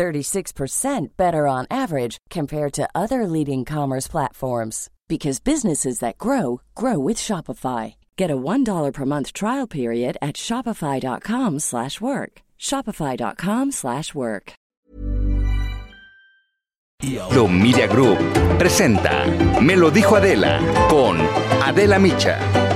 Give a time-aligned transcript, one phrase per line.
[0.00, 6.98] 36% better on average compared to other leading commerce platforms because businesses that grow grow
[6.98, 7.94] with Shopify.
[8.16, 12.32] Get a $1 per month trial period at shopify.com/work.
[12.58, 14.52] shopify.com/work.
[17.30, 18.18] Lo Media Group
[18.58, 19.24] presenta
[19.60, 21.16] Me lo dijo Adela con
[21.62, 22.69] Adela Micha.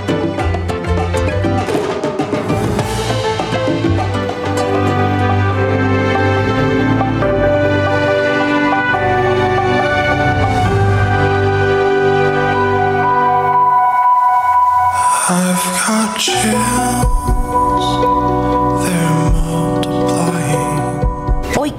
[16.17, 16.74] 觉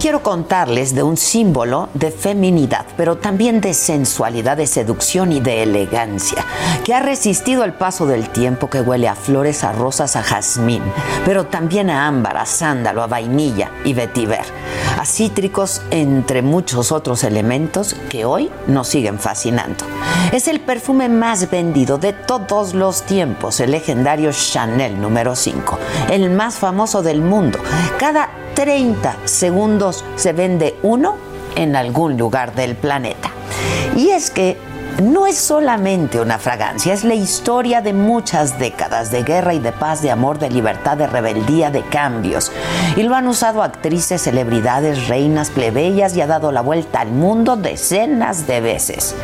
[0.05, 5.63] quiero contarles de un símbolo de feminidad, pero también de sensualidad, de seducción y de
[5.63, 6.45] elegancia,
[6.83, 10.83] que ha resistido el paso del tiempo, que huele a flores, a rosas, a jazmín,
[11.25, 14.45] pero también a ámbar, a sándalo, a vainilla y vetiver,
[14.99, 19.85] a cítricos, entre muchos otros elementos que hoy nos siguen fascinando.
[20.31, 25.79] Es el perfume más vendido de todos los tiempos, el legendario Chanel número 5,
[26.11, 27.57] el más famoso del mundo.
[27.97, 31.17] Cada 30 segundos se vende uno
[31.55, 33.29] en algún lugar del planeta.
[33.95, 34.57] Y es que
[35.03, 39.73] no es solamente una fragancia, es la historia de muchas décadas de guerra y de
[39.73, 42.49] paz, de amor, de libertad, de rebeldía, de cambios.
[42.95, 47.57] Y lo han usado actrices, celebridades, reinas, plebeyas y ha dado la vuelta al mundo
[47.57, 49.15] decenas de veces.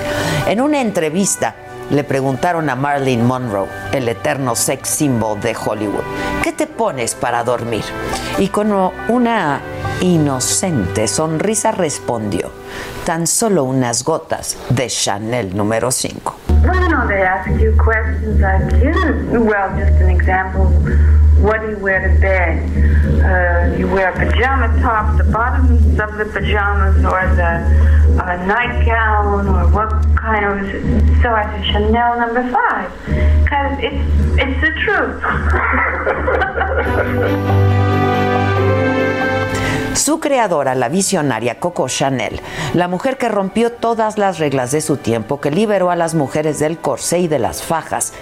[0.45, 1.55] En una entrevista
[1.91, 6.03] le preguntaron a Marilyn Monroe, el eterno sex symbol de Hollywood,
[6.41, 7.83] ¿qué te pones para dormir?
[8.37, 9.59] Y con una
[9.99, 12.49] inocente sonrisa respondió,
[13.05, 16.37] tan solo unas gotas de Chanel número 5.
[16.63, 16.81] Well,
[21.41, 22.63] what do you wear to bed?
[23.21, 27.63] Uh, you wear a pajama top, the bottoms of the pajamas, or the
[28.21, 30.59] uh, nightgown, or what kind of,
[31.21, 32.91] so I said Chanel number five,
[33.43, 34.03] because it's,
[34.37, 35.21] it's the truth.
[39.95, 42.39] Su creadora, la visionaria Coco Chanel,
[42.73, 46.59] la mujer que rompió todas las reglas de su tiempo, que liberó a las mujeres
[46.59, 48.13] del corsé y de las fajas,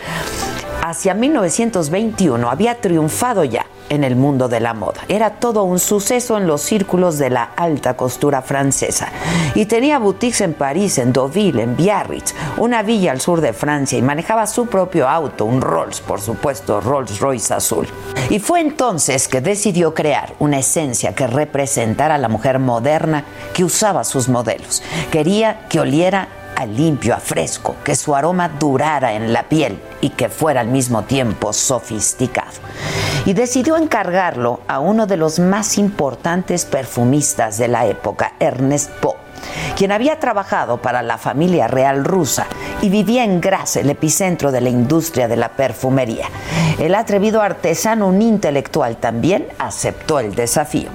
[0.82, 5.02] hacia 1921 había triunfado ya en el mundo de la moda.
[5.08, 9.10] Era todo un suceso en los círculos de la alta costura francesa.
[9.56, 13.98] Y tenía boutiques en París, en Deauville, en Biarritz, una villa al sur de Francia
[13.98, 17.88] y manejaba su propio auto, un Rolls, por supuesto, Rolls Royce azul.
[18.30, 23.24] Y fue entonces que decidió crear una esencia que representara a la mujer moderna
[23.54, 24.84] que usaba sus modelos.
[25.12, 26.28] Quería que oliera
[26.66, 31.04] limpio, a fresco, que su aroma durara en la piel y que fuera al mismo
[31.04, 32.60] tiempo sofisticado.
[33.26, 39.30] Y decidió encargarlo a uno de los más importantes perfumistas de la época, Ernest Poe
[39.76, 42.48] quien había trabajado para la familia real rusa
[42.82, 46.28] y vivía en Graz, el epicentro de la industria de la perfumería.
[46.78, 50.90] El atrevido artesano, un intelectual también, aceptó el desafío.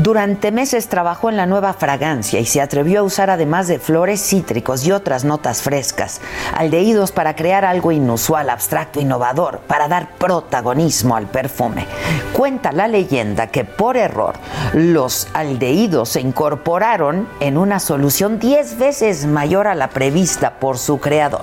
[0.00, 4.20] Durante meses trabajó en la nueva fragancia y se atrevió a usar además de flores
[4.22, 6.20] cítricos y otras notas frescas,
[6.56, 11.84] aldehídos para crear algo inusual, abstracto, innovador, para dar protagonismo al perfume.
[12.32, 14.36] Cuenta la leyenda que por error
[14.72, 21.00] los aldehídos se incorporaron en una solución 10 veces mayor a la prevista por su
[21.00, 21.42] creador.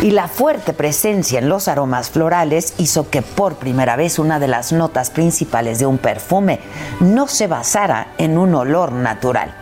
[0.00, 4.48] Y la fuerte presencia en los aromas florales hizo que por primera vez una de
[4.48, 6.60] las notas principales de un perfume
[7.00, 9.54] no se basara en un olor natural.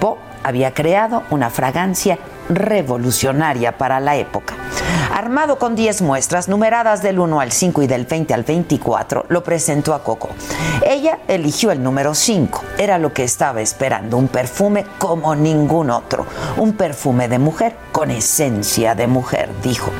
[0.00, 2.18] Bo había creado una fragancia
[2.48, 4.54] revolucionaria para la época.
[5.12, 9.42] Armado con 10 muestras numeradas del 1 al 5 y del 20 al 24, lo
[9.42, 10.28] presentó a Coco.
[10.86, 12.62] Ella eligió el número 5.
[12.78, 16.26] Era lo que estaba esperando, un perfume como ningún otro,
[16.56, 19.90] un perfume de mujer con esencia de mujer, dijo.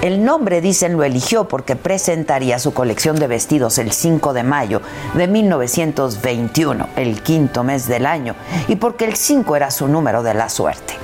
[0.00, 4.80] El nombre, dicen, lo eligió porque presentaría su colección de vestidos el 5 de mayo
[5.14, 8.36] de 1921, el quinto mes del año,
[8.68, 10.94] y porque el 5 era su número de la suerte.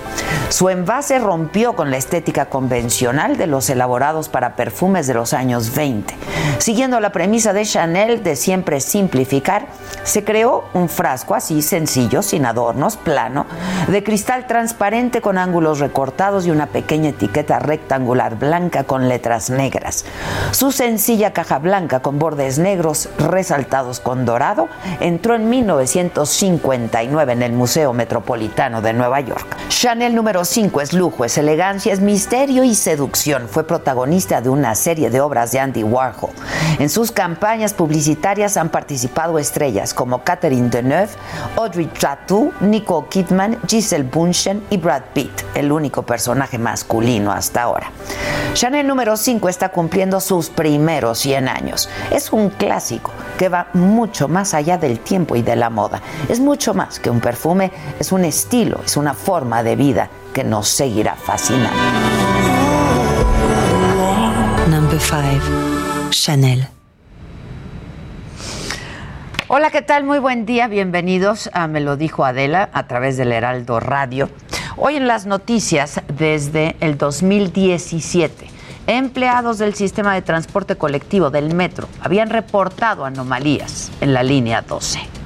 [0.49, 5.75] Su envase rompió con la estética convencional de los elaborados para perfumes de los años
[5.75, 6.15] 20.
[6.59, 9.67] Siguiendo la premisa de Chanel de siempre simplificar,
[10.05, 13.47] se creó un frasco así sencillo, sin adornos, plano,
[13.89, 20.05] de cristal transparente con ángulos recortados y una pequeña etiqueta rectangular blanca con letras negras.
[20.53, 24.69] Su sencilla caja blanca con bordes negros resaltados con dorado
[25.01, 29.57] entró en 1959 en el Museo Metropolitano de Nueva York.
[29.69, 33.49] Chanel número 5 es lujo, es elegancia, es misterio y seducción.
[33.49, 36.31] Fue protagonista de una serie de obras de Andy Warhol.
[36.79, 41.11] En sus campañas publicitarias han participado estrellas como Catherine Deneuve,
[41.57, 47.91] Audrey Tautou, Nicole Kidman, Giselle Bunchen y Brad Pitt, el único personaje masculino hasta ahora.
[48.55, 51.89] Chanel número 5 está cumpliendo sus primeros 100 años.
[52.11, 56.03] Es un clásico que va mucho más allá del tiempo y de la moda.
[56.29, 60.45] Es mucho más que un perfume, es un estilo, es una forma de vida que
[60.45, 61.79] nos seguirá fascinando.
[64.69, 65.21] Number 5.
[66.11, 66.67] Chanel.
[69.47, 70.05] Hola, ¿qué tal?
[70.05, 70.69] Muy buen día.
[70.69, 74.31] Bienvenidos a Me lo dijo Adela a través del Heraldo Radio.
[74.77, 78.54] Hoy en las noticias desde el 2017.
[78.87, 85.24] Empleados del sistema de transporte colectivo del metro habían reportado anomalías en la línea 12.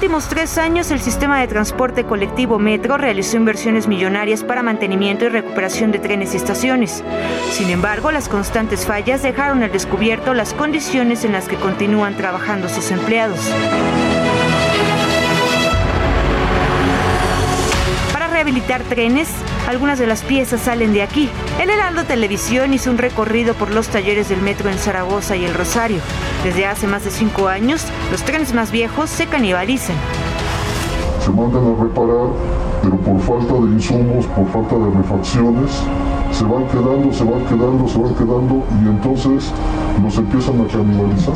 [0.00, 5.28] Últimos tres años, el sistema de transporte colectivo Metro realizó inversiones millonarias para mantenimiento y
[5.28, 7.04] recuperación de trenes y estaciones.
[7.50, 12.70] Sin embargo, las constantes fallas dejaron al descubierto las condiciones en las que continúan trabajando
[12.70, 13.40] sus empleados.
[18.14, 19.28] Para rehabilitar trenes,
[19.68, 21.28] algunas de las piezas salen de aquí.
[21.60, 25.54] El Heraldo Televisión hizo un recorrido por los talleres del metro en Zaragoza y El
[25.54, 26.00] Rosario.
[26.44, 29.96] Desde hace más de cinco años, los trenes más viejos se canibalizan.
[31.24, 32.28] se mandan a reparar,
[32.82, 35.70] pero por falta de insumos, por falta de refacciones,
[36.32, 39.52] se van quedando, se van quedando, se van quedando y entonces
[40.02, 41.34] los empiezan a canibalizar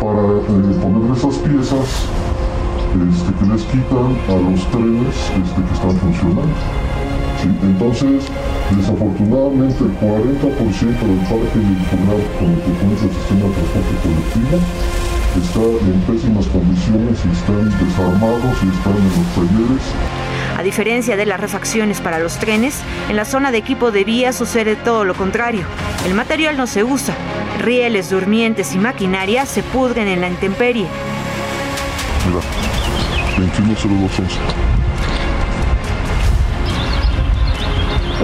[0.00, 2.08] para eh, poner esas piezas
[2.94, 6.83] este, que les quitan a los trenes este, que están funcionando.
[7.44, 8.24] Entonces,
[8.76, 14.58] desafortunadamente, el 40% del parque vehicular con el que cuenta el sistema de transporte colectivo
[15.36, 19.82] está en pésimas condiciones y están desarmados y están en los talleres.
[20.56, 24.32] A diferencia de las refacciones para los trenes, en la zona de equipo de vía
[24.32, 25.64] sucede todo lo contrario.
[26.06, 27.14] El material no se usa.
[27.58, 30.86] Rieles, durmientes y maquinaria se pudren en la intemperie.
[32.26, 32.40] Mira,
[33.36, 34.83] 210211.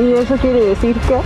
[0.00, 1.20] ¿Y eso quiere decir que?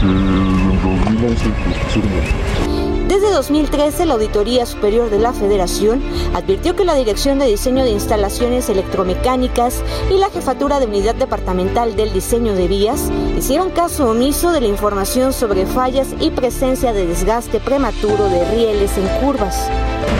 [0.00, 1.44] Que en 2011
[1.84, 6.02] pusieron Desde 2013, la Auditoría Superior de la Federación
[6.34, 11.96] advirtió que la Dirección de Diseño de Instalaciones Electromecánicas y la Jefatura de Unidad Departamental
[11.96, 17.06] del Diseño de Vías hicieron caso omiso de la información sobre fallas y presencia de
[17.06, 19.70] desgaste prematuro de rieles en curvas.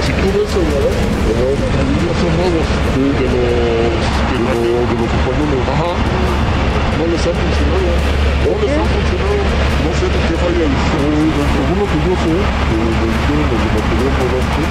[0.07, 0.49] Si tú ves
[7.21, 7.85] les ha funcionado.
[8.45, 9.43] No les ha funcionado.
[9.85, 10.65] No sé de qué falla.
[10.65, 10.73] Eh,
[11.53, 12.33] según lo que yo sé,
[12.67, 14.63] que me dijeron los de material rodante,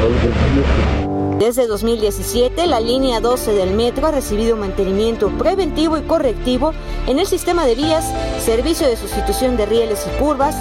[0.00, 0.14] al
[0.54, 1.04] viejo.
[1.38, 6.72] Desde 2017, la línea 12 del metro ha recibido mantenimiento preventivo y correctivo
[7.06, 8.04] en el sistema de vías,
[8.42, 10.56] servicio de sustitución de rieles y curvas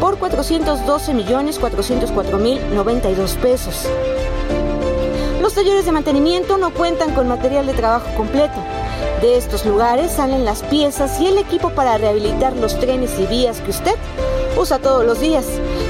[0.00, 3.86] por 412 millones 404 mil 92 pesos.
[5.40, 8.54] Los talleres de mantenimiento no cuentan con material de trabajo completo.
[9.20, 13.60] De estos lugares salen las piezas y el equipo para rehabilitar los trenes y vías
[13.60, 13.94] que usted
[14.58, 15.44] usa todos los días,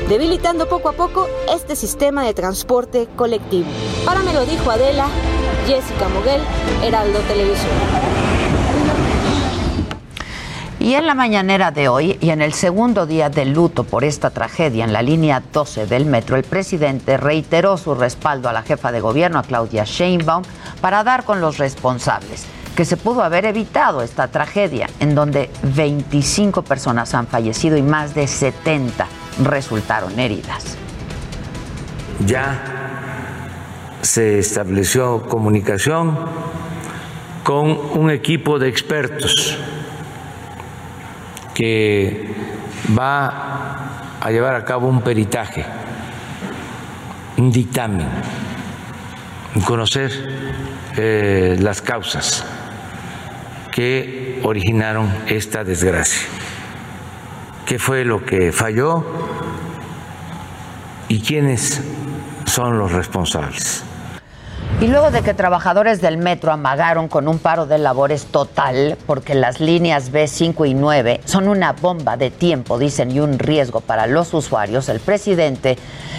[0.09, 3.69] debilitando poco a poco este sistema de transporte colectivo.
[4.05, 5.07] Para me lo dijo Adela,
[5.67, 6.43] Jessica Moguel,
[6.83, 8.16] Heraldo Televisión.
[10.87, 14.31] Y en la mañanera de hoy y en el segundo día de luto por esta
[14.31, 18.93] tragedia en la línea 12 del metro, el presidente reiteró su respaldo a la jefa
[18.93, 20.45] de gobierno, a Claudia Sheinbaum,
[20.81, 22.47] para dar con los responsables.
[22.77, 28.15] que se pudo haber evitado esta tragedia, en donde 25 personas han fallecido y más
[28.15, 29.09] de 70
[29.43, 30.77] resultaron heridas.
[32.27, 32.63] Ya
[34.03, 36.17] se estableció comunicación
[37.43, 39.59] con un equipo de expertos
[41.57, 42.35] que
[42.97, 45.65] va a llevar a cabo un peritaje,
[47.39, 48.07] un dictamen,
[49.65, 50.13] conocer
[50.99, 52.45] eh, las causas
[53.73, 56.29] que originaron esta desgracia.
[57.65, 59.03] ¿Qué fue lo que falló
[61.09, 61.81] y quiénes
[62.45, 63.86] son los responsables?
[64.79, 69.35] Y luego de que trabajadores del metro amagaron con un paro de labores total, porque
[69.35, 74.07] las líneas B5 y 9 son una bomba de tiempo, dicen, y un riesgo para
[74.07, 75.79] los usuarios, el presidente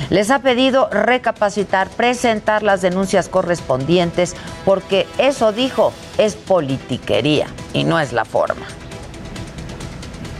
[0.09, 4.35] les ha pedido recapacitar, presentar las denuncias correspondientes,
[4.65, 8.65] porque eso dijo, es politiquería y no es la forma.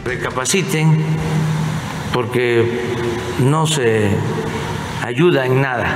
[0.04, 1.04] Recapaciten,
[2.12, 2.96] porque
[3.38, 4.10] no se
[5.04, 5.86] ayuda en nada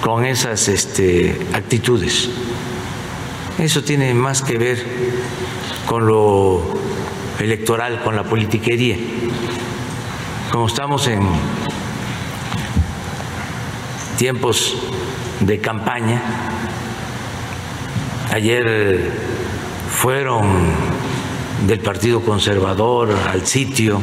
[0.00, 2.30] con esas este, actitudes.
[3.58, 4.84] Eso tiene más que ver
[5.86, 6.62] con lo
[7.38, 8.96] electoral, con la politiquería.
[10.50, 11.20] Como estamos en
[14.16, 14.76] tiempos
[15.40, 16.22] de campaña,
[18.32, 19.10] ayer
[19.90, 20.46] fueron
[21.66, 24.00] del Partido Conservador al sitio,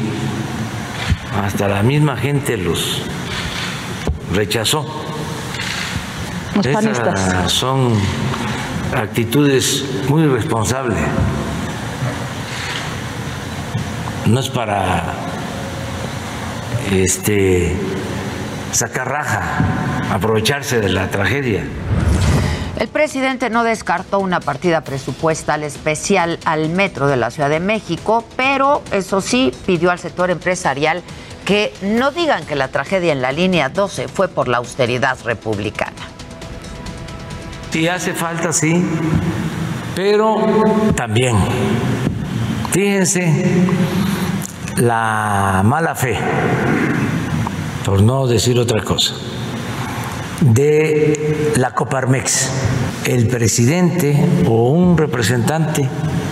[1.42, 3.02] hasta la misma gente los
[4.34, 5.07] rechazó
[6.64, 7.94] esas son
[8.96, 11.00] actitudes muy responsables.
[14.26, 15.14] No es para
[16.92, 17.76] este
[18.72, 19.44] sacar raja,
[20.12, 21.64] aprovecharse de la tragedia.
[22.80, 28.24] El presidente no descartó una partida presupuestal especial al metro de la Ciudad de México,
[28.36, 31.02] pero eso sí pidió al sector empresarial
[31.44, 36.17] que no digan que la tragedia en la línea 12 fue por la austeridad republicana.
[37.72, 38.84] Si hace falta, sí,
[39.96, 40.38] pero
[40.96, 41.36] también,
[42.72, 43.46] fíjense,
[44.78, 46.18] la mala fe,
[47.86, 49.14] por no decir otra cosa,
[50.42, 52.50] de la Coparmex.
[53.06, 55.88] El presidente o un representante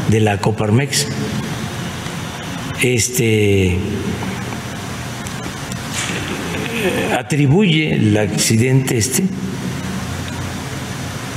[0.09, 1.07] de la Coparmex
[2.81, 3.77] este,
[7.17, 9.23] atribuye el accidente este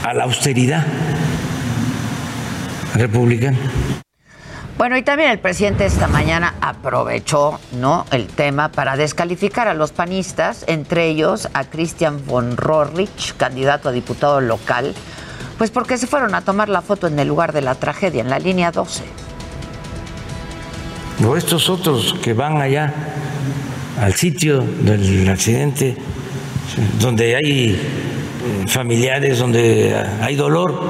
[0.09, 0.85] a la austeridad
[2.95, 3.59] republicana.
[4.79, 8.07] Bueno, y también el presidente esta mañana aprovechó, ¿no?
[8.11, 13.93] el tema para descalificar a los panistas, entre ellos a Christian von Rohrich, candidato a
[13.93, 14.95] diputado local,
[15.59, 18.31] pues porque se fueron a tomar la foto en el lugar de la tragedia, en
[18.31, 19.03] la línea 12.
[21.27, 22.95] O estos otros que van allá
[24.01, 25.97] al sitio del accidente,
[27.01, 27.81] donde hay
[28.67, 30.81] familiares donde hay dolor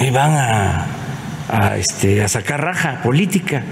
[0.00, 3.62] y van a, este, a sacar raja política.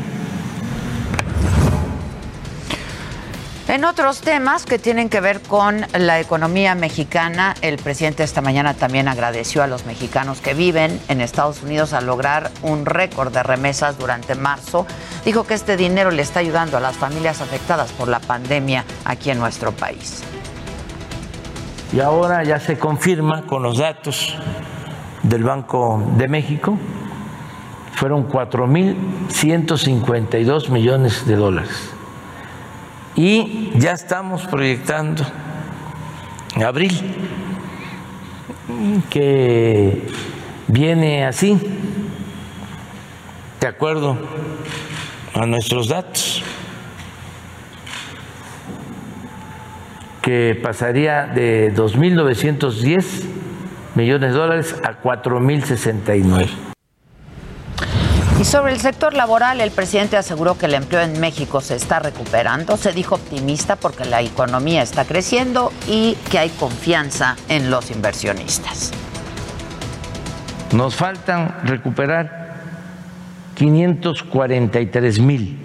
[3.68, 8.74] En otros temas que tienen que ver con la economía mexicana, el presidente esta mañana
[8.74, 13.42] también agradeció a los mexicanos que viven en Estados Unidos a lograr un récord de
[13.42, 14.86] remesas durante marzo.
[15.24, 19.30] Dijo que este dinero le está ayudando a las familias afectadas por la pandemia aquí
[19.30, 20.22] en nuestro país
[21.92, 24.34] y ahora ya se confirma con los datos
[25.22, 26.78] del Banco de México,
[27.94, 31.90] fueron 4.152 millones de dólares.
[33.14, 35.24] Y ya estamos proyectando
[36.54, 36.90] en abril
[39.08, 40.06] que
[40.68, 41.58] viene así,
[43.60, 44.18] de acuerdo
[45.34, 46.42] a nuestros datos.
[50.26, 53.22] Que pasaría de 2.910
[53.94, 56.48] millones de dólares a 4.069.
[58.40, 62.00] Y sobre el sector laboral, el presidente aseguró que el empleo en México se está
[62.00, 62.76] recuperando.
[62.76, 68.90] Se dijo optimista porque la economía está creciendo y que hay confianza en los inversionistas.
[70.72, 72.56] Nos faltan recuperar
[73.54, 75.56] 543 mil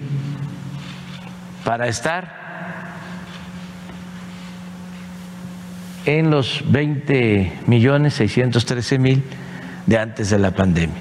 [1.64, 2.41] para estar
[6.06, 9.22] en los 20 millones 613 mil
[9.86, 11.00] de antes de la pandemia.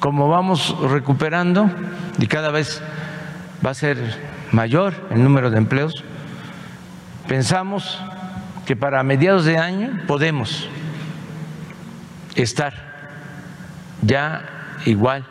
[0.00, 1.70] Como vamos recuperando
[2.18, 2.82] y cada vez
[3.64, 3.98] va a ser
[4.50, 6.02] mayor el número de empleos,
[7.28, 8.00] pensamos
[8.66, 10.68] que para mediados de año podemos
[12.34, 12.74] estar
[14.02, 14.42] ya
[14.86, 15.24] igual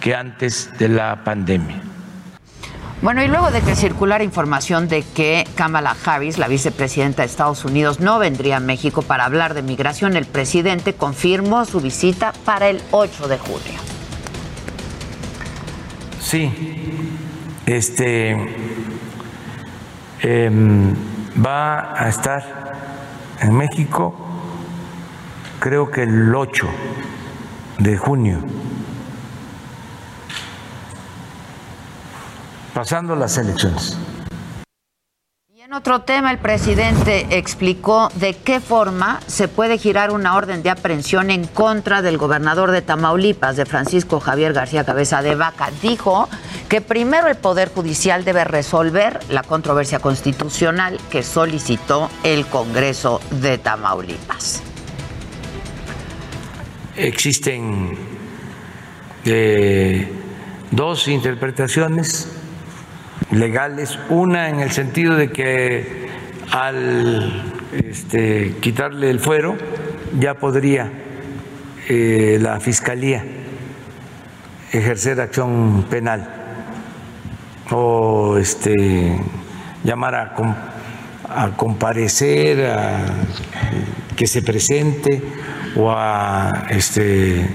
[0.00, 1.91] que antes de la pandemia.
[3.02, 7.64] Bueno, y luego de que circulara información de que Kamala Harris, la vicepresidenta de Estados
[7.64, 12.68] Unidos, no vendría a México para hablar de migración, el presidente confirmó su visita para
[12.68, 13.80] el 8 de junio.
[16.20, 16.48] Sí,
[17.66, 18.36] este
[20.20, 20.94] em,
[21.44, 22.72] va a estar
[23.40, 24.14] en México,
[25.58, 26.68] creo que el 8
[27.80, 28.44] de junio.
[32.74, 33.96] Pasando las elecciones.
[35.54, 40.62] Y en otro tema, el presidente explicó de qué forma se puede girar una orden
[40.62, 45.70] de aprehensión en contra del gobernador de Tamaulipas, de Francisco Javier García Cabeza de Vaca.
[45.82, 46.28] Dijo
[46.68, 53.58] que primero el Poder Judicial debe resolver la controversia constitucional que solicitó el Congreso de
[53.58, 54.62] Tamaulipas.
[56.96, 57.96] Existen
[59.24, 60.10] eh,
[60.70, 62.41] dos interpretaciones
[63.30, 66.08] legales, una en el sentido de que
[66.50, 69.56] al este, quitarle el fuero
[70.18, 70.90] ya podría
[71.88, 73.24] eh, la Fiscalía
[74.70, 76.28] ejercer acción penal
[77.70, 79.18] o este,
[79.84, 80.34] llamar a,
[81.56, 83.04] comparecer, a
[84.16, 85.22] que se presente
[85.76, 87.48] o a este,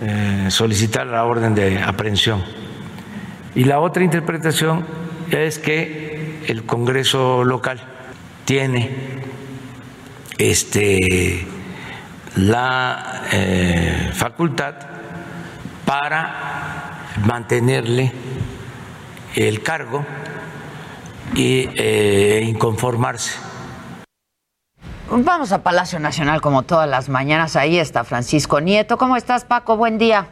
[0.00, 2.57] eh, solicitar la orden de aprehensión
[3.54, 4.84] y la otra interpretación
[5.30, 7.80] es que el Congreso local
[8.44, 8.90] tiene
[10.38, 11.46] este,
[12.36, 14.74] la eh, facultad
[15.84, 18.12] para mantenerle
[19.34, 20.04] el cargo
[21.34, 23.38] y eh, inconformarse.
[25.10, 27.56] Vamos a Palacio Nacional como todas las mañanas.
[27.56, 28.98] Ahí está Francisco Nieto.
[28.98, 29.76] ¿Cómo estás, Paco?
[29.76, 30.28] Buen día.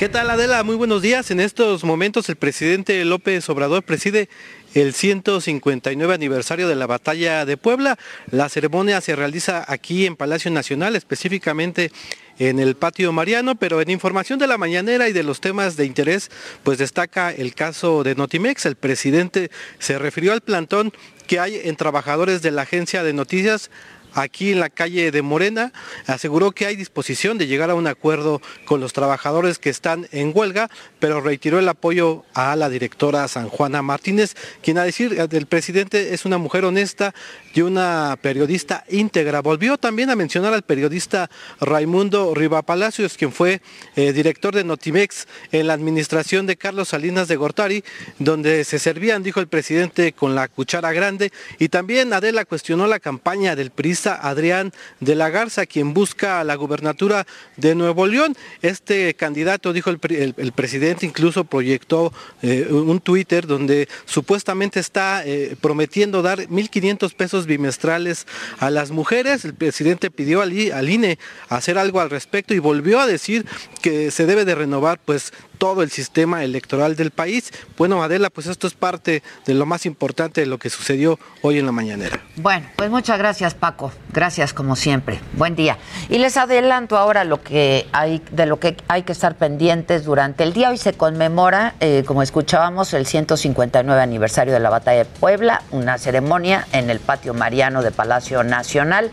[0.00, 0.62] ¿Qué tal Adela?
[0.64, 1.30] Muy buenos días.
[1.30, 4.30] En estos momentos el presidente López Obrador preside
[4.72, 7.98] el 159 aniversario de la batalla de Puebla.
[8.30, 11.92] La ceremonia se realiza aquí en Palacio Nacional, específicamente
[12.38, 15.84] en el patio Mariano, pero en información de la mañanera y de los temas de
[15.84, 16.30] interés,
[16.62, 18.64] pues destaca el caso de Notimex.
[18.64, 20.94] El presidente se refirió al plantón
[21.26, 23.70] que hay en trabajadores de la agencia de noticias
[24.14, 25.72] aquí en la calle de Morena,
[26.06, 30.32] aseguró que hay disposición de llegar a un acuerdo con los trabajadores que están en
[30.34, 35.46] huelga, pero reiteró el apoyo a la directora San Juana Martínez, quien a decir del
[35.46, 37.14] presidente es una mujer honesta
[37.54, 39.40] y una periodista íntegra.
[39.42, 41.30] Volvió también a mencionar al periodista
[41.60, 42.34] Raimundo
[42.66, 43.60] Palacios, quien fue
[43.96, 47.84] eh, director de Notimex en la administración de Carlos Salinas de Gortari,
[48.18, 51.32] donde se servían, dijo el presidente, con la cuchara grande.
[51.58, 56.54] Y también Adela cuestionó la campaña del PRI Adrián de la Garza, quien busca la
[56.54, 58.36] gubernatura de Nuevo León.
[58.62, 66.22] Este candidato, dijo el, presidente, incluso proyectó eh, un Twitter donde supuestamente está eh, prometiendo
[66.22, 68.26] dar 1.500 pesos bimestrales
[68.58, 69.44] a las mujeres.
[69.44, 73.46] El presidente pidió al, al INE hacer algo al respecto y volvió a decir
[73.82, 77.52] que se debe de renovar pues todo el sistema electoral del país.
[77.76, 81.58] Bueno, Adela, pues esto es parte de lo más importante de lo que sucedió hoy
[81.58, 82.18] en la mañanera.
[82.36, 83.92] Bueno, pues muchas gracias, Paco.
[84.10, 85.20] Gracias como siempre.
[85.34, 85.76] Buen día.
[86.08, 90.44] Y les adelanto ahora lo que hay de lo que hay que estar pendientes durante
[90.44, 90.70] el día.
[90.70, 95.98] Hoy se conmemora, eh, como escuchábamos, el 159 aniversario de la Batalla de Puebla, una
[95.98, 99.10] ceremonia en el patio Mariano de Palacio Nacional.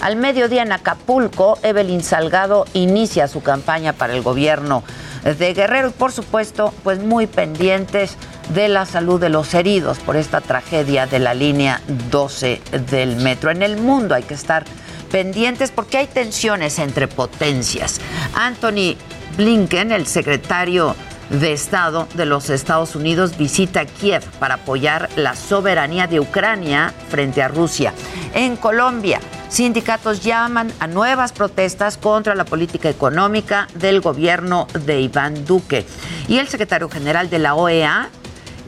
[0.00, 4.82] Al mediodía en Acapulco, Evelyn Salgado inicia su campaña para el gobierno
[5.24, 8.16] de Guerrero y por supuesto pues muy pendientes
[8.54, 13.50] de la salud de los heridos por esta tragedia de la línea 12 del metro.
[13.50, 14.64] En el mundo hay que estar
[15.12, 18.00] pendientes porque hay tensiones entre potencias.
[18.34, 18.96] Anthony
[19.36, 20.96] Blinken, el secretario
[21.30, 27.42] de Estado de los Estados Unidos visita Kiev para apoyar la soberanía de Ucrania frente
[27.42, 27.94] a Rusia.
[28.34, 35.44] En Colombia, sindicatos llaman a nuevas protestas contra la política económica del gobierno de Iván
[35.44, 35.86] Duque.
[36.28, 38.08] Y el secretario general de la OEA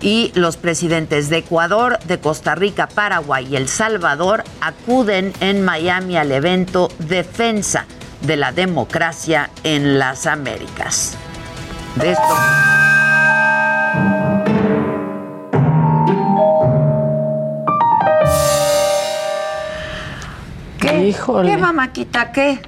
[0.01, 6.16] y los presidentes de Ecuador, de Costa Rica, Paraguay y El Salvador acuden en Miami
[6.16, 7.87] al evento Defensa
[8.22, 11.16] de la Democracia en las Américas
[11.96, 12.22] de esto.
[20.81, 21.07] ¿Qué?
[21.07, 21.50] Híjole.
[21.50, 22.33] ¿Qué, mamáquita?
[22.33, 22.61] ¿Qué?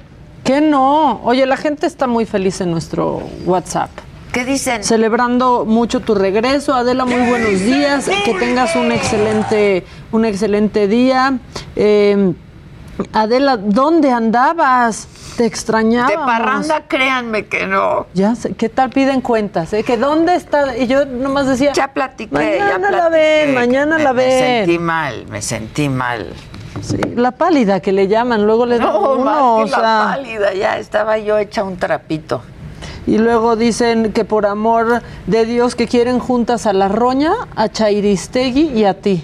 [0.43, 1.21] ¿Qué no?
[1.23, 3.89] Oye, la gente está muy feliz en nuestro WhatsApp.
[4.31, 4.83] ¿Qué dicen?
[4.83, 6.73] Celebrando mucho tu regreso.
[6.73, 8.09] Adela, muy buenos días.
[8.25, 11.39] Que tengas un excelente, un excelente día.
[11.75, 12.33] Eh,
[13.13, 15.07] Adela, ¿dónde andabas?
[15.35, 16.07] Te extrañaba.
[16.09, 18.07] De parranda, créanme que no.
[18.13, 19.73] Ya sé, ¿qué tal piden cuentas?
[19.73, 19.83] Eh?
[19.83, 20.77] ¿Que dónde está?
[20.77, 21.73] Y yo nomás decía.
[21.73, 24.39] Ya platiqué, Mañana ya la ven, mañana Me- la Me ven.
[24.65, 26.31] sentí mal, me sentí mal.
[26.81, 29.77] Sí, la pálida que le llaman, luego le dan No, uno, más o que la
[29.77, 32.41] sea, pálida, ya estaba yo hecha un trapito.
[33.07, 37.69] Y luego dicen que por amor de Dios que quieren juntas a la Roña, a
[37.69, 39.23] Chairistegui y a ti.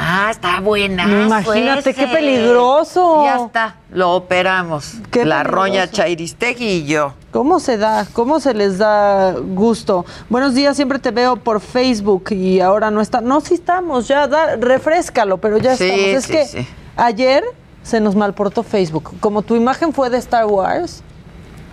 [0.00, 1.02] Ah, está buena.
[1.24, 3.24] Imagínate, qué peligroso.
[3.24, 4.94] Ya está, lo operamos.
[5.10, 5.56] Qué la peligroso.
[5.56, 7.14] roña Chairistegui y yo.
[7.32, 8.06] ¿Cómo se da?
[8.12, 10.06] ¿Cómo se les da gusto?
[10.30, 13.20] Buenos días, siempre te veo por Facebook y ahora no está.
[13.20, 16.06] No, sí estamos, ya, da, refrescalo, pero ya Sí, estamos.
[16.14, 16.68] Es sí, que sí.
[16.96, 17.42] ayer
[17.82, 19.14] se nos malportó Facebook.
[19.18, 21.02] Como tu imagen fue de Star Wars,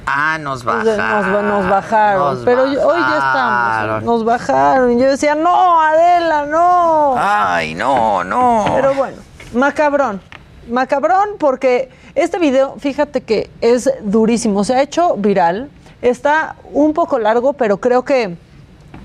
[0.06, 1.32] Ah, nos bajaron.
[1.32, 2.36] nos, nos bajaron.
[2.36, 4.04] nos pero yo- hoy ya estamos.
[4.04, 4.92] Nos bajaron.
[4.92, 7.16] Y yo decía, no, Adela, no.
[7.18, 8.66] Ay, no, no.
[8.76, 9.18] Pero bueno,
[9.54, 10.22] macabrón.
[10.70, 14.64] Macabrón porque este video, fíjate que es durísimo.
[14.64, 15.70] Se ha hecho viral.
[16.02, 18.38] Está un poco largo, pero creo que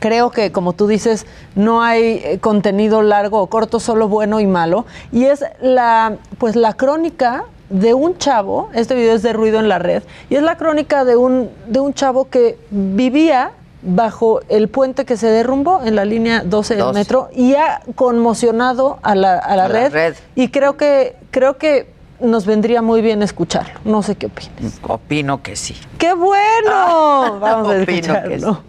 [0.01, 4.47] creo que como tú dices, no hay eh, contenido largo o corto, solo bueno y
[4.47, 4.87] malo.
[5.13, 9.69] Y es la pues la crónica de un chavo, este video es de ruido en
[9.69, 13.53] la red, y es la crónica de un, de un chavo que vivía
[13.83, 16.99] bajo el puente que se derrumbó en la línea 12 del 12.
[16.99, 21.57] metro y ha conmocionado a la, a la A la red, y creo que creo
[21.57, 21.89] que
[22.21, 23.81] nos vendría muy bien escucharlo.
[23.85, 24.79] No sé qué opinas.
[24.87, 25.75] Opino que sí.
[25.97, 27.39] ¡Qué bueno!
[27.41, 28.61] Vamos a escucharlo.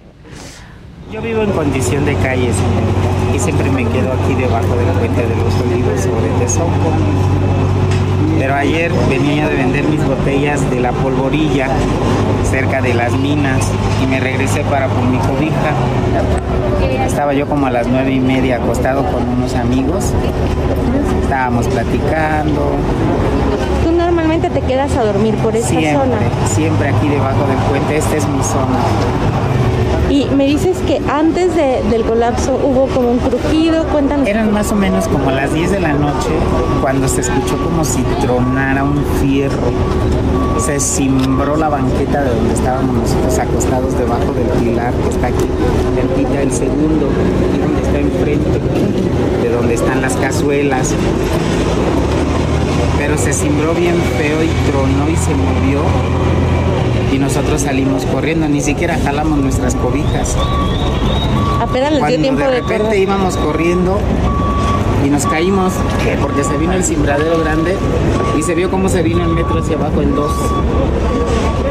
[1.12, 5.28] Yo vivo en condición de calle, señorita, y siempre me quedo aquí debajo del puente
[5.28, 6.70] de los olivos sobre Tezoco.
[8.42, 11.68] Pero ayer venía de vender mis botellas de la polvorilla
[12.50, 15.74] cerca de las minas y me regresé para por mi cobija.
[17.06, 20.06] Estaba yo como a las nueve y media acostado con unos amigos.
[21.22, 22.72] Estábamos platicando,
[23.84, 26.18] Tú normalmente te quedas a dormir por esa siempre, zona.
[26.48, 27.98] siempre aquí debajo del puente.
[27.98, 28.80] Esta es mi zona.
[30.12, 34.28] Y me dices que antes de- del colapso hubo como un crujido, cuéntanos.
[34.28, 36.28] Eran más o menos como las 10 de la noche
[36.82, 39.72] cuando se escuchó como si tronara un fierro.
[40.60, 45.46] Se cimbró la banqueta de donde estábamos nosotros acostados debajo del pilar que está aquí,
[45.96, 47.08] cerquita el segundo,
[47.56, 48.60] y donde está enfrente,
[49.44, 50.94] de donde están las cazuelas.
[52.98, 55.80] Pero se cimbró bien feo y tronó y se movió.
[57.12, 60.38] Y nosotros salimos corriendo, ni siquiera jalamos nuestras cobijas.
[61.62, 63.00] Apenas les dio Cuando tiempo de de repente correr.
[63.00, 64.00] íbamos corriendo
[65.06, 65.74] y nos caímos
[66.22, 67.76] porque se vino el cimbradero grande
[68.42, 70.32] y se vio cómo se vino el metro hacia abajo el 2.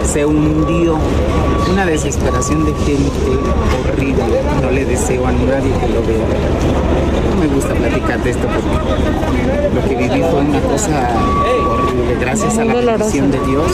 [0.04, 0.96] Se hundió.
[1.68, 3.10] Una desesperación de gente
[3.92, 4.22] horrible.
[4.62, 6.26] No le deseo a nadie que lo vea.
[7.28, 11.10] No me gusta platicar de esto porque lo que viví fue una cosa
[11.68, 12.16] horrible.
[12.20, 13.72] Gracias a la bendición de Dios.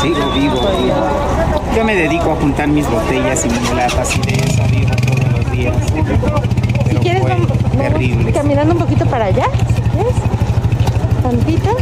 [0.00, 0.60] Sigo vivo.
[1.76, 5.32] Yo me dedico a juntar mis botellas y mis latas y de eso vivo todos
[5.38, 5.76] los días.
[6.90, 8.32] Si quieres, vamos terrible.
[8.32, 10.31] caminando un poquito para allá, si quieres.
[11.32, 11.76] Tantito.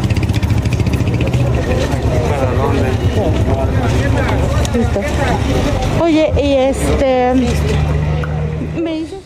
[4.74, 5.00] Listo.
[6.00, 7.34] Oye, y este.
[8.80, 9.18] Me dices.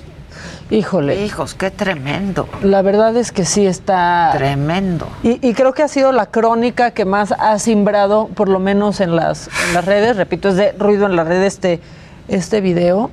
[0.71, 1.23] Híjole.
[1.27, 2.49] Hijos, qué tremendo.
[2.63, 4.31] La verdad es que sí está...
[4.35, 5.07] Tremendo.
[5.23, 9.01] Y, y creo que ha sido la crónica que más ha simbrado, por lo menos
[9.03, 10.17] en las, en las redes.
[10.17, 11.81] Repito, es de ruido en la red este,
[12.29, 13.11] este video.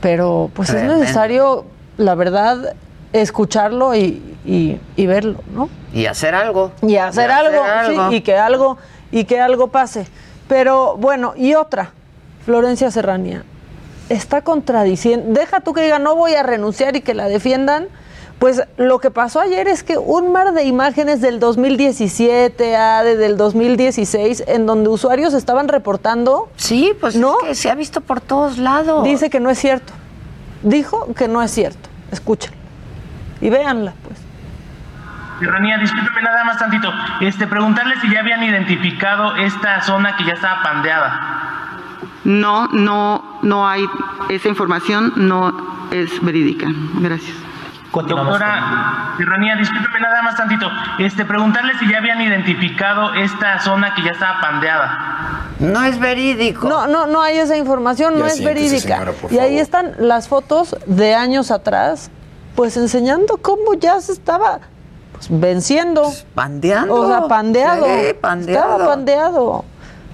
[0.00, 0.94] Pero pues Tremendo.
[0.94, 1.66] es necesario,
[1.98, 2.74] la verdad,
[3.12, 5.68] escucharlo y, y- y verlo, ¿no?
[5.96, 6.72] Y hacer algo.
[6.82, 8.10] Y hacer Y algo, algo.
[8.10, 8.78] sí, y que algo,
[9.10, 10.06] y que algo pase.
[10.48, 11.90] Pero bueno, y otra,
[12.44, 13.42] Florencia Serranía,
[14.08, 17.88] está contradiciendo, deja tú que diga no voy a renunciar y que la defiendan.
[18.38, 23.16] Pues lo que pasó ayer es que un mar de imágenes del 2017, ah, de-
[23.16, 26.50] del 2016, en donde usuarios estaban reportando.
[26.56, 27.38] Sí, pues ¿no?
[27.40, 29.02] es que se ha visto por todos lados.
[29.04, 29.94] Dice que no es cierto.
[30.62, 31.88] Dijo que no es cierto.
[32.12, 32.58] Escúchenla.
[33.40, 33.94] Y véanla.
[35.38, 36.92] Serranía, discúlpeme nada más tantito.
[37.20, 41.20] Este, preguntarle si ya habían identificado esta zona que ya estaba pandeada.
[42.24, 43.86] No, no, no hay
[44.30, 46.66] esa información, no es verídica.
[47.00, 47.36] Gracias.
[47.92, 50.70] Doctora Serranía, discúlpeme nada más tantito.
[50.98, 55.46] Este, preguntarle si ya habían identificado esta zona que ya estaba pandeada.
[55.60, 56.68] No es verídico.
[56.68, 58.98] No, no, no hay esa información, no es verídica.
[58.98, 62.10] señora, y ahí están las fotos de años atrás,
[62.54, 64.60] pues enseñando cómo ya se estaba
[65.16, 66.12] pues, venciendo.
[66.34, 66.94] Pandeando.
[66.94, 67.86] O sea, pandeado.
[67.86, 68.66] Sí, pandeado.
[68.72, 69.64] Estaba pandeado.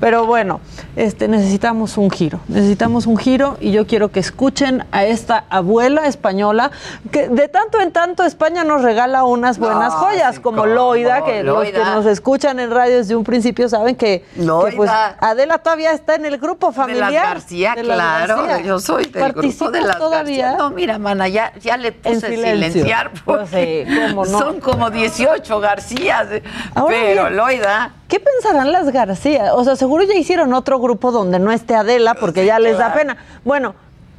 [0.02, 0.60] Pero bueno,
[0.96, 6.08] este, necesitamos un giro, necesitamos un giro y yo quiero que escuchen a esta abuela
[6.08, 6.72] española
[7.12, 11.24] que de tanto en tanto España nos regala unas buenas No, joyas sí, como Loida,
[11.24, 14.90] que los que nos escuchan en radio desde un principio saben que, que, pues.
[15.20, 17.12] Adela todavía está en el grupo De familiar.
[17.12, 18.36] las García, de las claro.
[18.42, 18.66] García.
[18.66, 20.46] Yo soy del grupo ¿Participas de las todavía?
[20.46, 20.58] García.
[20.64, 24.36] No, mira, mana, ya, ya le puse silenciar porque Pues sí, cómo no.
[24.36, 26.26] son como 18 Garcías.
[26.74, 27.92] Ahora pero bien, Loida.
[28.08, 29.54] ¿Qué pensarán las García?
[29.54, 32.94] O sea, seguro ya hicieron otro grupo donde no esté Adela porque ya les da
[32.94, 33.18] pena.
[33.44, 33.74] Bueno,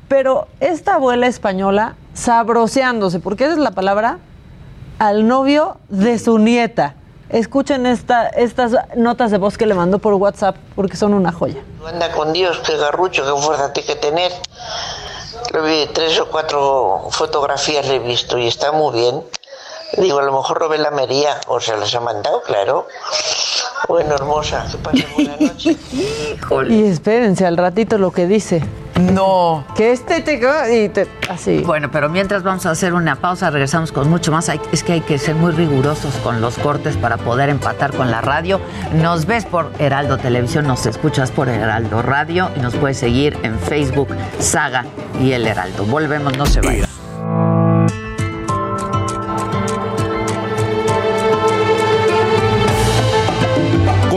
[0.07, 4.19] pero esta abuela española sabroseándose, porque esa es la palabra,
[4.99, 6.95] al novio de su nieta.
[7.29, 11.63] Escuchen esta, estas notas de voz que le mandó por WhatsApp porque son una joya.
[11.83, 14.31] Anda con Dios, qué garrucho, qué fuerza tiene que tener.
[15.51, 19.23] Lo vi, tres o cuatro fotografías le he visto y está muy bien.
[19.97, 22.87] Digo, a lo mejor robé la mería, o se las ha mandado, claro.
[23.87, 25.75] Bueno, hermosa, que pasen buena noche.
[26.69, 28.63] Y espérense al ratito lo que dice.
[29.11, 29.65] No.
[29.75, 30.35] Que este te...
[30.73, 31.61] Y te así.
[31.65, 34.49] Bueno, pero mientras vamos a hacer una pausa, regresamos con mucho más.
[34.49, 38.11] Hay- es que hay que ser muy rigurosos con los cortes para poder empatar con
[38.11, 38.61] la radio.
[38.93, 43.59] Nos ves por Heraldo Televisión, nos escuchas por Heraldo Radio y nos puedes seguir en
[43.59, 44.85] Facebook, Saga
[45.19, 45.85] y El Heraldo.
[45.85, 46.87] Volvemos, no se vayan.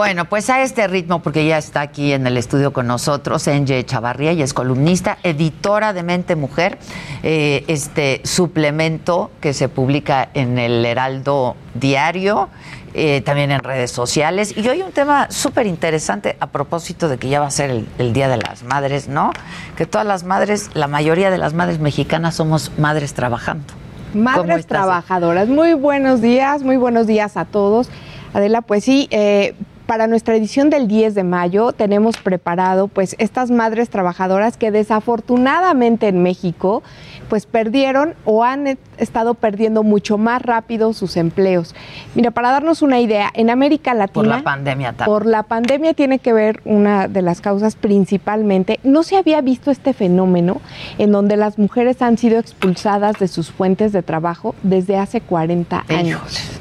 [0.00, 3.84] Bueno, pues a este ritmo, porque ya está aquí en el estudio con nosotros, Enye
[3.84, 6.78] Chavarría, y es columnista, editora de Mente Mujer,
[7.22, 12.48] eh, este suplemento que se publica en el Heraldo Diario,
[12.94, 14.56] eh, también en redes sociales.
[14.56, 17.86] Y hoy un tema súper interesante a propósito de que ya va a ser el,
[17.98, 19.32] el Día de las Madres, ¿no?
[19.76, 23.74] Que todas las madres, la mayoría de las madres mexicanas somos madres trabajando.
[24.14, 27.90] ¿Cómo Madres trabajadoras, muy buenos días, muy buenos días a todos.
[28.32, 29.54] Adela, pues sí, eh,
[29.90, 36.06] para nuestra edición del 10 de mayo tenemos preparado pues estas madres trabajadoras que desafortunadamente
[36.06, 36.84] en México
[37.28, 41.74] pues perdieron o han e- estado perdiendo mucho más rápido sus empleos.
[42.14, 44.12] Mira, para darnos una idea, en América Latina...
[44.12, 45.06] Por la pandemia también.
[45.06, 48.78] Por la pandemia tiene que ver una de las causas principalmente.
[48.84, 50.60] No se había visto este fenómeno
[50.98, 55.84] en donde las mujeres han sido expulsadas de sus fuentes de trabajo desde hace 40
[55.88, 56.60] años.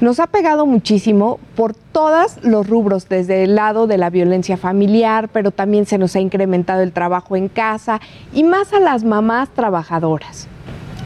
[0.00, 5.28] Nos ha pegado muchísimo por todos los rubros, desde el lado de la violencia familiar,
[5.32, 8.00] pero también se nos ha incrementado el trabajo en casa
[8.32, 10.48] y más a las mamás trabajadoras.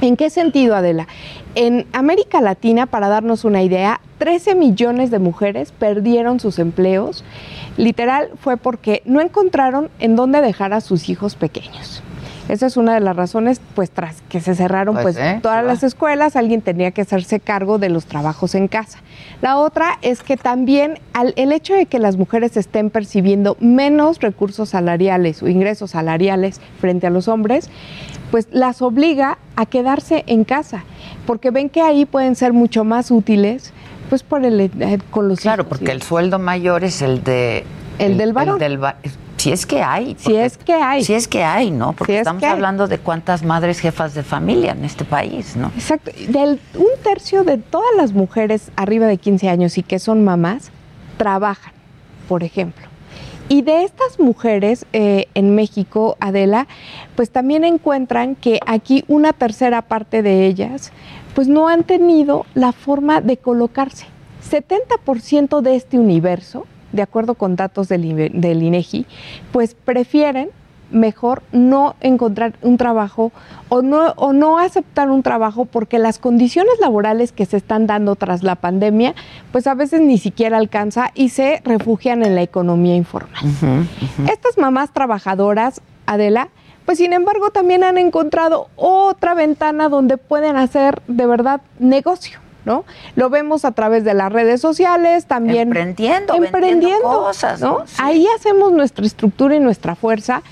[0.01, 1.07] ¿En qué sentido, Adela?
[1.55, 7.25] En América Latina, para darnos una idea, 13 millones de mujeres perdieron sus empleos.
[7.77, 12.03] Literal fue porque no encontraron en dónde dejar a sus hijos pequeños.
[12.49, 15.39] Esa es una de las razones, pues tras que se cerraron Pues, pues, ¿eh?
[15.43, 15.67] todas Claro.
[15.69, 18.99] las escuelas, alguien tenía que hacerse cargo de los trabajos en casa.
[19.41, 24.21] La otra es que también al- el hecho de que las mujeres estén percibiendo menos
[24.21, 27.71] recursos salariales o ingresos salariales frente a los hombres,
[28.31, 30.85] pues las obliga a quedarse en casa,
[31.27, 33.73] porque ven que ahí pueden ser mucho más útiles,
[34.11, 34.71] pues por el eh,
[35.11, 37.65] con los Claro, hijos, porque el sueldo mayor es el de
[37.99, 38.59] El del varón.
[38.59, 38.97] del va-
[39.45, 40.17] si es que hay.
[40.19, 41.05] Si es que hay.
[41.05, 41.93] Si es que hay, ¿no?
[41.93, 45.55] Porque Si es estamos que hablando de cuántas madres jefas de familia en este país,
[45.55, 45.67] ¿no?
[45.77, 46.13] Exacto.
[46.29, 50.71] Del, un tercio de todas las mujeres arriba de 15 años y que son mamás
[51.19, 51.75] trabajan,
[52.27, 52.87] por ejemplo.
[53.51, 56.67] Y de estas mujeres eh, en México, Adela,
[57.15, 60.91] pues también encuentran que aquí una tercera parte de ellas
[61.35, 64.07] pues no han tenido la forma de colocarse.
[64.51, 69.05] 70% de este universo, de acuerdo con datos del, INE- del INEGI,
[69.53, 70.49] pues prefieren
[70.91, 73.33] mejor no encontrar un trabajo
[73.69, 78.15] o no, o no aceptar un trabajo porque las condiciones laborales que se están dando
[78.15, 79.15] tras la pandemia,
[79.51, 83.43] pues a veces ni siquiera alcanza y se refugian en la economía informal.
[84.31, 86.49] Estas mamás trabajadoras, Adela,
[86.85, 92.39] pues sin embargo también han encontrado otra ventana donde pueden hacer de verdad negocio.
[92.65, 92.85] ¿No?
[93.15, 97.83] Lo vemos a través de las redes sociales, también Emprendiendo, vendiendo cosas, ¿no?
[97.87, 97.97] Sí.
[97.99, 100.43] Ahí hacemos nuestra estructura y nuestra fuerza.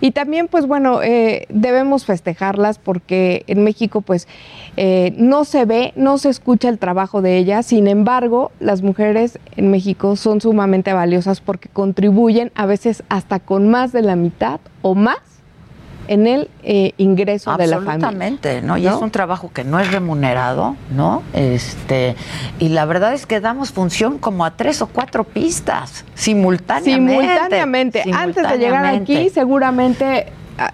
[0.00, 4.28] Y también, pues bueno, eh, debemos festejarlas porque en México, pues,
[4.76, 7.66] eh, no se ve, no se escucha el trabajo de ellas.
[7.66, 13.68] Sin embargo, las mujeres en México son sumamente valiosas porque contribuyen a veces hasta con
[13.68, 15.35] más de la mitad o más
[16.08, 17.94] en el eh, ingreso de la familia.
[17.94, 18.76] Absolutamente, ¿no?
[18.78, 21.22] Y es un trabajo que no es remunerado, ¿no?
[21.32, 22.16] Este,
[22.58, 27.12] y la verdad es que damos función como a tres o cuatro pistas simultáneamente.
[27.22, 28.02] Simultáneamente.
[28.12, 30.26] Antes de llegar aquí, seguramente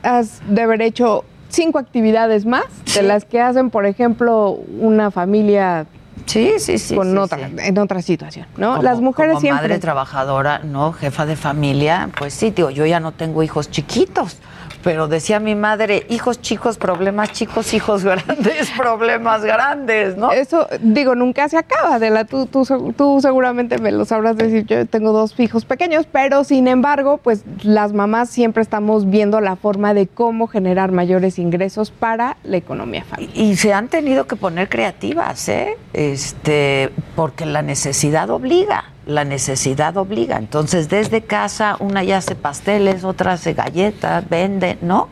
[0.02, 2.64] has de haber hecho cinco actividades más
[2.94, 5.86] de las que hacen, por ejemplo, una familia
[6.26, 6.94] Sí, sí, sí.
[6.94, 7.54] Con sí, otra, sí.
[7.58, 8.72] en otra situación, ¿no?
[8.72, 9.62] Como- Las mujeres como siempre.
[9.68, 14.36] madre trabajadora, no, jefa de familia, pues sí, digo, yo ya no tengo hijos chiquitos,
[14.82, 20.32] pero decía mi madre, hijos chicos, problemas chicos, hijos grandes, problemas grandes, ¿no?
[20.32, 22.24] Eso, digo, nunca se acaba, Adela.
[22.24, 22.64] Tú, tú,
[22.96, 24.66] tú seguramente me lo sabrás decir.
[24.66, 29.56] Yo tengo dos hijos pequeños, pero sin embargo, pues las mamás siempre estamos viendo la
[29.56, 33.36] forma de cómo generar mayores ingresos para la economía familiar.
[33.36, 35.76] Y se han tenido que poner creativas, ¿eh?
[35.92, 40.36] Este, porque la necesidad obliga, la necesidad obliga.
[40.38, 45.08] Entonces, desde casa, una ya hace pasteles, otra hace galletas, vende, ¿no?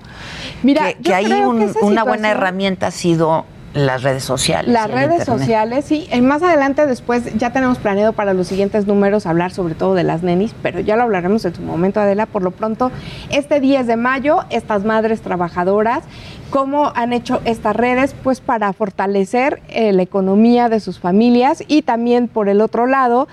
[0.63, 4.03] Mira, que, yo que ahí creo un- que esa una buena herramienta ha sido las
[4.03, 4.73] redes sociales.
[4.73, 5.39] Las y redes internet.
[5.39, 6.09] sociales, sí.
[6.11, 10.03] Eh, Más adelante, después, ya tenemos planeado para los siguientes números hablar sobre todo de
[10.03, 12.27] las nenis, pero ya lo hablaremos en su momento, Adela.
[12.27, 12.91] Por lo pronto,
[13.31, 16.03] este 10 de mayo, estas madres trabajadoras,
[16.51, 18.13] ¿cómo han hecho estas redes?
[18.25, 23.29] Pues para fortalecer eh, la economía de sus familias y también, por el otro lado,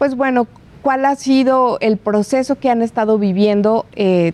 [0.00, 0.46] pues bueno,
[0.80, 3.84] ¿cuál ha sido el proceso que han estado viviendo?
[3.94, 4.32] eh,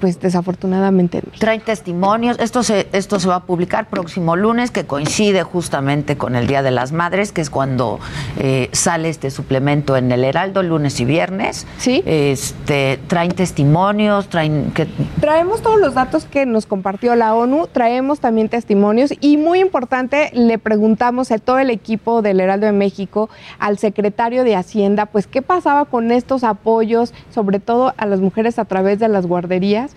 [0.00, 1.40] pues desafortunadamente en México?
[1.40, 2.38] Traen testimonios.
[2.38, 6.62] Esto se, esto se va a publicar próximo lunes, que coincide justamente con el Día
[6.62, 8.00] de las Madres, que es cuando
[8.38, 11.66] eh, sale este suplemento en el Heraldo, lunes y viernes.
[11.78, 12.02] Sí.
[12.06, 14.86] Este, traen testimonios, traen que
[15.20, 20.30] Traemos todos los datos que nos compartió la ONU, traemos también testimonios y muy importante,
[20.32, 25.26] le preguntamos a todo el equipo del Heraldo de México, al secretario de Hacienda, pues
[25.26, 29.89] qué pasaba con estos apoyos, sobre todo a las mujeres a través de las guarderías.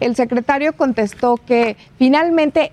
[0.00, 2.72] El secretario contestó que finalmente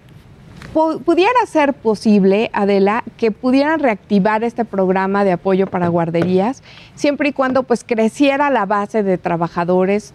[0.73, 6.63] pu- pudiera ser posible, Adela, que pudieran reactivar este programa de apoyo para guarderías,
[6.95, 10.13] siempre y cuando pues creciera la base de trabajadores,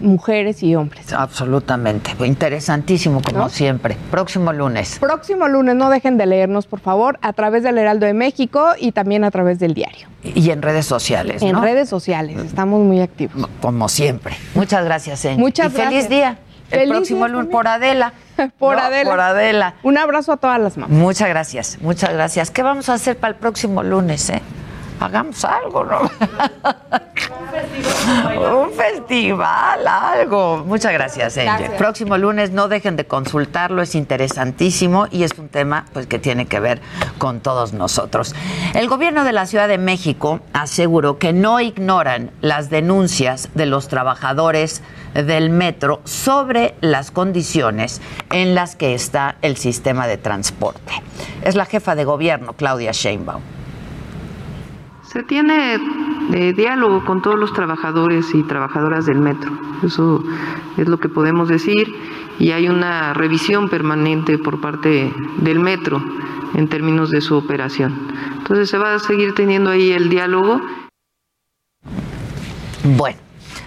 [0.00, 1.12] mujeres y hombres.
[1.12, 2.12] Absolutamente.
[2.24, 3.48] Interesantísimo, como ¿No?
[3.48, 3.96] siempre.
[4.10, 4.98] Próximo lunes.
[4.98, 8.92] Próximo lunes, no dejen de leernos, por favor, a través del Heraldo de México y
[8.92, 10.08] también a través del diario.
[10.22, 11.60] Y en redes sociales, En ¿no?
[11.60, 13.48] redes sociales, estamos muy activos.
[13.60, 14.36] Como siempre.
[14.54, 15.38] Muchas gracias, Eng.
[15.38, 16.08] Muchas y feliz gracias.
[16.08, 16.38] día.
[16.70, 18.14] El Feliz próximo lunes por Adela.
[18.58, 19.10] Por No, Adela.
[19.10, 19.74] Por Adela.
[19.82, 20.96] Un abrazo a todas las mamás.
[20.96, 22.50] Muchas gracias, muchas gracias.
[22.50, 24.40] ¿Qué vamos a hacer para el próximo lunes, eh?
[24.98, 26.00] Hagamos algo, ¿no?
[27.72, 30.64] Un festival, algo.
[30.66, 31.56] Muchas gracias, Angel.
[31.58, 31.78] Gracias.
[31.78, 36.46] Próximo lunes, no dejen de consultarlo, es interesantísimo y es un tema pues que tiene
[36.46, 36.80] que ver
[37.18, 38.34] con todos nosotros.
[38.74, 43.88] El gobierno de la Ciudad de México aseguró que no ignoran las denuncias de los
[43.88, 44.82] trabajadores
[45.14, 50.92] del metro sobre las condiciones en las que está el sistema de transporte.
[51.42, 53.42] Es la jefa de gobierno, Claudia Sheinbaum.
[55.12, 55.74] Se tiene
[56.32, 59.52] eh, diálogo con todos los trabajadores y trabajadoras del metro.
[59.82, 60.24] Eso
[60.78, 61.94] es lo que podemos decir.
[62.38, 66.02] Y hay una revisión permanente por parte del metro
[66.54, 67.92] en términos de su operación.
[68.38, 70.62] Entonces se va a seguir teniendo ahí el diálogo.
[72.96, 73.18] Bueno,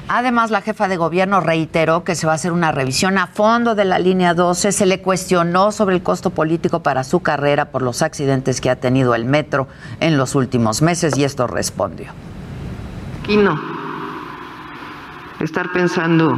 [0.08, 3.76] además la jefa de gobierno reiteró que se va a hacer una revisión a fondo
[3.76, 4.72] de la línea 12.
[4.72, 8.76] Se le cuestionó sobre el costo político para su carrera por los accidentes que ha
[8.76, 9.68] tenido el metro
[10.00, 12.12] en los últimos meses y esto respondió.
[13.24, 13.60] Aquí no.
[15.40, 16.38] Estar pensando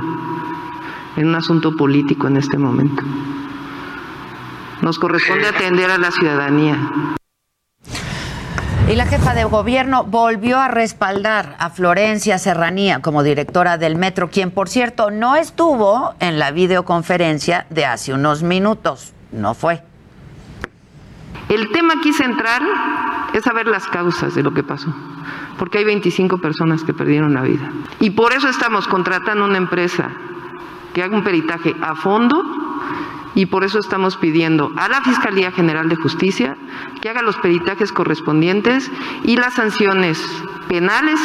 [1.17, 3.03] en un asunto político en este momento.
[4.81, 7.16] Nos corresponde atender a la ciudadanía.
[8.89, 14.29] Y la jefa de gobierno volvió a respaldar a Florencia Serranía como directora del metro,
[14.29, 19.11] quien por cierto no estuvo en la videoconferencia de hace unos minutos.
[19.33, 19.83] No fue.
[21.49, 22.63] El tema aquí central
[23.33, 24.87] es saber las causas de lo que pasó,
[25.59, 27.69] porque hay 25 personas que perdieron la vida.
[27.99, 30.11] Y por eso estamos contratando una empresa
[30.93, 32.41] que haga un peritaje a fondo
[33.37, 36.57] y por eso estamos pidiendo a la Fiscalía General de Justicia
[36.99, 38.89] que haga los peritajes correspondientes
[39.23, 40.19] y las sanciones
[40.67, 41.19] penales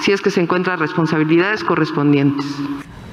[0.00, 2.46] si es que se encuentran responsabilidades correspondientes.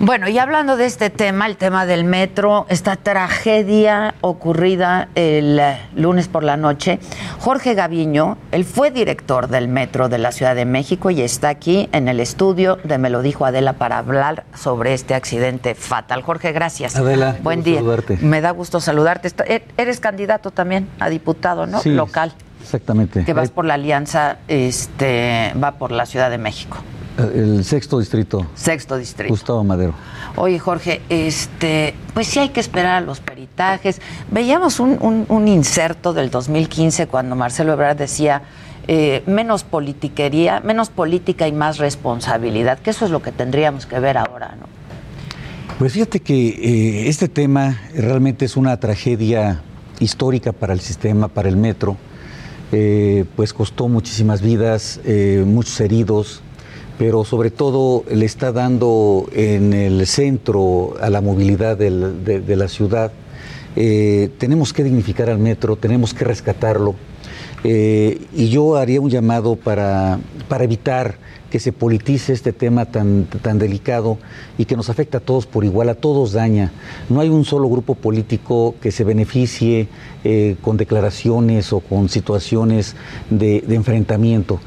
[0.02, 5.78] Bueno, y hablando de este tema, el tema del metro, esta tragedia ocurrida el eh,
[5.94, 7.00] lunes por la noche,
[7.40, 11.90] Jorge Gaviño, él fue director del metro de la Ciudad de México y está aquí
[11.92, 16.22] en el estudio de Me lo dijo Adela para hablar sobre este accidente fatal.
[16.22, 16.96] Jorge, gracias.
[16.96, 17.80] Adela, buen día.
[17.80, 18.18] saludarte.
[18.22, 19.28] Me da gusto saludarte.
[19.28, 21.82] Está- e- Eres candidato también a diputado, ¿no?
[21.82, 22.32] Sí, Local.
[22.62, 23.26] Exactamente.
[23.26, 26.78] Que vas por la alianza, este, va por la Ciudad de México.
[27.18, 28.46] El sexto distrito.
[28.56, 29.34] Sexto distrito.
[29.34, 29.94] Gustavo Madero.
[30.38, 34.00] Oye, Jorge, este, pues sí hay que esperar a los peritajes.
[34.32, 38.44] Veíamos un, un- un inserto del 2015 cuando Marcelo Ebrard decía
[38.88, 44.00] eh, menos politiquería, menos política y más responsabilidad, que eso es lo que tendríamos que
[44.00, 44.68] ver ahora, ¿no?
[45.78, 49.62] Pues fíjate que eh, este tema realmente es una tragedia
[50.00, 51.98] histórica para el sistema, para el metro.
[52.72, 56.42] Eh, pues costó muchísimas vidas, eh, muchos heridos,
[57.00, 63.14] pero sobre todo le está dando en el centro a la movilidad de, la ciudad.
[63.78, 66.96] Eh, tenemos que dignificar al metro, tenemos que rescatarlo.
[67.64, 70.20] Eh, y yo haría un llamado para,
[70.50, 71.16] para evitar
[71.50, 74.18] que se politice este tema tan, tan delicado
[74.58, 76.74] y que nos afecta a todos por igual, a todos daña.
[77.08, 79.88] No hay un solo grupo político que se beneficie
[80.26, 82.98] eh, con declaraciones o con situaciones
[83.30, 84.60] de enfrentamiento.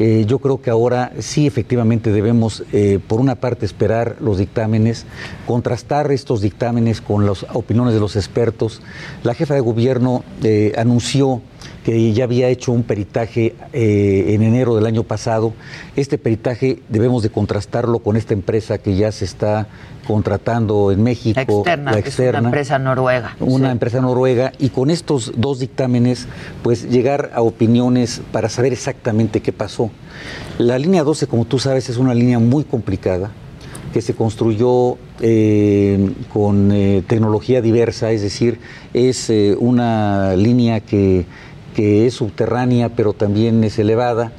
[0.00, 5.04] Eh, yo creo que ahora sí efectivamente debemos, eh, por una parte, esperar los dictámenes,
[5.46, 8.80] contrastar estos dictámenes con las opiniones de los expertos.
[9.22, 11.42] La jefa de gobierno eh, anunció
[11.84, 15.52] que ya había hecho un peritaje eh, en enero del año pasado.
[15.96, 19.66] Este peritaje debemos de contrastarlo con esta empresa que ya se está
[20.06, 23.36] contratando en México, Externa, la es una externa empresa noruega.
[23.38, 23.72] una Sí.
[23.72, 26.26] empresa noruega y con estos dos dictámenes
[26.62, 29.90] pues llegar a opiniones para saber exactamente qué pasó.
[30.58, 33.30] La línea 12, como tú sabes, es una línea muy complicada
[33.92, 38.58] que se construyó eh, con eh, tecnología diversa, es decir,
[38.94, 41.26] es eh, una línea que,
[41.80, 44.32] que es subterránea pero también es elevada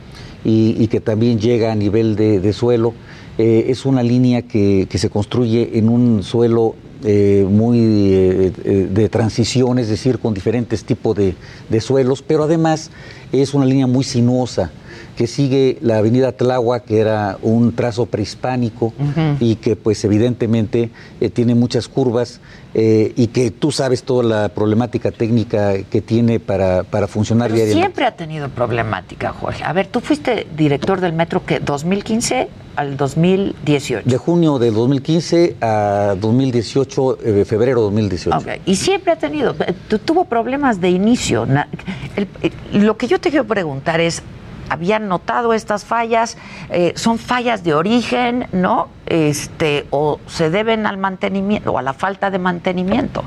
[0.43, 2.93] y, que también llega a nivel de, suelo.
[3.39, 8.51] Eh, es una línea que, que se construye en un suelo eh, muy eh,
[8.91, 11.33] de transición, es decir, con diferentes tipos de,
[11.67, 12.91] de suelos, pero además
[13.31, 14.71] es una línea muy sinuosa
[15.15, 18.93] que sigue la avenida Tláhuac, que era un trazo prehispánico
[19.39, 22.39] y que pues evidentemente eh, tiene muchas curvas
[22.73, 27.55] eh, y que tú sabes toda la problemática técnica que tiene para, para funcionar Pero
[27.57, 27.83] diariamente.
[27.85, 29.63] siempre ha tenido problemática, Jorge.
[29.63, 34.09] A ver, tú fuiste director del metro que 2015 al 2018.
[34.09, 38.37] De junio del 2015 a 2018, eh, febrero de 2018.
[38.37, 41.45] Ok, Y siempre ha tenido, eh, tu- tuvo problemas de inicio.
[41.45, 41.67] Na-
[42.15, 44.21] el- eh, lo que yo te quiero preguntar es,
[44.69, 46.37] ¿habían notado estas fallas?
[46.69, 48.87] Eh, ¿Son fallas de origen, no?
[49.05, 53.23] Este, ¿O se deben al mantenimiento o a la falta de mantenimiento?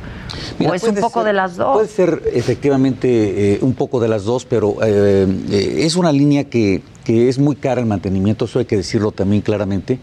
[0.59, 1.74] Mira, ¿O es un poco ser- de las dos?
[1.74, 5.26] Puede ser efectivamente eh, un poco de las dos, pero eh,
[5.78, 9.42] es una línea que, que es muy cara el mantenimiento, eso hay que decirlo también
[9.42, 9.99] claramente,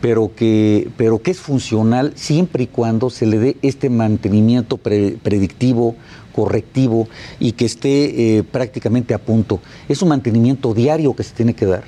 [0.00, 5.18] pero que, pero que es funcional siempre y cuando se le dé este mantenimiento pre-
[5.22, 5.96] predictivo,
[6.42, 7.08] correctivo
[7.40, 9.60] y que esté eh, prácticamente a punto.
[9.88, 11.84] Es un mantenimiento diario que se tiene que dar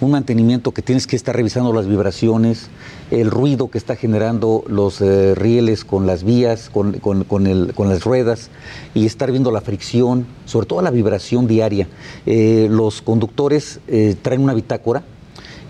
[0.00, 2.68] un mantenimiento que tienes que estar revisando las vibraciones,
[3.10, 7.72] el ruido que está generando los eh, rieles con las vías, con, con- con el-
[7.74, 8.50] con las ruedas,
[8.94, 11.88] y estar viendo la fricción, sobre todo la vibración diaria.
[12.26, 13.80] Eh, los conductores
[14.20, 15.02] traen una bitácora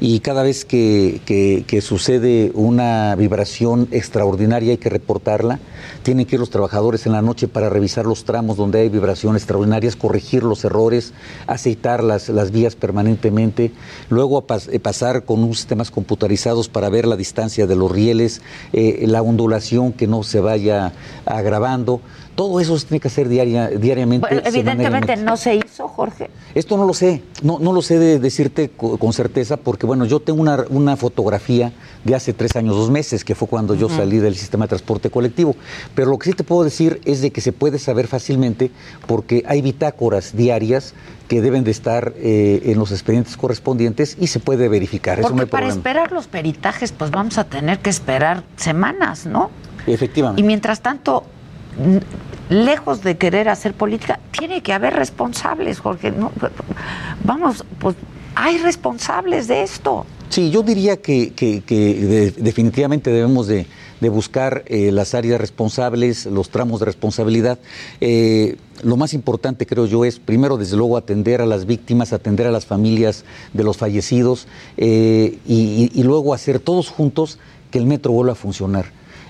[0.00, 5.60] y cada vez que, que- sucede una vibración extraordinaria hay que reportarla.
[6.02, 9.42] Tienen que ir los trabajadores en la noche para revisar los tramos donde hay vibraciones
[9.42, 11.12] extraordinarias, corregir los errores,
[11.46, 13.72] aceitar las, las vías permanentemente,
[14.08, 18.42] luego a eh, pasar con unos sistemas computarizados para ver la distancia de los rieles,
[18.72, 20.92] eh, la ondulación que no se vaya
[21.24, 22.00] agravando.
[22.36, 24.26] Todo eso se tiene que hacer diaria, diariamente.
[24.28, 26.30] Bueno, evidentemente no se hizo, Jorge.
[26.54, 30.04] Esto no lo sé, no, no lo sé de decirte co- con certeza, porque bueno,
[30.04, 31.72] yo tengo una, una fotografía
[32.04, 35.10] de hace tres años, dos meses, que fue cuando yo salí del sistema de transporte
[35.10, 35.56] colectivo.
[35.94, 38.70] Pero lo que sí te puedo decir es de que se puede saber fácilmente
[39.06, 40.92] porque hay bitácoras diarias
[41.28, 45.18] que deben de estar eh, en los expedientes correspondientes y se puede verificar.
[45.18, 49.24] Eso no Porque hay para esperar los peritajes, pues vamos a tener que esperar semanas,
[49.26, 49.50] ¿no?
[49.86, 50.40] Efectivamente.
[50.40, 51.24] Y mientras tanto,
[52.48, 56.10] lejos de querer hacer política, tiene que haber responsables, Jorge.
[56.12, 56.32] ¿no?
[57.24, 57.96] Vamos, pues
[58.34, 60.06] hay responsables de esto.
[60.28, 63.66] Sí, yo diría que, que- que de- definitivamente debemos de,
[64.10, 67.58] buscar eh, las áreas responsables, los tramos de responsabilidad.
[68.00, 72.46] Eh, lo más importante, creo yo, es primero, desde luego, atender a las víctimas, atender
[72.46, 74.46] a las familias de los fallecidos
[74.76, 77.38] eh, y luego hacer todos juntos
[77.70, 78.86] que el metro vuelva a funcionar.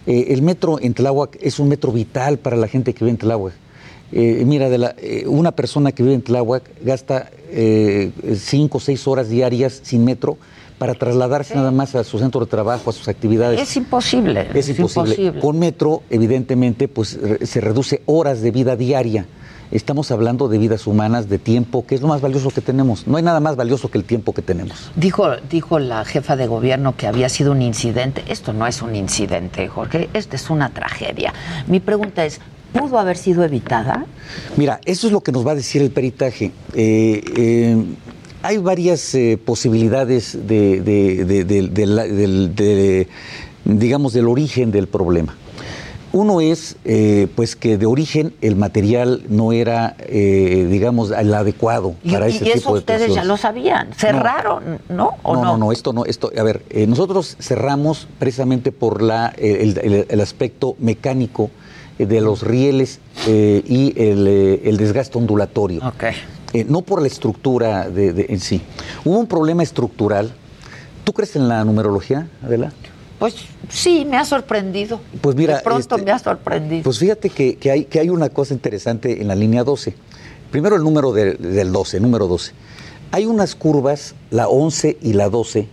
[0.07, 3.19] Eh, el metro en Tláhuac es un metro vital para la gente que vive en
[3.19, 3.55] Tláhuac.
[4.13, 8.81] Eh, mira, de la, eh, una persona que vive en Tláhuac gasta eh, cinco o
[8.81, 10.39] seis horas diarias sin metro
[10.79, 13.61] para trasladarse nada más a su centro de trabajo, a sus actividades.
[13.61, 14.47] Es imposible.
[14.55, 15.15] Es imposible.
[15.15, 15.41] imposible.
[15.41, 19.27] Con metro, evidentemente, pues se reduce horas de vida diaria.
[19.71, 23.07] Estamos hablando de vidas humanas, de tiempo, que es lo más valioso que tenemos.
[23.07, 24.91] No hay nada más valioso que el tiempo que tenemos.
[24.97, 28.23] Dijo, dijo la jefa de gobierno que había sido un incidente.
[28.29, 31.33] Esto no es un incidente, Jorge, esto es una tragedia.
[31.67, 32.41] Mi pregunta es,
[32.73, 34.07] ¿pudo haber sido evitada?
[34.57, 36.53] Mira, eso es lo que nos va a decir el peritaje.
[36.75, 37.77] Eh, eh,
[38.43, 41.45] hay varias eh, posibilidades de, de- de-
[42.49, 43.09] de-
[43.65, 45.35] digamos, del origen del problema.
[46.17, 51.95] Uno es, eh, pues, que de origen el material no era, eh, digamos, el adecuado
[52.03, 53.93] Y, para y ese eso tipo de ustedes ya lo sabían.
[53.93, 55.11] Cerraron, ¿no?
[55.23, 55.59] ¿O no, no?
[55.59, 60.21] no, esto no, esto, a ver, eh, nosotros cerramos precisamente por la, el, el- el
[60.23, 61.51] aspecto mecánico
[61.99, 65.83] eh, de los rieles eh, y el, eh, el desgaste ondulatorio.
[66.55, 68.63] Eh, no por la estructura de, de- en sí.
[69.05, 70.33] Hubo un problema estructural.
[71.05, 72.73] ¿Tú crees en la numerología, Adela?
[73.19, 73.35] Pues
[73.71, 75.01] sí, me ha sorprendido.
[75.21, 76.83] Pues mira, De pronto este, me ha sorprendido.
[76.83, 79.95] Pues fíjate que, que hay, que hay una cosa interesante en la línea 12.
[80.51, 82.53] Primero el número de- del 12, número 12.
[83.13, 85.67] Hay unas curvas, la 11 y la 12,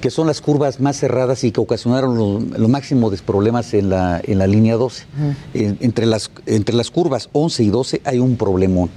[0.00, 3.90] que son las curvas más cerradas y que ocasionaron lo, lo máximo de problemas en
[3.90, 5.04] la, en la línea 12.
[5.54, 8.88] En- entre, las, entre las curvas 11 y 12 hay un problemón.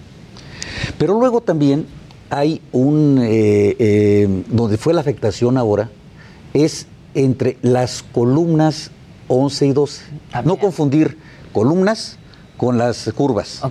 [0.97, 1.85] Pero luego también
[2.29, 5.89] hay un, eh, eh, donde fue la afectación ahora,
[6.53, 8.91] es entre las columnas
[9.27, 10.03] 11 y 12.
[10.45, 11.17] No confundir
[11.51, 12.17] columnas
[12.57, 13.61] con las curvas.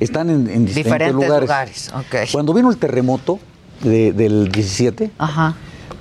[0.00, 1.40] Están en, en diferentes, Diferentes lugares.
[1.48, 2.30] lugares, ok.
[2.32, 3.38] Cuando vino el terremoto
[3.82, 5.56] de- del 17, Ajá.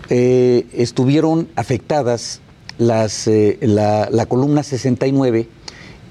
[0.10, 2.42] eh, estuvieron afectadas
[2.78, 5.48] las, eh, la, la columna 69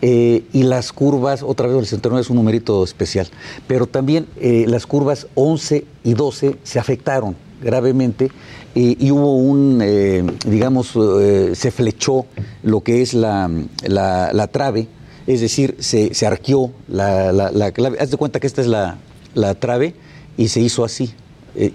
[0.02, 3.26] eh, y las curvas, otra vez el 69 es un numerito especial,
[3.66, 8.30] pero también eh, las curvas 11 y 12 se afectaron gravemente
[8.74, 12.26] eh, y hubo un, eh, digamos, eh, se flechó
[12.62, 13.50] lo que es la,
[13.86, 14.88] la- la trave,
[15.26, 17.98] es decir, se, se arqueó la, la, la clave.
[18.00, 18.98] Haz de cuenta que esta es la,
[19.34, 19.94] la trave
[20.36, 21.12] y se hizo así.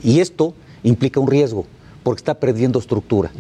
[0.04, 1.66] Y esto implica un riesgo
[2.04, 3.32] porque está perdiendo estructura.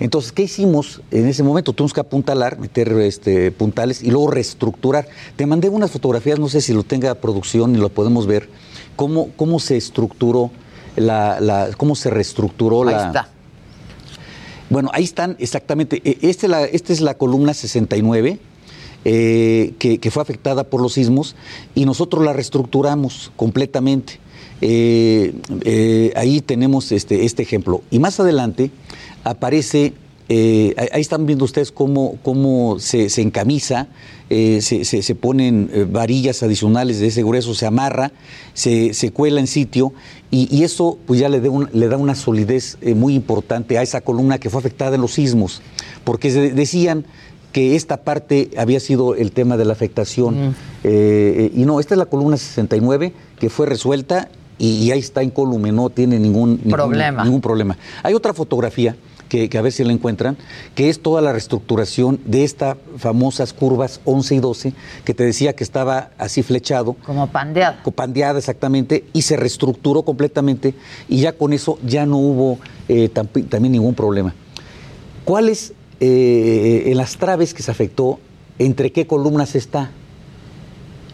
[0.00, 1.72] Entonces, ¿qué hicimos en ese momento?
[1.72, 5.06] Tuvimos que apuntalar, meter este, puntales y luego reestructurar.
[5.36, 8.48] Te mandé unas fotografías, no sé si lo tenga producción y lo podemos ver,
[8.94, 10.50] cómo, cómo se estructuró,
[10.96, 13.06] la, la- cómo se reestructuró Ahí la...
[13.06, 13.28] está.
[14.68, 16.02] Bueno, ahí están exactamente.
[16.04, 18.38] Eh, Este, la, esta es la columna 69,
[19.04, 21.36] eh, que, que fue afectada por los sismos,
[21.74, 24.18] y nosotros la reestructuramos completamente.
[24.60, 25.34] Eh,
[25.64, 27.82] eh, ahí tenemos este, este ejemplo.
[27.90, 28.70] Y más adelante
[29.22, 29.92] aparece,
[30.28, 33.88] eh, ahí- están viendo ustedes cómo, cómo se, se encamisa,
[34.28, 38.10] eh, se, se- se ponen eh, varillas adicionales de ese grueso, se amarra,
[38.54, 39.92] se, se cuela en sitio
[40.30, 43.78] y, y eso pues ya le, da un- le da una solidez eh, muy importante
[43.78, 45.62] a esa columna que fue afectada en los sismos,
[46.02, 47.04] porque se decían
[47.52, 50.54] que esta parte había sido el tema de la afectación.
[50.84, 55.22] Eh, y no, esta es la columna 69 que fue resuelta y, y ahí está
[55.22, 57.24] incólume, no tiene ningún, ningún- Problema.
[57.24, 57.78] ningún problema.
[58.02, 58.94] Hay otra fotografía
[59.28, 60.36] que, que a ver si la encuentran,
[60.74, 64.72] que es toda la reestructuración de estas famosas curvas 11 y 12,
[65.04, 66.94] que te decía que estaba así flechado.
[67.04, 67.82] Como pandeada.
[67.94, 70.74] Pandeada exactamente, y se reestructuró completamente,
[71.08, 72.58] y ya con eso ya no hubo
[72.88, 74.34] eh, también ningún problema.
[75.24, 78.20] ¿Cuáles eh, en las traves que se afectó,
[78.58, 79.90] entre qué columnas está?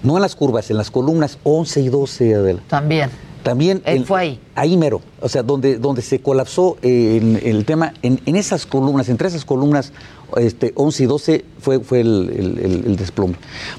[0.03, 2.63] No en las curvas, en las columnas 11 y 12, Adela.
[2.69, 3.11] También.
[3.43, 4.41] También Él fue ahí.
[4.55, 8.67] Ahí mero, o sea, donde, donde se colapsó eh, en, el tema, en, en esas
[8.67, 9.93] columnas, entre esas columnas
[10.37, 13.35] este, 11 y 12 fue, fue el, el- desplome.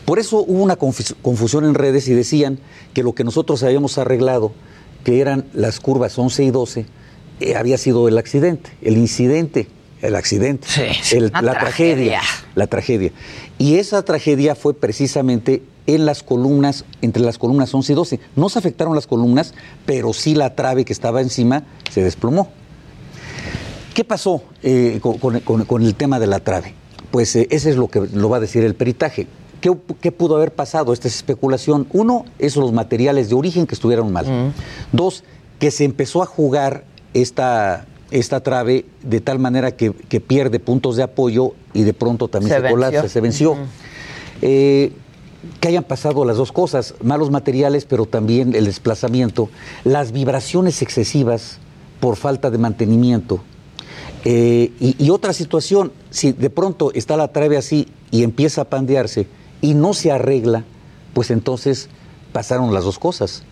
[0.05, 2.59] Por eso hubo una confusión en redes y decían
[2.93, 4.51] que lo que nosotros habíamos arreglado,
[5.03, 6.85] que eran las curvas 11 y 12,
[7.39, 9.67] eh, había sido el accidente, el incidente,
[10.01, 10.67] el accidente,
[11.11, 11.59] el- la tragedia.
[11.59, 12.21] tragedia,
[12.55, 13.11] la tragedia.
[13.57, 18.19] Y esa tragedia fue precisamente en las columnas, entre las columnas 11 y 12.
[18.35, 19.53] No se afectaron las columnas,
[19.85, 22.49] pero sí la trave que estaba encima se desplomó.
[23.93, 26.73] ¿Qué pasó eh, con, con- con- con el tema de la trave?
[27.11, 29.27] Pues eh, ese es lo que lo va a decir el peritaje.
[29.61, 29.71] ¿Qué,
[30.01, 30.93] qué pudo haber pasado?
[30.93, 31.87] Esta es especulación.
[31.93, 34.53] Uno, es los materiales de origen que estuvieron mal.
[34.91, 35.23] Dos,
[35.59, 40.95] que se empezó a jugar esta, esta trave de tal manera que, que pierde puntos
[40.95, 43.55] de apoyo y de pronto también Se se, colapsa, se venció.
[44.41, 44.91] Eh,
[45.59, 49.49] que hayan pasado las dos cosas, malos materiales, pero también el desplazamiento,
[49.83, 51.59] las vibraciones excesivas
[51.99, 53.41] por falta de mantenimiento.
[54.25, 59.27] Eh, y, otra situación, si de pronto está la trave así y empieza a pandearse
[59.61, 60.63] y no se arregla,
[61.13, 61.89] pues entonces
[62.31, 63.43] pasaron las dos cosas.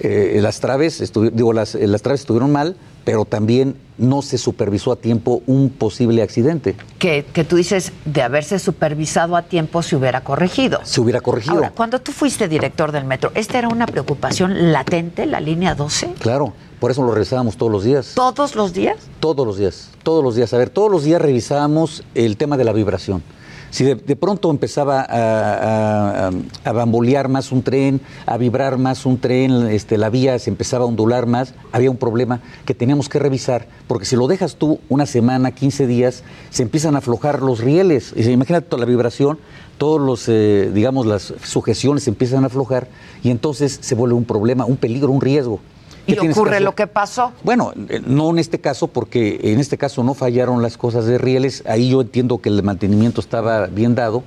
[0.00, 2.76] Eh, las traves, digo, las, eh, las traves estuvieron mal
[3.08, 6.76] pero también no se supervisó a tiempo un posible accidente.
[6.98, 10.80] Que, que tú dices, de haberse supervisado a tiempo se hubiera corregido.
[10.82, 11.54] Se hubiera corregido.
[11.54, 16.16] Ahora, cuando tú fuiste director del metro, ¿esta era una preocupación latente, la línea 12?
[16.18, 18.12] Claro, por eso lo revisábamos todos los días.
[18.14, 18.98] ¿Todos los días?
[19.20, 20.52] Todos los días, todos los días.
[20.52, 23.22] A ver, todos los días revisábamos el tema de la vibración.
[23.70, 26.30] Si de, de pronto empezaba a,
[26.72, 30.88] bambolear más un tren, a vibrar más un tren, este, la vía se empezaba a
[30.88, 35.06] ondular más, había un problema que teníamos que revisar, porque si lo dejas tú una
[35.06, 38.14] semana, 15 días, se empiezan a aflojar los rieles.
[38.16, 39.38] Y Imagínate toda la vibración,
[39.76, 42.88] todos los, eh, digamos, las sujeciones se empiezan a aflojar
[43.22, 45.60] y entonces se vuelve un problema, un peligro, un riesgo.
[46.08, 47.32] Y ¿Qué tienes que ocurre lo que pasó.
[47.44, 51.18] Bueno, eh, no en este caso, porque en este caso no fallaron las cosas de
[51.18, 51.62] rieles.
[51.66, 54.22] Ahí yo entiendo que el mantenimiento estaba bien dado.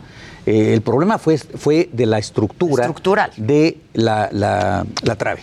[0.46, 2.84] Eh, el problema fue, fue de la estructura
[3.38, 5.42] de la, la- la trave.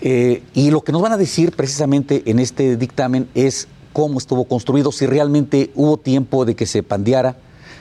[0.00, 4.44] Eh, y lo que nos van a decir precisamente en este dictamen es cómo estuvo
[4.44, 7.34] construido, si realmente hubo tiempo de que se pandeara.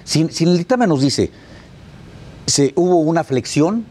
[0.04, 1.30] Si, si el dictamen nos dice,
[2.48, 3.86] se, hubo una flexión,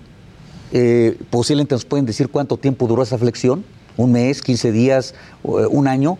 [0.73, 3.65] eh, posiblemente nos pueden decir cuánto tiempo duró esa flexión,
[3.97, 6.19] un mes, 15 días, eh, un año.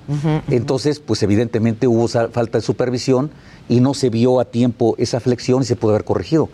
[0.51, 3.31] Entonces, pues evidentemente hubo falta de supervisión
[3.69, 6.49] y no se vio a tiempo esa flexión y se puede haber corregido.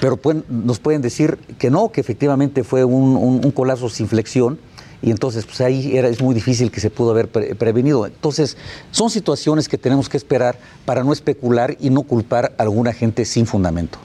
[0.00, 4.08] Pero pueden- nos pueden decir que no, que efectivamente fue un, un- un colapso sin
[4.08, 4.58] flexión.
[5.02, 8.06] Y entonces, pues ahí era, es muy difícil que se pudo haber pre- prevenido.
[8.06, 8.56] Entonces,
[8.90, 13.24] son situaciones que tenemos que esperar para no especular y no culpar a alguna gente
[13.26, 13.98] sin fundamento.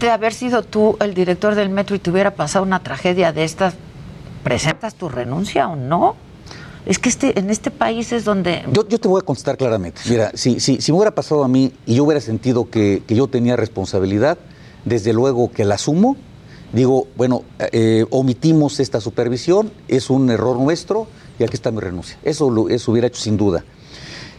[0.00, 3.42] De haber sido tú el director del metro y te hubiera pasado una tragedia de
[3.44, 3.74] estas,
[4.44, 6.14] ¿presentas tu renuncia o no?
[6.86, 8.62] Es que este, en este país es donde...
[8.70, 10.02] Yo, te voy a contestar claramente.
[10.08, 13.14] Mira, si, si, si me hubiera pasado a mí y yo hubiera sentido que, que
[13.14, 14.38] yo tenía responsabilidad,
[14.84, 16.16] desde luego que la asumo.
[16.72, 17.42] Digo, bueno,
[17.72, 21.06] eh, omitimos esta supervisión, es un error nuestro
[21.38, 22.18] y aquí está mi renuncia.
[22.22, 23.64] Eso, lo, eso hubiera hecho sin duda.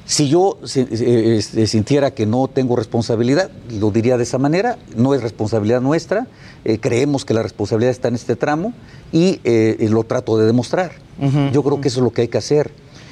[0.05, 5.23] Si yo eh, sintiera que no tengo responsabilidad, lo diría de esa manera, no es
[5.23, 6.27] responsabilidad nuestra,
[6.63, 8.73] eh, creemos que la responsabilidad está en este tramo
[9.11, 10.91] y eh, lo trato de demostrar.
[11.51, 12.71] Yo creo que eso es lo que hay que hacer.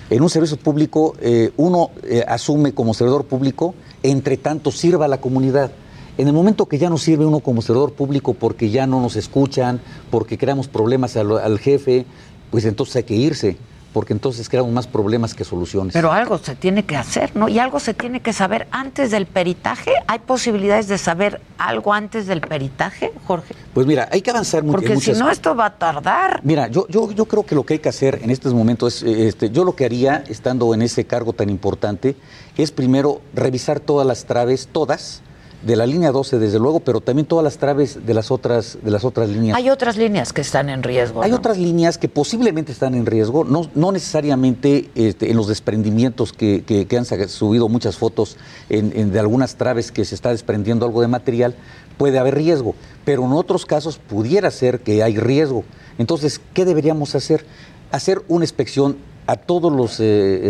[0.09, 1.89] En un servicio público, eh, uno
[2.27, 3.73] asume como servidor público,
[4.03, 5.71] entre tanto sirva a la comunidad.
[6.19, 9.15] En el momento que ya no sirve uno como servidor público porque ya no nos
[9.15, 9.81] escuchan,
[10.11, 12.05] porque creamos problemas al, al jefe,
[12.51, 13.57] pues entonces hay que irse,
[13.93, 15.93] porque entonces creamos más problemas que soluciones.
[15.93, 17.47] Pero algo se tiene que hacer, ¿no?
[17.47, 19.91] Y algo se tiene que saber antes del peritaje.
[20.07, 23.55] ¿Hay posibilidades de saber algo antes del peritaje, Jorge?
[23.73, 24.79] Pues mira, hay que avanzar mucho.
[24.79, 26.41] Porque si no, esto va a tardar.
[26.43, 29.03] Mira, yo, yo, yo creo que lo que hay que hacer en estos momentos es,
[29.03, 32.15] eh, este, yo lo que haría, estando en ese cargo tan importante,
[32.57, 35.21] es primero revisar todas las traves, todas,
[35.65, 38.91] de la línea 12 desde luego, pero también todas las traves de las otras, de
[38.91, 39.55] las otras líneas.
[39.57, 41.23] Hay otras líneas que están en riesgo.
[41.23, 41.37] Hay ¿no?
[41.37, 46.63] otras líneas que posiblemente están en riesgo, no, no necesariamente este, en los desprendimientos que,
[46.65, 48.37] que- que han subido muchas fotos
[48.69, 51.55] en- en de algunas traves que se está desprendiendo algo de material,
[51.97, 55.63] puede haber riesgo, pero en otros casos pudiera ser que hay riesgo.
[55.97, 57.45] Entonces, ¿qué deberíamos hacer?
[57.91, 58.97] Hacer una inspección
[59.27, 60.03] a todos los, eh,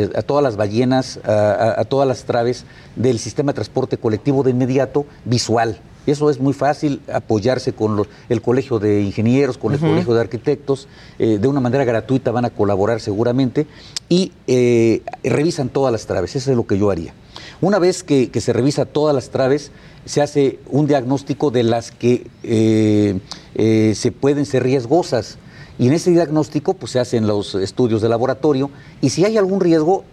[0.04, 2.66] eh, a todas las ballenas, a, a- a todas las traves
[2.96, 5.80] del sistema de transporte colectivo de inmediato, visual.
[6.06, 10.20] Eso es muy fácil, apoyarse con los- el Colegio de Ingenieros, con el Colegio de
[10.22, 13.68] Arquitectos, eh, de una manera gratuita van a colaborar seguramente
[14.10, 17.14] y eh, revisan todas las traves, eso es lo que yo haría.
[17.62, 19.72] Una vez que, que se revisa todas las traves,
[20.06, 25.38] se hace un diagnóstico de las que eh, se pueden ser riesgosas.
[25.80, 28.70] Y en ese diagnóstico pues, se hacen los estudios de laboratorio
[29.02, 30.04] y si hay algún riesgo,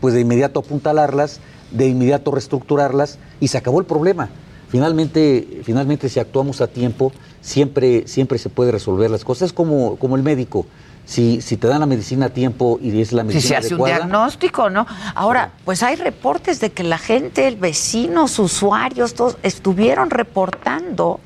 [0.00, 1.40] pues de inmediato apuntalarlas,
[1.70, 4.28] de inmediato reestructurarlas y se acabó el problema.
[4.68, 9.50] Finalmente, finalmente si actuamos a tiempo, siempre, siempre se puede resolver las cosas.
[9.50, 10.66] Es como, como el médico.
[11.06, 13.74] Si, si te dan la medicina a tiempo y es la Si medicina se hace
[13.74, 14.86] un diagnóstico, ¿no?
[15.14, 21.20] Ahora, pues hay reportes de que la gente, el vecinos, usuarios, todos estuvieron reportando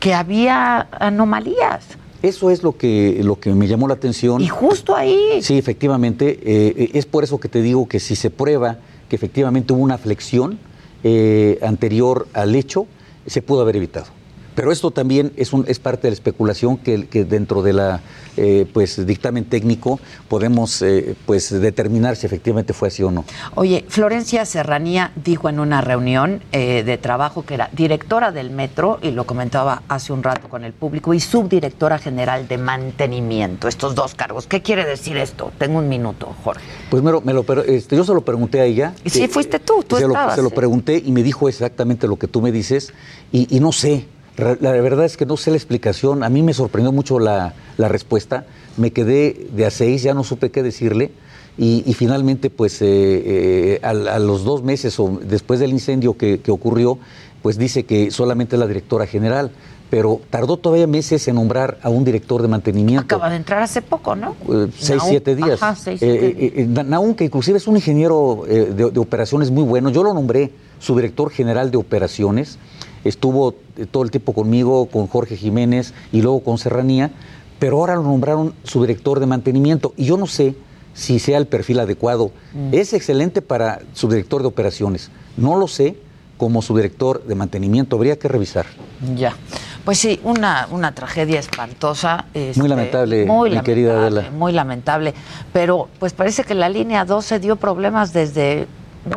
[0.00, 1.84] que había anomalías.
[2.22, 4.40] Eso es lo que, lo que me llamó la atención.
[4.40, 5.42] Y justo ahí.
[5.42, 6.38] Sí, efectivamente.
[6.44, 9.98] eh, es por eso que te digo que si se prueba que efectivamente hubo una
[9.98, 10.58] flexión
[11.04, 12.86] eh, anterior al hecho,
[13.26, 14.06] se pudo haber evitado.
[14.54, 18.00] Pero esto también es, un, es parte de la especulación que, que dentro de la
[18.36, 19.98] eh, pues, dictamen técnico
[20.28, 23.24] podemos eh, pues, determinar si efectivamente fue así o no.
[23.54, 28.98] Oye, Florencia Serranía dijo en una reunión eh, de trabajo que era directora del metro,
[29.02, 33.94] y lo comentaba hace un rato con el público, y subdirectora general de mantenimiento, estos
[33.94, 34.46] dos cargos.
[34.46, 35.52] ¿Qué quiere decir esto?
[35.58, 36.62] Tengo un minuto, Jorge.
[36.90, 38.94] Pues me lo- me lo este, yo se lo pregunté a ella.
[39.04, 40.52] Y sí, fuiste tú, tú se lo, estabas, se lo ¿eh?
[40.54, 42.92] pregunté y me dijo exactamente lo que tú me dices
[43.30, 44.06] y, y no sé.
[44.38, 46.22] La verdad es que no sé la explicación.
[46.24, 48.46] A mí me sorprendió mucho la, la respuesta.
[48.76, 51.10] Me quedé de a seis, ya no supe qué decirle.
[51.58, 56.16] y, y finalmente, pues eh, eh, a, a los dos meses o después del incendio
[56.16, 56.98] que, que ocurrió,
[57.42, 59.50] pues dice que solamente es la directora general,
[59.90, 63.02] pero tardó todavía meses en nombrar a un director de mantenimiento.
[63.04, 64.34] Acaba de entrar hace poco, ¿no?
[64.50, 65.10] Eh, seis, Naum.
[65.10, 65.62] siete días.
[65.62, 69.50] Ajá, seis, siete eh, eh, Na- Naum, que inclusive es un ingeniero de, de operaciones
[69.50, 70.50] muy bueno, yo lo nombré
[70.82, 72.58] su director general de operaciones,
[73.04, 77.12] estuvo eh, todo el tiempo conmigo, con Jorge Jiménez y luego con Serranía,
[77.60, 80.56] pero ahora lo nombraron su director de mantenimiento y yo no sé
[80.92, 82.32] si sea el perfil adecuado.
[82.52, 82.74] Mm.
[82.74, 85.96] Es excelente para subdirector de operaciones, no lo sé
[86.36, 88.66] como subdirector de mantenimiento, habría que revisar.
[89.14, 89.36] Ya.
[89.84, 92.24] Pues sí, una, una tragedia espantosa.
[92.34, 94.36] este, Muy lamentable, muy mi querida lamentable, Adela.
[94.36, 95.14] Muy lamentable.
[95.52, 98.66] Pero pues parece que la línea 12 dio problemas desde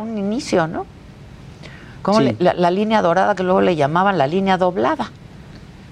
[0.00, 0.86] un inicio, ¿no?
[2.14, 2.36] Sí.
[2.38, 5.10] la, la línea dorada que luego le llamaban la línea doblada.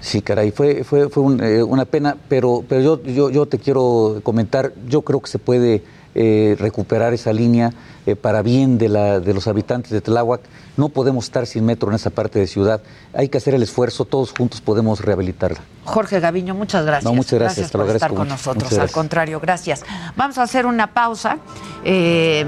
[0.01, 3.57] Sí, caray, fue, fue, fue un, eh, una pena, pero, pero yo, yo, yo te
[3.57, 7.71] quiero comentar, yo creo que se puede eh, recuperar esa línea
[8.05, 10.41] eh, para bien de, la, de los habitantes de Tláhuac.
[10.77, 12.81] No podemos estar sin metro en esa parte de ciudad.
[13.13, 15.59] Hay que hacer el esfuerzo, todos juntos podemos rehabilitarla.
[15.85, 17.03] Jorge Gaviño, muchas gracias.
[17.05, 18.31] No, muchas gracias, por estar con mucho.
[18.31, 18.77] nosotros.
[18.77, 19.83] Al contrario, gracias.
[20.15, 21.39] Vamos a hacer una pausa.
[21.83, 22.45] Eh,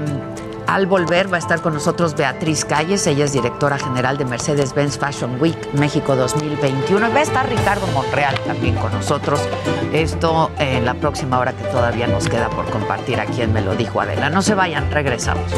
[0.68, 4.98] al volver va a estar con nosotros Beatriz Calles, ella es directora general de Mercedes-Benz
[4.98, 7.08] Fashion Week México 2021.
[7.08, 9.40] Y va a estar Ricardo Monreal también con nosotros.
[9.94, 13.74] Esto en la próxima hora que todavía nos queda por compartir aquí en Me lo
[13.76, 14.28] dijo Adela.
[14.28, 15.50] No se vayan, regresamos.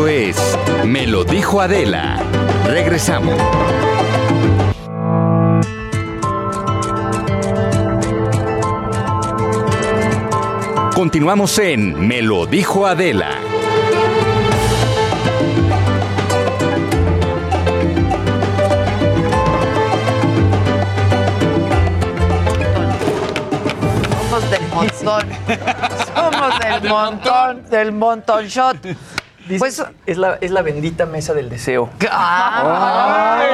[0.00, 2.16] Esto es Me lo dijo Adela.
[2.66, 3.34] Regresamos.
[10.94, 13.28] Continuamos en Me lo dijo Adela.
[24.30, 25.24] Somos del montón.
[26.14, 28.76] Somos del montón, del montón shot.
[29.58, 31.90] Pues es la, es la bendita mesa del deseo.
[32.10, 33.48] Ay,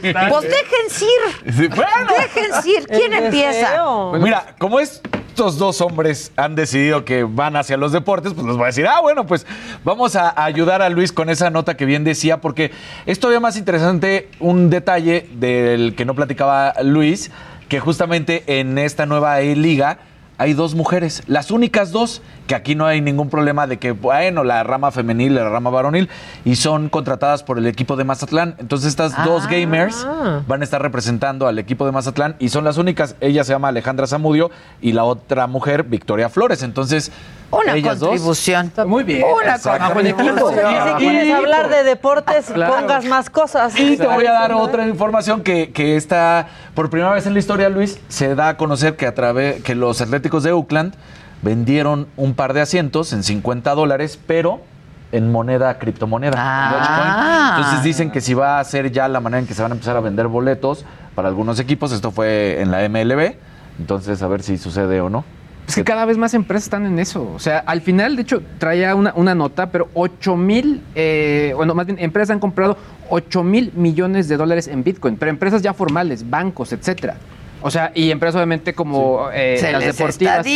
[0.00, 0.30] ¿qué tal?
[0.30, 1.52] Pues déjense ir.
[1.54, 2.12] Sí, bueno.
[2.18, 2.86] Déjense ir.
[2.86, 3.82] ¿Quién empieza?
[4.10, 8.56] Pues mira, como estos dos hombres han decidido que van hacia los deportes, pues les
[8.56, 9.46] voy a decir, ah, bueno, pues
[9.84, 12.70] vamos a a ayudar a Luis con esa nota que bien decía, porque
[13.06, 17.30] es todavía más interesante un detalle del que no platicaba Luis,
[17.68, 19.98] que justamente en esta nueva liga
[20.38, 24.44] hay dos mujeres, las únicas dos, que aquí no hay ningún problema de que, bueno,
[24.44, 26.08] la rama femenil la rama varonil,
[26.44, 28.54] y son contratadas por el equipo de Mazatlán.
[28.58, 29.48] Entonces estas dos Ah.
[29.50, 30.06] gamers
[30.46, 33.16] van a estar representando al equipo de Mazatlán y son las únicas.
[33.20, 36.62] Ella se llama Alejandra Zamudio y la otra mujer, Victoria Flores.
[36.62, 37.10] Entonces,
[37.50, 38.72] Una ellas dos- contribución.
[38.86, 39.24] Muy bien.
[39.24, 40.74] Una contribución.
[40.98, 42.74] Si quieres hablar de deportes, Claro.
[42.76, 43.78] pongas más cosas.
[43.78, 47.38] Y te voy a dar otra información que, que está, por primera vez en la
[47.38, 50.94] historia, Luis, se da a conocer que a través que los Atléticos de Oakland
[51.42, 54.60] vendieron un par de asientos en 50 dólares, pero
[55.12, 56.34] en moneda, criptomoneda.
[56.36, 56.72] Ah.
[56.72, 57.66] Dogecoin.
[57.66, 59.74] Entonces dicen que si va a ser ya la manera en que se van a
[59.74, 63.34] empezar a vender boletos para algunos equipos, esto fue en la MLB,
[63.78, 65.24] entonces a ver si sucede o no.
[65.66, 67.30] Es que cada vez más empresas están en eso.
[67.34, 71.74] O sea, al final, de hecho, traía una, una nota, pero 8 mil, eh, bueno,
[71.74, 72.78] más bien, empresas han comprado
[73.10, 77.16] 8 mil millones de dólares en Bitcoin, pero empresas ya formales, bancos, etcétera.
[77.62, 80.46] O sea, y empresas obviamente como eh, Se las deportivas.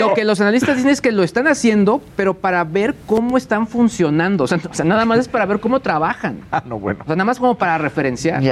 [0.00, 3.66] Lo que los analistas dicen es que lo están haciendo, pero para ver cómo están
[3.66, 4.44] funcionando.
[4.44, 6.38] O sea, o sea, nada más es para ver cómo trabajan.
[6.50, 7.00] Ah, no, bueno.
[7.02, 8.42] O sea, nada más como para referenciar.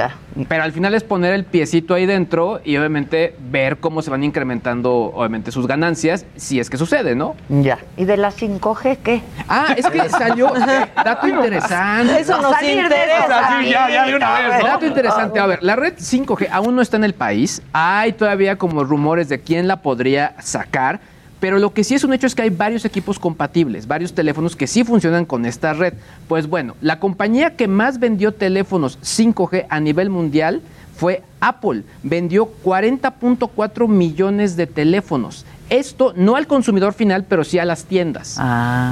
[0.48, 4.22] Pero al final es poner el piecito ahí dentro y obviamente ver cómo se van
[4.22, 7.34] incrementando, obviamente, sus ganancias, si es que sucede, ¿no?
[7.48, 7.78] Ya.
[7.96, 9.22] ¿Y de la 5G qué?
[9.48, 12.20] Ah, es que salió eh, dato interesante.
[12.20, 13.24] Eso nos Salir de interesa.
[13.26, 14.62] eso, Sí, ya, ya de una vez.
[14.62, 15.40] Dato interesante.
[15.40, 17.62] A ver, la red 5G aún no está en el país.
[17.72, 21.00] Hay todavía como rumores de quién la podría sacar.
[21.40, 24.56] Pero lo que sí es un hecho es que hay varios equipos compatibles, varios teléfonos
[24.56, 25.92] que sí funcionan con esta red.
[26.28, 30.62] Pues bueno, la compañía que más vendió teléfonos 5G a nivel mundial
[30.96, 31.82] fue Apple.
[32.02, 35.44] Vendió 40.4 millones de teléfonos.
[35.68, 38.38] Esto no al consumidor final, pero sí a las tiendas.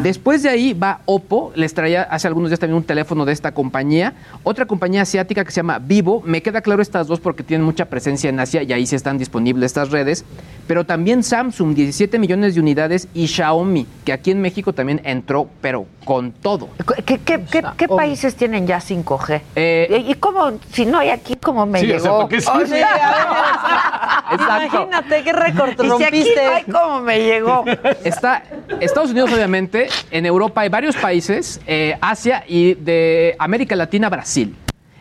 [0.03, 3.53] Después de ahí va Oppo, les traía hace algunos días también un teléfono de esta
[3.53, 4.15] compañía.
[4.43, 6.23] Otra compañía asiática que se llama Vivo.
[6.25, 9.19] Me queda claro estas dos porque tienen mucha presencia en Asia y ahí sí están
[9.19, 10.25] disponibles estas redes.
[10.67, 15.49] Pero también Samsung, 17 millones de unidades, y Xiaomi, que aquí en México también entró,
[15.61, 16.69] pero con todo.
[17.05, 19.41] ¿Qué, qué- qué- qué países tienen ya 5G?
[19.57, 22.21] Eh, ¿Y cómo, si no hay aquí, cómo me Sí, o sea, llegó?
[22.23, 22.49] ¿por qué sí?
[22.53, 22.89] O sea,
[24.33, 24.77] Exacto.
[24.85, 26.64] Imagínate qué récord Y si aquí rompiste.
[26.71, 27.65] Cómo me llegó.
[28.05, 28.43] Está
[28.81, 34.55] Estados Unidos, obviamente, en Europa hay varios países, eh, Asia y de América Latina, Brasil.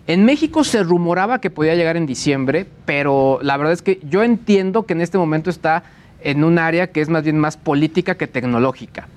[0.05, 4.21] En México se rumoraba que podía llegar en diciembre, pero la verdad es que yo
[4.21, 5.83] entiendo que en este momento está
[6.21, 9.07] en un área que es más bien más política que tecnológica.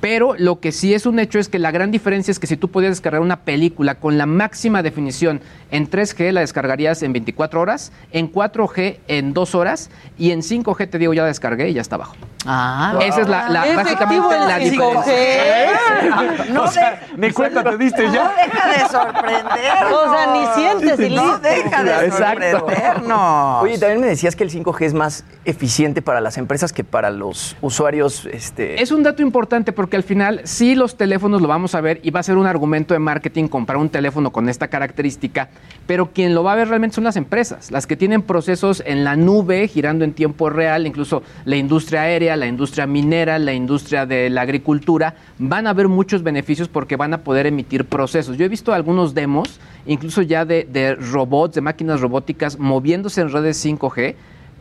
[0.00, 2.56] Pero lo que sí es un hecho es que la gran diferencia es que si
[2.56, 5.40] tú podías descargar una película con la máxima definición
[5.70, 10.88] en 3G la descargarías en 24 horas, en 4G en 2 horas y en 5G
[10.88, 12.16] te digo ya la descargué y ya está abajo.
[12.46, 14.70] Ah, Esa es la, la- básicamente la 5G.
[14.70, 16.44] diferencia.
[16.50, 18.32] No, O sea, ni cuenta te diste no ya.
[18.34, 19.92] deja de sorprendernos.
[19.92, 22.50] O sea, ni sientes y No deja de Exacto.
[22.58, 23.62] sorprendernos.
[23.62, 27.10] Oye, también me decías que el 5G es más eficiente para las empresas que para
[27.10, 28.26] los usuarios.
[28.26, 28.82] Este...
[28.82, 32.10] Es un dato importante porque al final sí los teléfonos lo vamos a ver y
[32.10, 35.48] va a ser un argumento de marketing comprar un teléfono con esta característica,
[35.86, 39.04] pero quien lo va a ver realmente son las empresas, las que tienen procesos en
[39.04, 44.06] la nube girando en tiempo real, incluso la industria aérea, la industria minera, la industria
[44.06, 48.36] de la agricultura, van a ver muchos beneficios porque van a poder emitir procesos.
[48.36, 53.30] Yo he visto algunos demos, incluso ya de, de robots, de máquinas robóticas moviéndose en
[53.30, 54.14] redes 5G,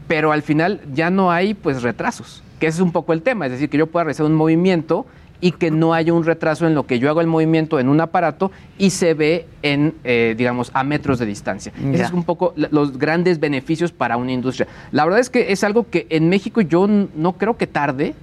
[0.07, 3.45] pero al final ya no hay pues retrasos, que ese es un poco el tema,
[3.45, 5.05] es decir, que yo pueda realizar un movimiento
[5.41, 8.01] y que no haya un retraso en lo que yo hago el movimiento en un
[8.01, 11.71] aparato y se ve en, eh, digamos, a metros de distancia.
[11.77, 12.05] Esos Ya.
[12.05, 14.67] es un poco los grandes beneficios para una industria.
[14.91, 18.15] La verdad es que es algo que en México yo no creo que tarde,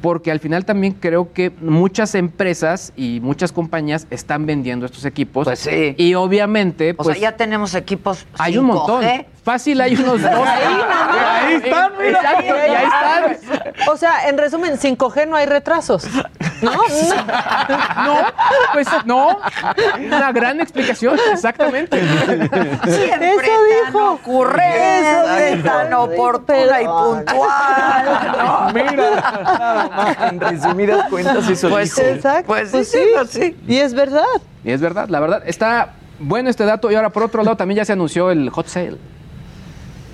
[0.00, 5.44] porque al final también creo que muchas empresas y muchas compañías están vendiendo estos equipos.
[5.44, 5.94] Pues sí.
[5.96, 9.04] Y obviamente, O pues sea, ya tenemos equipos hay un montón.
[9.42, 9.44] 5G.
[9.44, 10.30] Fácil, hay unos dos.
[10.46, 12.18] Ahí están, mira.
[12.20, 13.88] Exacto, y ahí están.
[13.88, 16.06] O sea, en resumen, 5G no hay retrasos.
[16.62, 16.70] ¿No?
[18.04, 18.16] No,
[18.72, 19.38] pues no.
[20.06, 21.98] Una gran explicación, exactamente.
[22.00, 24.12] Siempre Eso dijo.
[24.12, 28.04] ocurrente, Eso tan oportuna y puntual.
[28.38, 28.70] ¿no?
[28.72, 28.92] Mira,
[29.58, 30.32] nada más.
[30.32, 32.08] En resumidas cuentas, eso Pues dijo.
[32.08, 32.46] Exacto.
[32.46, 33.04] Pues sí, Pues sí, sí.
[33.14, 33.56] pues sí.
[33.66, 34.24] Y es verdad.
[34.64, 36.90] Y es verdad, la verdad, está bueno este dato.
[36.90, 38.96] Y ahora, por otro lado, también ya se anunció el hot sale.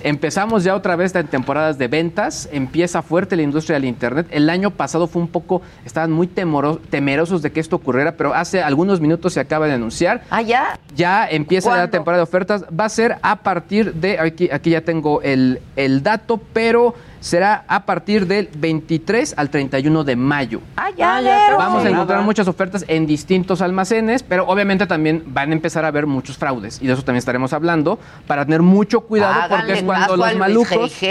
[0.01, 4.27] Empezamos ya otra vez en temporadas de ventas, empieza fuerte la industria del Internet.
[4.31, 8.61] El año pasado fue un poco, estaban muy temerosos de que esto ocurriera, pero hace
[8.61, 10.23] algunos minutos se acaba de anunciar.
[10.29, 10.79] Ah, ya.
[10.95, 12.65] Ya empieza la temporada de ofertas.
[12.67, 17.65] Va a ser a partir de, aquí, aquí ya tengo el, el dato, pero será
[17.67, 20.61] a partir del 23 al 31 de mayo.
[20.75, 21.55] Ah, ya, Ah, ya.
[21.57, 25.89] Vamos a encontrar muchas ofertas en distintos almacenes, pero obviamente también van a empezar a
[25.89, 29.83] haber muchos fraudes y de eso también estaremos hablando para tener mucho cuidado porque es
[29.83, 31.01] cuando los malucos.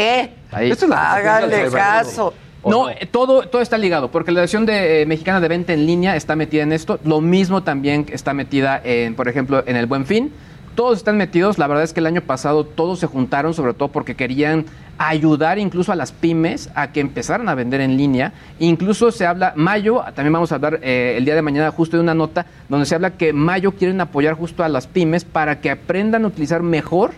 [0.51, 0.71] Ahí.
[0.71, 2.33] Esto es la Háganle caso.
[2.65, 6.17] No, todo, todo está ligado, porque la Dirección de, eh, Mexicana de Venta en Línea
[6.17, 6.99] está metida en esto.
[7.05, 10.33] Lo mismo también está metida en, por ejemplo, en el Buen Fin.
[10.75, 11.59] Todos están metidos.
[11.59, 14.67] La verdad es que el año pasado todos se juntaron, sobre todo porque querían
[14.99, 18.33] ayudar incluso a las pymes a que empezaran a vender en línea.
[18.59, 22.03] Incluso se habla, Mayo, también vamos a hablar eh, el día de mañana justo de
[22.03, 25.71] una nota donde se habla que Mayo quieren apoyar justo a las pymes para que
[25.71, 27.13] aprendan a utilizar mejor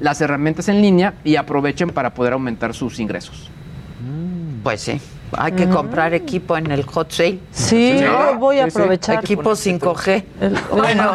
[0.00, 3.50] las herramientas en línea y aprovechen para poder aumentar sus ingresos.
[4.62, 5.00] Pues sí.
[5.32, 7.38] Hay que comprar equipo en el hot sale.
[7.50, 8.78] Sí, yo voy a Sí, sí.
[8.78, 9.24] aprovechar.
[9.24, 10.24] Equipo 5G.
[10.40, 11.12] El- bueno,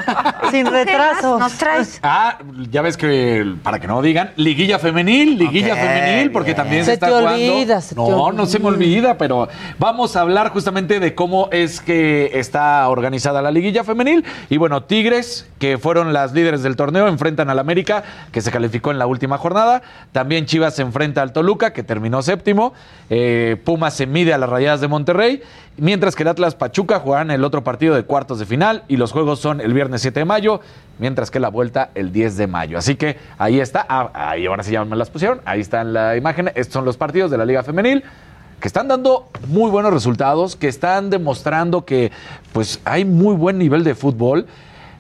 [0.51, 1.39] sin retraso.
[1.39, 1.99] ¿Nos traes?
[2.03, 2.38] Ah,
[2.70, 6.57] ya ves que, para que no digan, liguilla femenil, liguilla femenil, porque bien.
[6.57, 7.53] también Se se está te jugando.
[7.53, 8.82] olvida, se te no, no se me olvida.
[9.09, 9.47] olvida, pero
[9.80, 14.26] vamos a hablar justamente de cómo es que está organizada la liguilla femenil.
[14.49, 18.91] Y bueno, Tigres, que fueron las líderes del torneo, enfrentan al América, que se calificó
[18.91, 19.82] en la última jornada.
[20.12, 22.74] También Chivas se enfrenta al Toluca, que terminó séptimo.
[23.09, 25.43] Eh, Pumas se mide a las Rayadas de Monterrey.
[25.78, 28.84] Mientras que el Atlas Pachuca jugarán el otro partido de cuartos de final.
[28.88, 30.60] Y los juegos son el viernes 7 de mayo,
[30.97, 32.80] mientras que la vuelta el 10 de mayo.
[32.80, 33.86] Así que ahí está.
[33.88, 35.41] Ah, ahí ahora sí ya me las pusieron.
[35.45, 36.47] Ahí está en la imagen.
[36.56, 38.04] Estos son los partidos de la Liga Femenil
[38.60, 42.12] que están dando muy buenos resultados, que están demostrando que
[42.54, 44.47] pues hay muy buen nivel de fútbol.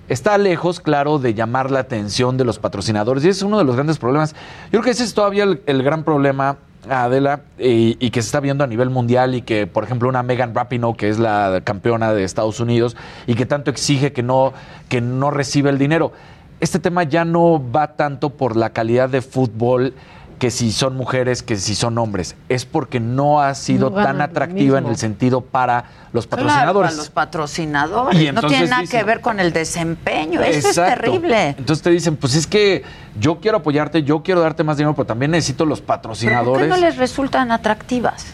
[0.09, 3.73] Está lejos, claro, de llamar la atención de los patrocinadores y es uno de los
[3.75, 4.35] grandes problemas.
[4.65, 6.57] Yo creo que ese es todavía el gran problema,
[6.89, 10.23] Adela, y, y que se está viendo a nivel mundial y que, por ejemplo, una
[10.23, 14.53] Megan Rapinoe, que es la campeona de Estados Unidos y que tanto exige que no,
[14.89, 16.11] que no recibe el dinero.
[16.59, 19.93] Este tema ya no va tanto por la calidad de fútbol
[20.41, 22.35] que si son mujeres, que si son hombres.
[22.49, 25.83] Es porque no ha sido No tan atractiva en el sentido para
[26.13, 26.91] los Claro, patrocinadores.
[26.93, 28.19] a los patrocinadores.
[28.19, 30.41] Y no tiene nada dicen- que ver con el desempeño.
[30.41, 31.49] Eso es terrible.
[31.59, 32.81] Entonces te dicen, pues es que
[33.19, 36.63] yo quiero apoyarte, yo quiero darte más dinero, pero también necesito los ¿Pero ¿Por patrocinadores.
[36.63, 38.25] qué no les resultan atractivas?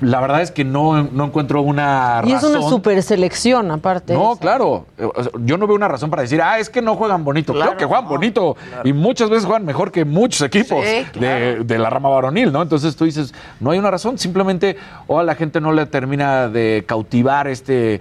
[0.00, 2.56] La verdad es que no, no encuentro una Y es razón.
[2.58, 4.12] una super selección, aparte.
[4.14, 4.40] No, esa.
[4.40, 4.86] claro.
[4.98, 5.08] Eh,
[5.44, 7.52] Yo no veo una razón para decir, ah, es que no juegan bonito.
[7.52, 8.56] Claro, Claro, que juegan bonito.
[8.84, 12.62] Y muchas veces juegan mejor que muchos equipos Sí, de, de la rama varonil, ¿no?
[12.62, 14.18] Entonces tú dices, no hay una razón.
[14.18, 14.76] Simplemente,
[15.06, 18.00] o a la gente no le termina de cautivar este.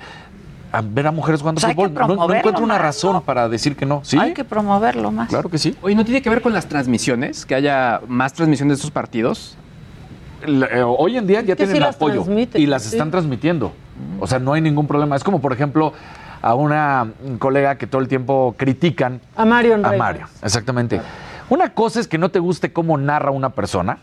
[0.72, 1.94] A ver a mujeres jugando fútbol.
[1.94, 4.02] No- encuentro una más, razón para decir que no.
[4.04, 4.18] ¿Sí?
[4.20, 5.30] Hay que promoverlo más.
[5.30, 5.74] Claro que sí.
[5.82, 7.46] Oye, ¿no tiene que ver con las transmisiones?
[7.46, 9.56] Que haya más transmisiones de estos partidos.
[10.48, 12.96] Eh, hoy en día ya tienen sí apoyo transmiten, y las sí.
[12.96, 13.74] están transmitiendo.
[14.20, 15.16] O sea, no hay ningún problema.
[15.16, 15.94] Es como, por ejemplo,
[16.42, 17.08] a una
[17.40, 19.94] colega que todo el tiempo critican A Marion a.
[19.94, 20.28] Mario.
[20.44, 21.02] Exactamente.
[21.50, 24.00] Una cosa es que no te guste cómo narra una persona.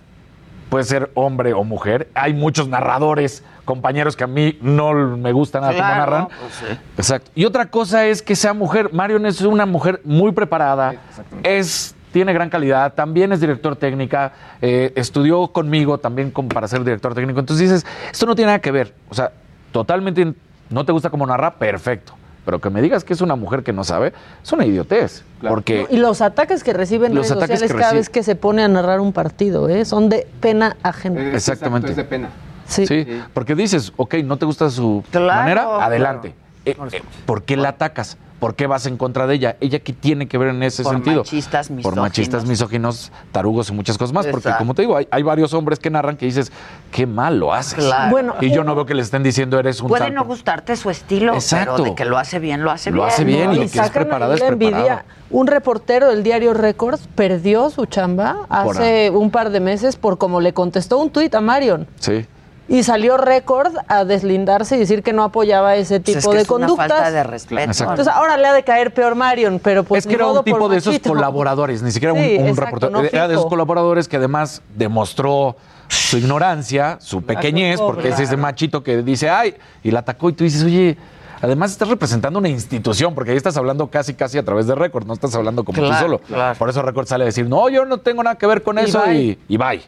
[0.69, 2.09] Puede ser hombre o mujer.
[2.15, 6.29] Hay muchos narradores, compañeros que a mí no me gusta nada cómo narran.
[6.29, 6.79] pues sí.
[6.97, 7.31] Exacto.
[7.35, 8.93] Y otra cosa es que sea mujer.
[8.93, 10.95] Marion es una mujer muy preparada.
[11.43, 12.93] Es, tiene gran calidad.
[12.95, 14.33] También es director técnica.
[14.61, 17.41] eh, estudió conmigo también para ser director técnico.
[17.41, 18.95] Entonces dices, esto no tiene nada que ver.
[19.09, 19.33] O sea,
[19.73, 20.35] totalmente
[20.71, 22.15] no te gusta cómo narra, perfecto.
[22.45, 25.25] Pero que me digas que es una mujer que no sabe, es una idiotez.
[25.47, 28.09] Porque Y los ataques que reciben en Los redes ataques sociales que cada recibe- vez
[28.09, 29.85] que se pone a narrar un partido, ¿eh?
[29.85, 31.33] son de pena ajena.
[31.35, 31.91] Exactamente.
[31.91, 32.29] Es de pena.
[32.67, 33.07] Sí.
[33.35, 35.81] porque dices, ok, no te gusta su Claro, manera, claro.
[35.83, 36.35] adelante.
[36.65, 38.17] Eh, eh, ¿Por qué la atacas?
[38.43, 39.57] ¿Por qué vas en contra de ella?
[39.61, 41.19] ¿Ella qué tiene que ver en ese Por sentido?
[41.19, 42.03] machistas, Por misóginos.
[42.03, 44.27] machistas, misóginos, tarugos y muchas cosas más.
[44.27, 46.51] Porque, como te digo, hay, hay varios hombres que narran que dices,
[46.91, 47.75] qué mal lo haces.
[47.85, 48.11] Claro.
[48.11, 50.75] Bueno, y yo no veo que le estén diciendo, eres un Puede tal- no gustarte
[50.75, 51.75] su estilo, Exacto.
[51.77, 53.09] pero de que lo hace bien, lo hace Lo bien.
[53.09, 53.55] hace bien ¿no?
[53.63, 54.71] y que es preparado, es envidia.
[54.77, 55.03] preparado.
[55.31, 60.19] Un reportero del diario Records perdió su chamba Por hace un par de meses por
[60.19, 61.87] como le contestó un tuit a Marion.
[62.01, 62.27] Sí.
[62.69, 66.37] Y salió Record a deslindarse y decir que no apoyaba ese tipo Pues es que
[66.37, 66.89] de es una conductas.
[66.89, 67.61] falta de respeto.
[67.61, 67.93] Exacto.
[67.93, 70.59] Entonces ahora le ha de caer peor Marion, pero pues es que era un tipo
[70.59, 72.93] por de esos colaboradores, ni siquiera un, Sí, un exacto, reportero.
[72.93, 75.57] no era de esos colaboradores que además demostró
[75.89, 80.33] su ignorancia, su pequeñez, porque es ese machito que dice, ay, y la atacó y
[80.33, 80.97] tú dices, oye,
[81.43, 85.05] además estás representando una institución, porque ahí estás hablando casi, casi a través de Record,
[85.07, 86.19] no estás hablando como tú Claro, solo.
[86.21, 86.59] claro.
[86.59, 88.83] Por eso Record sale a decir, no, yo no tengo nada que ver con Y
[88.83, 89.15] eso bye.
[89.15, 89.83] y, y bye.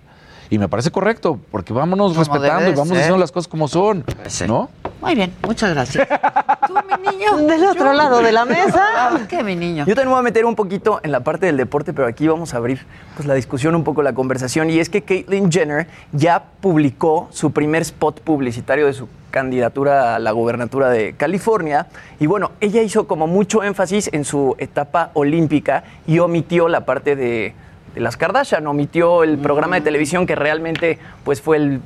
[0.55, 2.99] Y me parece correcto, porque vámonos Como respetando y vamos ser.
[2.99, 4.05] diciendo las cosas como son,
[4.47, 4.71] ¿no?
[5.01, 6.07] Muy bien, muchas gracias.
[6.69, 7.37] Tú, mi niño.
[7.39, 9.27] Del otro lado de la mesa.
[9.29, 9.85] ¿Qué, mi niño?
[9.85, 12.55] Yo también voy a meter un poquito en la parte del deporte, pero aquí vamos
[12.55, 12.87] a abrir
[13.17, 14.71] pues, la discusión, un poco la conversación.
[14.71, 20.21] Y es que Caitlyn Jenner ya publicó su primer spot publicitario de su candidatura a
[20.21, 21.89] la gobernatura de California.
[22.21, 27.17] Y bueno, ella hizo como mucho énfasis en su etapa olímpica y omitió la parte
[27.17, 27.55] de,
[27.95, 31.80] de las Kardashian, omitió el programa de televisión que realmente pues fue el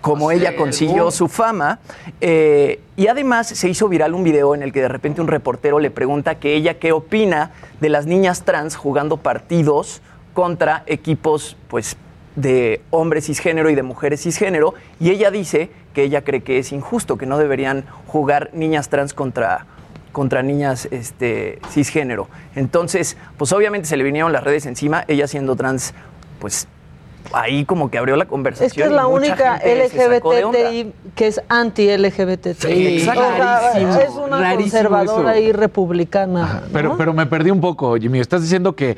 [0.00, 1.80] como ella consiguió su fama.
[2.20, 5.78] eh, y además se hizo viral un video en el que de repente un reportero
[5.78, 10.02] le pregunta que ella qué opina de las niñas trans jugando partidos
[10.34, 11.96] contra equipos pues
[12.36, 14.74] de hombres cisgénero y de mujeres cisgénero.
[15.00, 19.14] Y ella dice que ella cree que es injusto, que no deberían jugar niñas trans
[19.14, 19.66] contra
[20.12, 22.28] contra niñas este, cisgénero.
[22.54, 25.94] Entonces, pues obviamente se le vinieron las redes encima, ella siendo trans,
[26.40, 26.66] pues
[27.32, 28.68] ahí como que abrió la conversación.
[28.68, 29.60] Es que es la única.
[29.62, 32.54] LGBTI que es anti-LGBTI.
[33.00, 35.42] Sí, rarísimo, es una rarísimo conservadora eso.
[35.48, 36.62] y republicana.
[36.72, 38.20] Pero, pero me perdí un poco, Jimmy.
[38.20, 38.96] ¿Estás diciendo que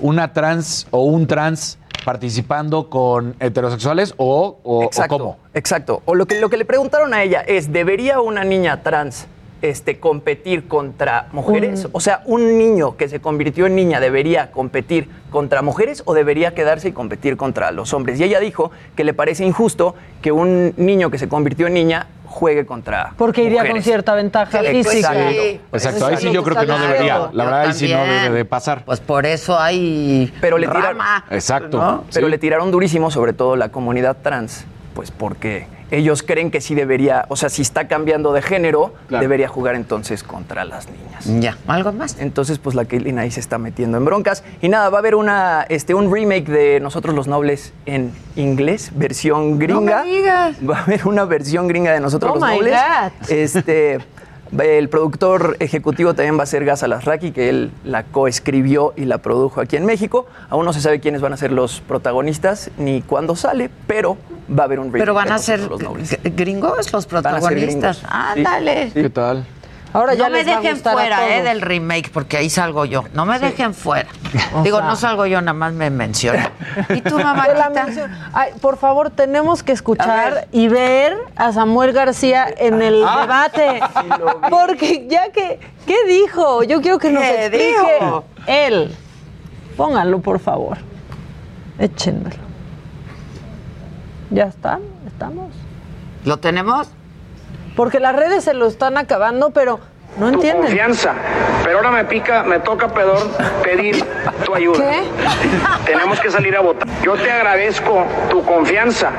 [0.00, 5.36] una trans o un trans participando con heterosexuales o, o- o Exacto, cómo?
[5.54, 6.02] Exacto.
[6.04, 9.26] O lo que, lo que le preguntaron a ella es, ¿debería una niña trans
[9.62, 11.84] este, competir contra mujeres?
[11.86, 16.14] Un- O sea, ¿un niño que se convirtió en niña debería competir contra mujeres o
[16.14, 18.18] debería quedarse y competir contra los hombres?
[18.20, 22.06] Y ella dijo que le parece injusto que un niño que se convirtió en niña
[22.26, 25.30] juegue contra Porque iría con cierta ventaja Sí, física.
[25.30, 25.64] exacto.
[25.72, 27.30] Exacto, ahí sí yo creo que no debería.
[27.32, 28.84] La verdad, ahí sí no debe de pasar.
[28.84, 30.98] Pues por eso hay Pero le tiraron.
[31.30, 31.78] Exacto.
[31.78, 32.04] ¿no?
[32.12, 32.30] Pero sí.
[32.30, 37.24] le tiraron durísimo, sobre todo la comunidad trans, pues porque ellos creen que sí debería,
[37.28, 39.22] o sea, si está cambiando de género, Claro.
[39.22, 41.42] debería jugar entonces contra las niñas.
[41.42, 42.16] Ya, algo más.
[42.18, 44.44] Entonces, pues la Caitlyn ahí se está metiendo en broncas.
[44.60, 48.90] Y nada, va a haber una, este, un remake de Nosotros los Nobles en inglés,
[48.94, 49.98] versión gringa.
[50.00, 50.56] No me digas.
[50.68, 52.74] Va a haber una versión gringa de Nosotros Oh los my Nobles.
[52.74, 53.30] God.
[53.30, 53.98] Este,
[54.56, 59.18] el productor ejecutivo también va a ser Gas Alasraqui, que él la coescribió y la
[59.18, 60.26] produjo aquí en México.
[60.48, 64.16] Aún no se sabe quiénes van a ser los protagonistas ni cuándo sale, pero
[64.50, 65.00] va a haber un remake.
[65.00, 65.80] Pero van a ser los
[66.22, 68.02] gringos los protagonistas.
[68.08, 68.90] Ándale.
[68.92, 69.44] ¿Qué tal?
[69.92, 73.04] Ahora ya no me dejen fuera eh, del remake, porque ahí salgo yo.
[73.14, 74.08] No me dejen fuera.
[74.54, 76.40] O Digo, sea- no salgo yo, nada más me menciono.
[76.90, 77.46] ¿Y tú, mamá?
[78.60, 80.48] por favor, tenemos que escuchar ver.
[80.52, 83.20] y ver a Samuel García en el Ah.
[83.22, 83.80] debate.
[84.50, 86.62] Porque ya que, ¿qué dijo?
[86.64, 88.24] Yo quiero que nos ¿Qué explique dijo?
[88.46, 88.94] él.
[89.76, 90.76] Pónganlo, por favor.
[91.78, 92.36] Échenmelo.
[94.30, 94.82] ¿Ya están?
[95.06, 95.52] ¿Estamos?
[96.24, 96.88] ¿Lo tenemos?
[97.78, 99.78] Porque las redes se lo están acabando, pero
[100.16, 100.62] no entienden.
[100.62, 101.12] confianza.
[101.62, 103.20] Pero ahora me pica, me toca pedor,
[103.62, 104.04] pedir
[104.44, 104.78] tu ayuda.
[104.78, 105.04] ¿Qué?
[105.92, 106.88] Tenemos que salir a votar.
[107.04, 109.12] Yo te agradezco tu confianza.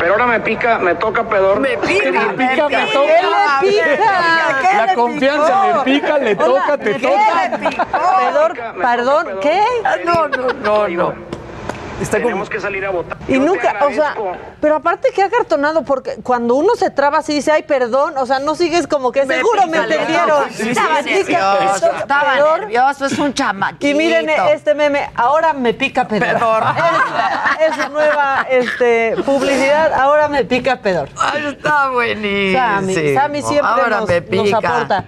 [0.00, 1.60] Pero ahora me pica, me toca pedor.
[1.60, 3.60] Me pica, me pica, me toca.
[3.60, 4.86] ¿Qué le pica?
[4.86, 7.48] La confianza le pica, le toca, te ¿Qué toca.
[7.50, 7.84] le picó?
[7.92, 9.62] Perdón, perdón, ¿qué?
[10.06, 11.35] No, no, no, no.
[12.10, 13.16] Tenemos que salir a votar.
[13.28, 14.14] Y nunca, o sea,
[14.60, 18.38] pero aparte que acartonado, porque cuando uno se traba así dice, ay, perdón, o sea,
[18.38, 20.48] no sigues como que seguro me entendieron.
[20.50, 22.60] Estaba Me pica, nervioso, me toca estaba pedor.
[22.60, 23.86] nervioso, es un chamaquito.
[23.86, 26.26] Y miren este meme, ahora me pica pedor.
[26.34, 26.62] Pedor.
[27.60, 31.08] Es, es su nueva este, publicidad, ahora me pica pedor.
[31.18, 32.60] Ay, está buenísimo.
[32.60, 34.58] Sammy, Sammy siempre Ahora nos, me nos pica.
[34.58, 35.04] aporta.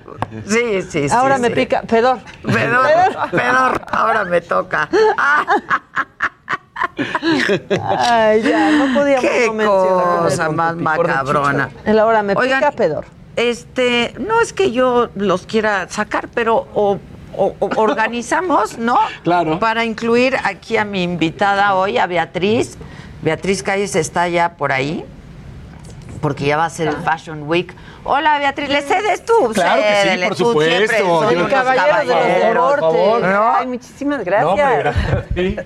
[0.47, 1.14] Sí, sí, sí.
[1.14, 1.55] Ahora me sí.
[1.55, 2.18] pica pedor.
[2.43, 4.89] Pedor, pedor, ahora me toca.
[7.97, 10.18] Ay, ya, no podíamos Qué no mencionar.
[10.22, 11.70] cosa más macabrona.
[11.85, 13.05] El ahora me Oigan, pica pedor.
[13.37, 16.99] Este, no es que yo los quiera sacar, pero o,
[17.37, 18.99] o- o organizamos, ¿no?
[19.22, 19.59] Claro.
[19.61, 22.76] Para incluir aquí a mi invitada hoy, a Beatriz.
[23.22, 25.05] Beatriz Calles está ya por ahí,
[26.18, 27.74] porque ya va a ser el Fashion Week.
[28.04, 29.50] Hola, Beatriz, ¿le cedes tú?
[29.54, 31.18] Claro que sí, por supuesto.
[31.30, 33.22] unos caballero de los.
[33.22, 33.54] ¿no?
[33.54, 34.94] Ay, muchísimas gracias.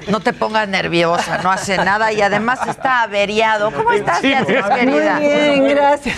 [0.09, 3.71] No te pongas nerviosa, no hace nada y además está averiado.
[3.71, 5.15] ¿Cómo estás, Sí, Beatriz, muy querida?
[5.15, 6.17] Muy bien, gracias.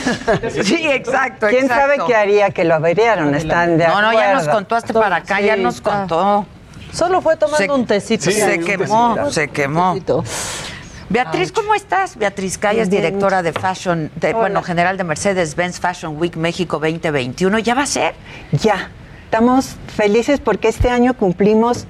[0.65, 1.83] Sí, exacto, ¿Quién exacto.
[1.83, 3.35] sabe qué haría que lo averiaron?
[3.35, 4.53] Están de No, no, ya nos acuerdo.
[4.53, 6.47] contaste para acá, ya nos contó.
[6.93, 8.25] Solo fue tomando Se- un tecito.
[8.25, 9.97] Sí, se un quemó, se quemó.
[11.09, 12.17] Beatriz, ¿cómo estás?
[12.17, 17.59] Beatriz Calles, directora de Fashion, de- bueno, general de Mercedes-Benz Fashion Week México 2021.
[17.59, 18.15] ¿Ya va a ser?
[18.53, 18.91] Ya,
[19.25, 21.87] estamos felices porque este año cumplimos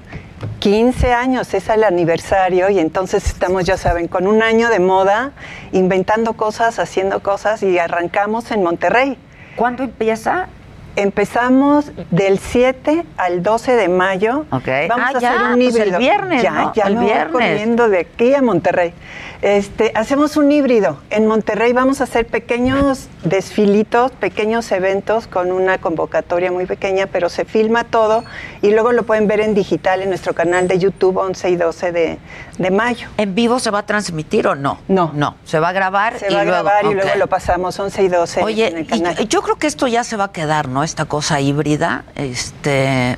[0.59, 5.31] 15 años, es el aniversario y entonces estamos, ya saben, con un año de moda,
[5.71, 9.17] inventando cosas, haciendo cosas y arrancamos en Monterrey.
[9.55, 10.47] ¿Cuándo empieza?
[10.95, 14.45] Empezamos del 7 al 12 de mayo.
[14.51, 14.67] Ok.
[14.87, 16.73] Vamos Ah, a ya, hacer un pues el viernes, Ya, ¿no?
[16.73, 17.31] ya El me voy viernes.
[17.33, 18.93] corriendo de aquí a Monterrey.
[19.41, 20.97] Este, hacemos un híbrido.
[21.09, 27.29] En Monterrey vamos a hacer pequeños desfilitos, pequeños eventos con una convocatoria muy pequeña, pero
[27.29, 28.23] se filma todo
[28.61, 31.91] y luego lo pueden ver en digital en nuestro canal de YouTube 11 y 12
[31.91, 32.17] de,
[32.57, 33.07] de mayo.
[33.17, 34.79] ¿En vivo se va a transmitir o no?
[34.87, 35.11] No.
[35.13, 37.77] No, se va a grabar Se y va a luego- grabar y luego lo pasamos
[37.79, 39.15] 11 y 12 en Oye, el canal.
[39.19, 40.83] y- yo creo que esto ya se va a quedar, ¿no?
[40.83, 43.17] Esta cosa híbrida, este...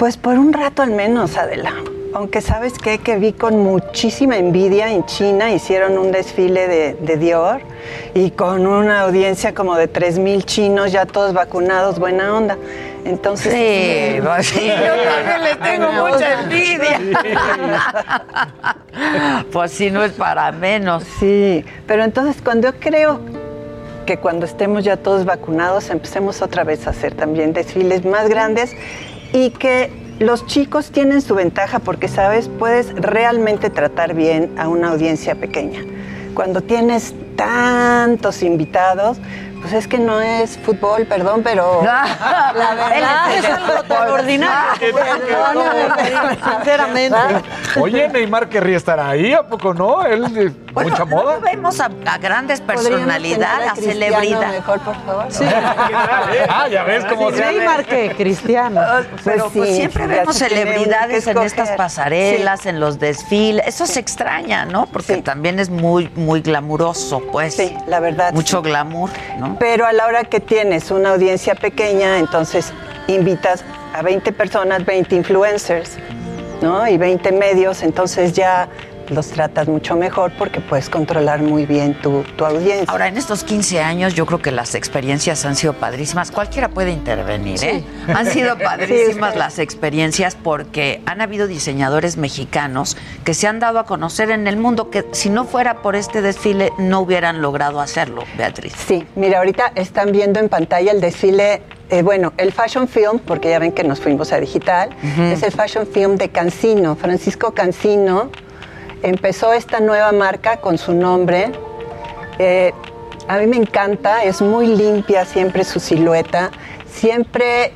[0.00, 1.74] Pues por un rato al menos, Adela.
[2.14, 3.00] Aunque sabes qué?
[3.00, 7.60] que vi con muchísima envidia en China, hicieron un desfile de, de Dior
[8.14, 12.56] y con una audiencia como de 3.000 chinos, ya todos vacunados, buena onda.
[13.04, 13.52] Entonces...
[13.52, 16.98] Sí, pues sí, yo también les tengo mucha envidia.
[19.52, 21.04] pues si no es para menos.
[21.18, 23.20] Sí, pero entonces cuando yo creo
[24.06, 28.74] que cuando estemos ya todos vacunados empecemos otra vez a hacer también desfiles más grandes
[29.32, 34.88] y que los chicos tienen su ventaja porque, sabes, puedes realmente tratar bien a una
[34.88, 35.80] audiencia pequeña.
[36.34, 39.18] Cuando tienes tantos invitados,
[39.60, 44.94] pues es que no es fútbol, perdón, pero la verdad es algo tan ordinario.
[44.94, 47.18] Perdóname, sinceramente.
[47.80, 50.04] Oye, Neymar querría estar ahí, ¿a poco no?
[50.04, 51.34] Él de mucha moda.
[51.36, 54.60] No vemos a, a grandes personalidades, a Cristiano celebridades.
[54.60, 55.26] Mejor, por favor.
[55.28, 55.44] Sí.
[56.48, 58.80] Ah, ya ves cómo se Neymar que Cristiano.
[59.24, 63.66] Pero Pues pues sí, siempre vemos celebridades en estas pasarelas, en los desfiles.
[63.66, 64.86] Eso se extraña, ¿no?
[64.86, 65.22] Porque Sí.
[65.22, 67.54] también es muy, muy glamuroso, pues.
[67.56, 68.32] Sí, la verdad.
[68.32, 68.68] Mucho sí.
[68.68, 69.49] glamour, ¿no?
[69.58, 72.72] Pero a la hora que tienes una audiencia pequeña, entonces
[73.08, 75.96] invitas a 20 personas, 20 influencers,
[76.62, 76.86] ¿no?
[76.88, 78.68] Y 20 medios, entonces ya
[79.10, 82.86] los tratas mucho mejor porque puedes controlar muy bien tu, tu audiencia.
[82.88, 86.30] Ahora, en estos 15 años, yo creo que las experiencias han sido padrísimas.
[86.30, 87.84] Cualquiera puede intervenir, ¿eh?
[88.08, 93.78] Han sido padrísimas Sí, las experiencias porque han habido diseñadores mexicanos que se han dado
[93.78, 97.80] a conocer en el mundo que si no fuera por este desfile no hubieran logrado
[97.80, 98.74] hacerlo, Beatriz.
[98.86, 103.50] Sí, mira, ahorita están viendo en pantalla el desfile, eh, bueno, el Fashion Film, porque
[103.50, 104.90] ya ven que nos fuimos a digital,
[105.32, 106.96] es el Fashion Film de Cancino.
[106.96, 108.30] Francisco Cancino
[109.02, 111.52] empezó esta nueva marca con su nombre.
[112.38, 112.72] Eh,
[113.28, 116.50] a mí me encanta, es muy limpia siempre su silueta,
[116.90, 117.72] siempre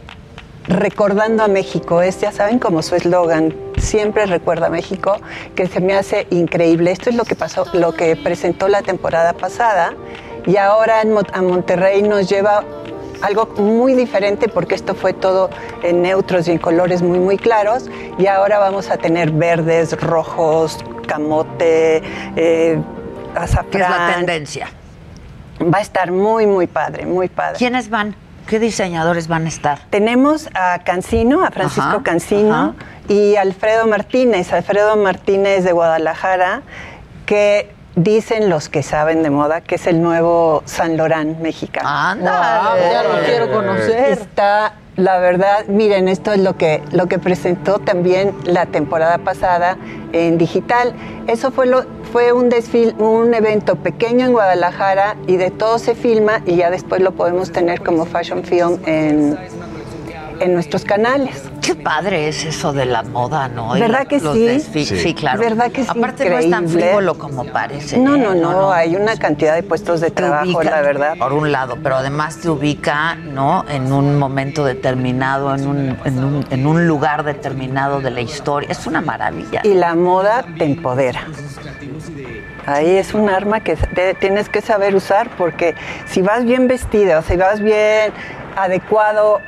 [0.67, 5.19] recordando a México, es, ya saben como su eslogan, siempre recuerda a México,
[5.55, 6.91] que se me hace increíble.
[6.91, 9.95] Esto es lo que pasó, lo que presentó la temporada pasada
[10.47, 12.65] y ahora en a Monterrey nos lleva
[13.23, 15.49] algo muy diferente porque esto fue todo
[15.83, 17.89] en neutros y en colores muy muy claros
[18.19, 22.03] y ahora vamos a tener verdes, rojos, camote,
[22.37, 22.79] eh,
[23.35, 23.71] azafrán.
[23.71, 24.69] Que es la tendencia.
[25.63, 27.59] Va a estar muy, muy padre, muy padre.
[27.59, 28.17] ¿Quiénes van?
[28.47, 29.79] ¿Qué diseñadores van a estar?
[29.91, 32.75] Tenemos a Cancino, a Francisco Ajá, Cancino ajá.
[33.09, 36.63] y Alfredo Martínez, Alfredo Martínez de Guadalajara,
[37.25, 41.89] que dicen los que saben de moda que es el nuevo San Lorán mexicano.
[41.89, 42.83] ¡Ándale!
[42.83, 44.13] Wow, ya lo quiero conocer.
[44.13, 49.77] Está, la verdad, miren, esto es lo que, lo que presentó también la temporada pasada
[50.13, 50.95] en digital.
[51.27, 55.97] Eso fue lo, fue un desfile, un evento pequeño en Guadalajara y de todo se
[55.97, 59.37] filma y ya después lo podemos tener como fashion film en,
[60.41, 61.43] en nuestros canales.
[61.63, 63.73] Qué padre es eso de la moda, ¿no?
[63.73, 64.61] ¿Verdad que los sí?
[64.61, 64.85] Sí.
[64.85, 65.15] Sí.
[65.15, 65.41] claro.
[65.41, 65.89] ¿Verdad que sí?
[65.91, 66.87] Aparte no es tan Increíble.
[66.89, 67.97] frívolo como parece.
[67.99, 68.19] No, ¿eh?
[68.19, 71.17] no, no, hay una cantidad de puestos de Te trabajo, ubica, la verdad.
[71.19, 73.65] Por un lado, pero además te ubica, ¿no?
[73.69, 78.69] En un momento determinado, en un, en un, en un lugar determinado de la historia.
[78.71, 79.61] Es una maravilla.
[79.65, 81.27] Y la moda te empodera.
[82.67, 85.75] Ahí es un arma que te- tienes que saber usar porque
[86.07, 88.13] si vas bien vestido, si vas bien
[88.57, 89.41] adecuado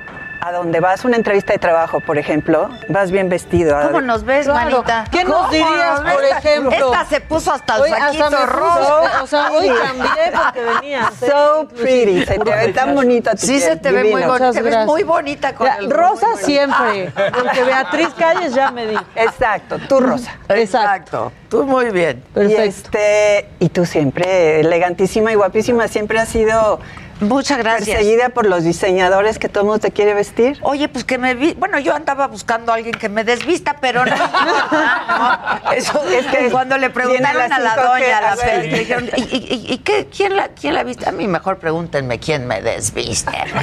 [0.47, 3.77] a donde vas a una entrevista de trabajo, por ejemplo, vas bien vestido.
[3.83, 4.71] ¿Cómo nos ves, Claro.
[4.71, 5.05] manita?
[5.11, 6.71] ¿Qué nos ¿Cómo dirías, por ejemplo?
[6.93, 9.23] Esta se puso hasta el Hoy saquito rosa.
[9.25, 11.11] o sea, hoy cambié porque venía.
[11.27, 14.53] So pretty, se te ve tan bonita tu Sí piel, se te ve muy bonita.
[14.53, 19.03] Te ves muy bonita con Ya, el rosa siempre, porque Beatriz Calles ya me dijo.
[19.17, 20.31] Exacto, tú rosa.
[20.49, 21.33] Exacto.
[21.51, 22.23] Tú muy bien.
[22.37, 26.79] Y, este, y tú siempre, elegantísima y guapísima, siempre has sido
[27.21, 27.97] Muchas gracias.
[27.97, 30.59] perseguida por los diseñadores que todo el mundo te quiere vestir.
[30.63, 31.55] Oye, pues que me vi.
[31.55, 34.15] Bueno, yo andaba buscando a alguien que me desvista, pero no.
[35.75, 38.47] Eso es que cuando le preguntaron a la 5G, doña, a la ver.
[38.61, 41.09] Feli, le dijeron, ¿y, y- y- y qué, quién, la, quién la viste?
[41.09, 43.31] A mí mejor pregúntenme quién me desviste.
[43.31, 43.61] ¿no?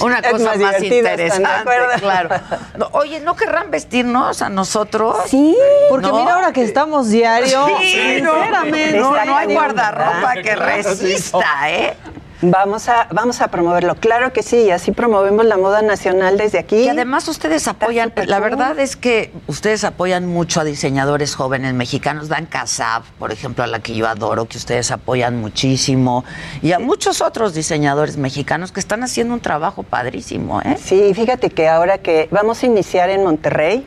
[0.04, 1.88] Una Es cosa más más, divertido, ¿están de interesante, acuerdo?
[2.00, 2.28] claro.
[2.76, 5.16] No, oye, ¿no querrán vestirnos a nosotros?
[5.28, 5.56] Sí,
[5.90, 6.16] Porque ¿No?
[6.18, 8.98] mira ahora que estamos diario, Sí, no, sinceramente.
[8.98, 10.42] no, Está no hay guardarropa ¿verdad?
[10.42, 11.96] que resista, ¿eh?
[12.42, 13.94] Vamos a, vamos a promoverlo.
[13.94, 16.76] Claro que sí, así promovemos la moda nacional desde aquí.
[16.76, 22.28] Y además ustedes apoyan, la verdad es que ustedes apoyan mucho a diseñadores jóvenes mexicanos,
[22.28, 26.24] Dan Casab, por ejemplo, a la que yo adoro, que ustedes apoyan muchísimo,
[26.60, 30.76] y a muchos otros diseñadores mexicanos que están haciendo un trabajo padrísimo, ¿eh?
[30.82, 33.86] Sí, fíjate que ahora que vamos a iniciar en Monterrey,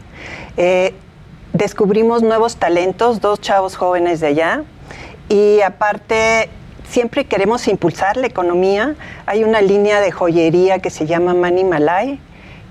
[0.58, 0.96] eh,
[1.54, 4.64] descubrimos nuevos talentos, dos chavos jóvenes de allá,
[5.30, 6.50] y aparte
[6.90, 8.96] siempre queremos impulsar la economía.
[9.26, 12.20] Hay una línea de joyería que se llama Mani Malay,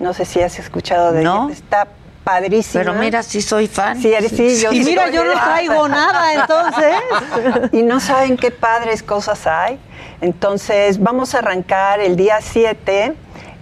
[0.00, 1.46] no sé si has escuchado de No.
[1.46, 1.88] ella, está
[2.24, 2.84] padrísima.
[2.84, 4.00] Pero mira, sí soy fan.
[4.00, 7.72] Sí, eres- sí, yo Y mira, yo no traigo nada, entonces.
[7.72, 9.78] y no saben qué padres cosas hay.
[10.20, 13.14] Entonces, vamos a arrancar el día 7.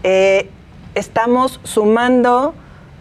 [0.03, 0.51] Eh,
[0.95, 2.55] estamos sumando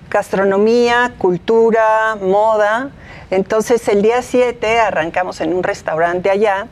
[0.10, 2.90] gastronomía, cultura, moda.
[3.32, 6.68] Entonces, el día 7 arrancamos en un restaurante allá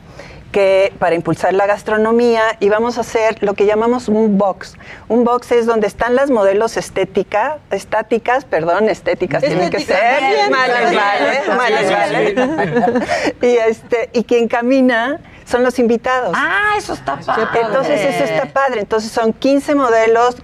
[0.54, 4.76] que para impulsar la gastronomía y vamos a hacer lo que llamamos un box.
[5.08, 10.20] Un box es donde están las modelos estética, estáticas, perdón, estéticas tienen que ser.
[10.20, 10.94] bien, Vale, bien.
[10.94, 13.06] vale, vale, Sí, sí, vale.
[13.42, 16.36] y este y quien camina son los invitados.
[16.38, 17.60] Ah, eso está padre.
[17.60, 18.80] Entonces eso está padre.
[18.80, 20.36] Entonces son 15 modelos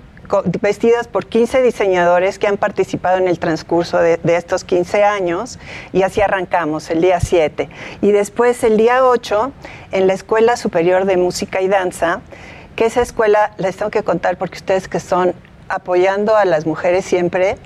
[0.61, 5.59] vestidas por 15 diseñadores que han participado en el transcurso de, estos 15 años
[5.93, 7.69] y así arrancamos el día 7.
[8.03, 9.53] Y después el día 8
[9.93, 12.21] en la Escuela Superior de Música y Danza,
[12.77, 15.35] que esa escuela les tengo que contar porque ustedes que son
[15.69, 17.57] apoyando a las mujeres siempre,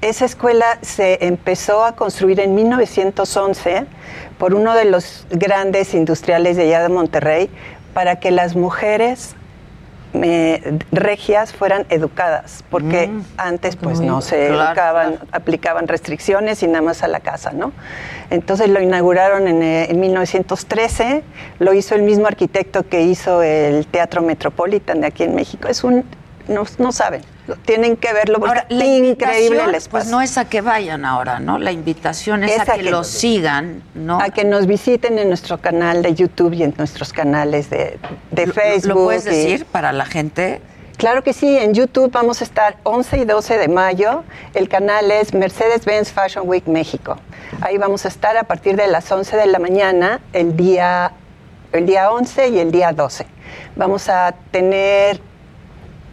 [0.00, 3.84] esa escuela se empezó a construir en 1911
[4.38, 7.50] por uno de los grandes industriales de allá de Monterrey
[7.92, 9.36] para que las mujeres
[10.12, 16.82] eh, regias fueran educadas, porque antes pues no se Claro, educaban, aplicaban restricciones y nada
[16.82, 17.72] más a la casa, ¿no?
[18.30, 21.22] Entonces lo inauguraron en, eh, en 1913,
[21.58, 25.68] lo hizo el mismo arquitecto que hizo el Teatro Metropolitan de aquí en México.
[25.68, 26.04] Es un,
[26.50, 27.22] no, no saben,
[27.64, 29.90] tienen que verlo, porque Ahora, la increíble el espacio.
[29.90, 31.58] pues no es a que vayan ahora, ¿no?
[31.58, 34.20] La invitación es, Es a a que, que lo nos- sigan, ¿no?
[34.20, 37.98] A que nos visiten en nuestro canal de YouTube y en nuestros canales de,
[38.30, 38.88] de ¿Lo- Facebook.
[38.98, 40.60] ¿Lo puedes y- decir para la gente?
[40.96, 44.22] Claro que sí, en YouTube vamos a estar 11 y 12 de mayo.
[44.52, 47.16] El canal es Mercedes-Benz Fashion Week México.
[47.62, 51.12] Ahí vamos a estar a partir de las 11 de la mañana el día,
[51.72, 53.24] el día 11 y el día 12.
[53.76, 55.22] Vamos a tener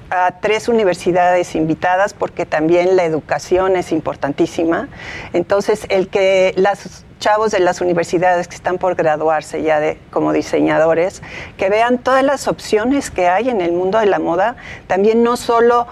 [0.10, 4.88] a tres universidades invitadas porque también la educación es importantísima.
[5.34, 10.34] Entonces, el que las chavos de las universidades que están por graduarse ya de como
[10.34, 11.22] diseñadores,
[11.58, 14.56] que vean todas las opciones que hay en el mundo de la moda,
[14.88, 15.88] también no solo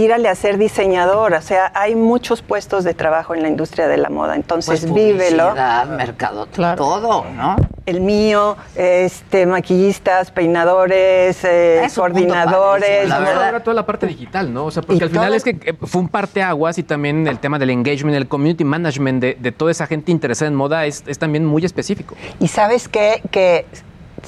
[0.00, 3.98] tírale a ser diseñador, o sea, hay muchos puestos de trabajo en la industria de
[3.98, 5.52] la moda, entonces Pues vívelo.
[5.98, 7.56] mercado, todo, ¿no?
[7.84, 13.08] el mío, este, maquillistas, peinadores, eh, coordinadores.
[13.10, 13.44] la verdad.
[13.44, 14.64] Ahora toda la parte digital, ¿no?
[14.66, 17.26] O sea, porque Y al final todo- es que eh, fue un parteaguas y también
[17.26, 20.86] el tema del engagement, el community management de, de toda esa gente interesada en moda
[20.86, 22.14] es, es también muy específico.
[22.38, 23.20] Y sabes qué?
[23.30, 23.66] Que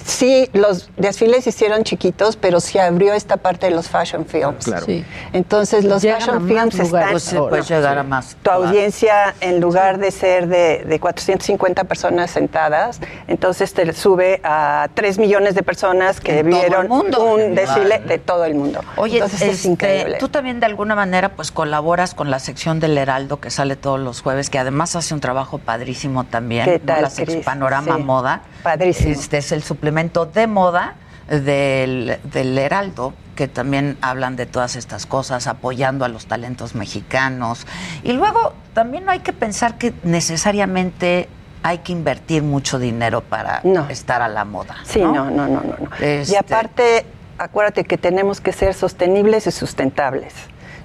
[0.04, 4.64] sí, los desfiles se hicieron chiquitos, pero se abrió esta parte de los fashion films.
[4.64, 4.86] Claro.
[4.86, 5.04] Sí.
[5.32, 7.10] Entonces los Llegan fashion films están...
[7.10, 8.64] Pues sí, puedes llegar a más, Tu claro.
[8.64, 15.18] audiencia, en lugar de ser de, de 450 personas sentadas, entonces te sube a 3
[15.18, 17.24] millones de personas que En vieron mundo.
[17.24, 18.80] un desfile de todo el mundo.
[18.96, 20.16] Oye, entonces es este, increíble.
[20.18, 24.00] tú también de alguna manera pues colaboras con la sección del Heraldo que sale todos
[24.00, 26.64] los jueves, que además hace un trabajo padrísimo también.
[26.64, 26.86] ¿Qué ¿no?
[26.86, 27.44] tal, La sec- Cris?
[27.44, 28.02] Panorama Sí.
[28.02, 28.42] Moda.
[28.62, 29.10] Padrísimo.
[29.12, 30.94] Este es el suplemento de moda
[31.28, 37.66] del, del Heraldo que también hablan de todas estas cosas, apoyando a los talentos mexicanos.
[38.04, 41.28] Y luego también no hay que pensar que necesariamente
[41.64, 43.88] hay que invertir mucho dinero para No.
[43.88, 44.76] estar a la moda.
[44.84, 45.62] Sí, no, no, no, no.
[45.62, 45.88] no.
[46.00, 47.04] Y Este- aparte,
[47.38, 50.32] acuérdate que tenemos que ser sostenibles y sustentables,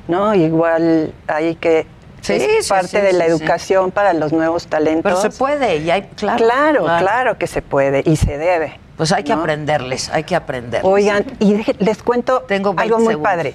[0.08, 0.34] ¿no?
[0.34, 1.86] Igual hay que
[2.22, 5.04] Sí, es sí, parte sí, de la educación para los nuevos talentos.
[5.04, 6.38] Pero se puede y hay, claro.
[6.44, 8.80] Claro, claro, que se puede y se debe.
[8.98, 9.42] Pues hay que ¿no?
[9.42, 10.82] aprenderles, hay que aprender.
[10.84, 13.32] Oigan, y les cuento Tengo 20 algo muy segundos.
[13.32, 13.54] padre.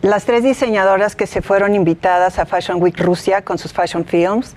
[0.00, 4.54] Las tres diseñadoras que se fueron invitadas a Fashion Week Rusia con sus fashion films,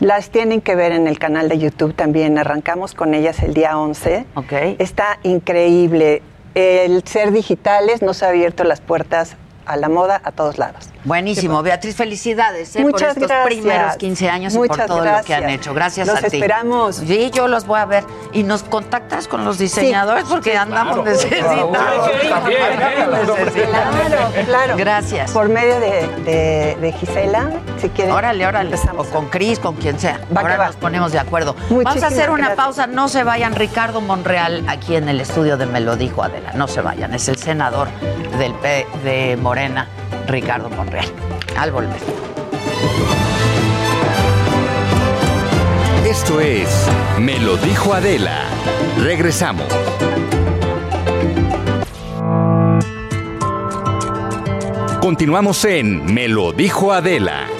[0.00, 2.38] las tienen que ver en el canal de YouTube también.
[2.38, 4.26] Arrancamos con ellas el día 11.
[4.34, 4.52] Ok.
[4.78, 6.22] Está increíble.
[6.54, 10.90] El ser digitales nos ha abierto las puertas a la moda a todos lados.
[11.04, 12.80] Buenísimo, Beatriz, felicidades ¿eh?
[12.80, 13.46] Muchas por estos gracias.
[13.46, 15.72] primeros 15 años y por todo lo que han hecho.
[15.74, 16.36] Gracias Los a ti.
[16.36, 16.96] esperamos.
[16.96, 18.04] Sí, yo los voy a ver.
[18.32, 21.76] Y nos contactas con los diseñadores porque andamos necesitados.
[23.66, 24.76] Claro, claro.
[24.76, 25.30] Gracias.
[25.30, 27.50] Por medio de, de- de Gisela,
[27.80, 28.14] si quieren.
[28.14, 28.74] Órale, órale.
[28.96, 30.20] O con Cris, con quien sea.
[30.36, 31.54] Va Ahora nos ponemos de acuerdo.
[31.54, 32.56] Vamos a Muchísimas hacer una gracias.
[32.56, 32.86] pausa.
[32.86, 33.54] No se vayan.
[33.54, 36.52] Ricardo Monreal, aquí en el estudio de Me lo dijo Adela.
[36.54, 37.14] No se vayan.
[37.14, 37.88] Es el senador
[38.38, 39.88] del P de Morena,
[40.26, 40.97] Ricardo Monreal.
[41.56, 42.00] Al volver.
[46.08, 46.68] Esto es
[47.18, 48.44] Me lo dijo Adela.
[48.98, 49.66] Regresamos.
[55.00, 57.57] Continuamos en Me lo dijo Adela.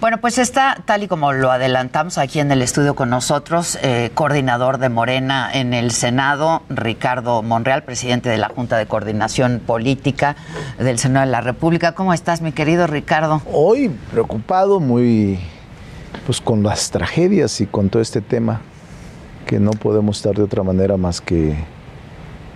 [0.00, 4.10] Bueno, pues está, tal y como lo adelantamos aquí en el estudio con nosotros, eh,
[4.14, 10.36] coordinador de Morena en el Senado, Ricardo Monreal, presidente de la Junta de Coordinación Política
[10.78, 11.92] del Senado de la República.
[11.92, 13.42] ¿Cómo estás, mi querido Ricardo?
[13.52, 15.38] Hoy preocupado, muy
[16.24, 18.62] pues con las tragedias y con todo este tema,
[19.44, 21.56] que no podemos estar de otra manera más que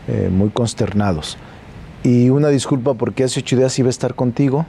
[0.08, 1.36] eh, muy consternados.
[2.02, 4.64] Y una disculpa porque hace ocho días iba a estar contigo,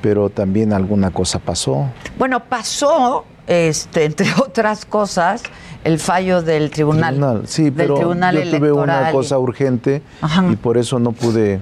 [0.00, 1.86] pero también alguna cosa pasó.
[2.18, 5.42] Bueno, pasó, este, entre otras cosas,
[5.84, 7.14] el fallo del tribunal.
[7.14, 10.02] Tribunal, Sí, del pero tribunal yo tuve una cosa urgente
[10.50, 11.60] y por eso no pude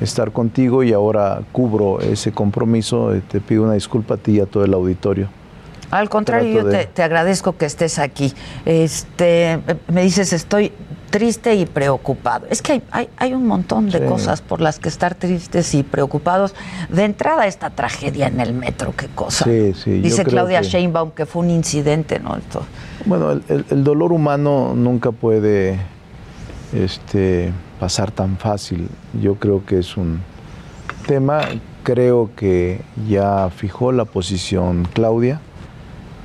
[0.00, 3.14] estar contigo y ahora cubro ese compromiso.
[3.14, 5.28] Eh, Te pido una disculpa a ti y a todo el auditorio.
[5.92, 8.32] Al contrario, yo te, te agradezco que estés aquí.
[8.64, 10.72] Este, me dices, estoy
[11.10, 12.46] triste y preocupado.
[12.48, 14.04] Es que hay, hay, hay un montón de Sí.
[14.06, 16.54] cosas por las que estar tristes y preocupados.
[16.88, 19.44] De entrada, esta tragedia en el metro, qué cosa.
[19.44, 22.36] Sí, sí, Dice Claudia que- Sheinbaum que fue un incidente, ¿no?
[22.38, 22.62] Esto.
[23.04, 25.78] Bueno, el, el- el dolor humano nunca puede
[26.74, 28.88] este, pasar tan fácil.
[29.20, 30.20] Yo creo que es un
[31.06, 31.42] tema,
[31.82, 35.40] creo que ya fijó la posición Claudia,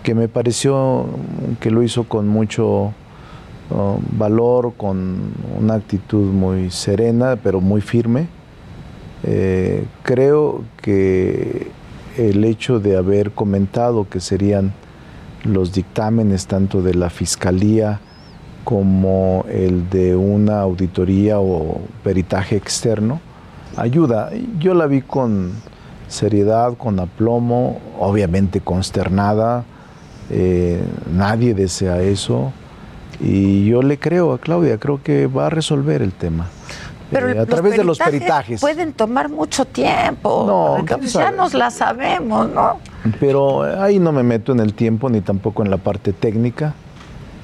[0.08, 1.06] que me pareció
[1.60, 2.94] que lo hizo con mucho
[3.72, 8.30] uh, valor, con una actitud muy serena, pero muy firme.
[9.24, 11.68] Eh, creo que
[12.16, 14.72] el hecho de haber comentado que serían
[15.44, 18.00] los dictámenes tanto de la Fiscalía
[18.64, 23.20] como el de una auditoría o peritaje externo
[23.76, 24.30] ayuda.
[24.58, 25.52] Yo la vi con
[26.08, 29.66] seriedad, con aplomo, obviamente consternada,
[30.30, 30.82] eh,
[31.14, 32.52] nadie desea eso
[33.20, 36.48] y yo le creo a Claudia, creo que va a resolver el tema.
[37.10, 38.60] Pero Eh, a través de los peritajes.
[38.60, 40.44] Pueden tomar mucho tiempo.
[40.46, 42.80] No, Ricardo, ¿quién ya nos la sabemos, ¿no?
[43.20, 46.74] Pero ahí no me meto en el tiempo ni tampoco en la parte técnica,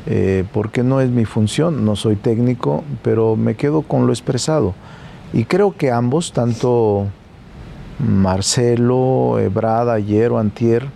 [0.06, 4.76] eh, porque no es mi función, no soy técnico, pero me quedo con lo expresado.
[5.32, 7.08] Y creo que ambos, tanto
[8.00, 10.88] Marcelo, Ebrard, ayer o antier,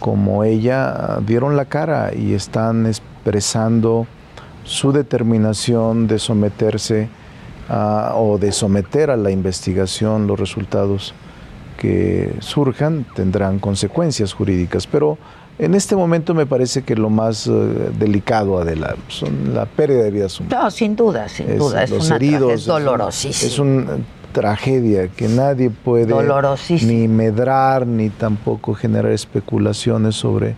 [0.00, 4.06] como ella, dieron la cara y están expresando
[4.64, 7.08] su determinación de someterse
[7.68, 11.14] a- o de someter a la investigación los resultados
[11.78, 15.16] que surjan tendrán consecuencias jurídicas, pero
[15.58, 17.50] en este momento me parece que lo más eh,
[17.98, 20.62] delicado, Adela, son la pérdida de vidas humanas.
[20.64, 21.82] No, sin duda, sin duda.
[21.84, 23.50] Es los una heridos, es dolorosísimo.
[23.52, 23.86] Es una
[24.32, 26.14] tragedia que nadie puede
[26.82, 30.54] ni medrar ni tampoco generar especulaciones sobre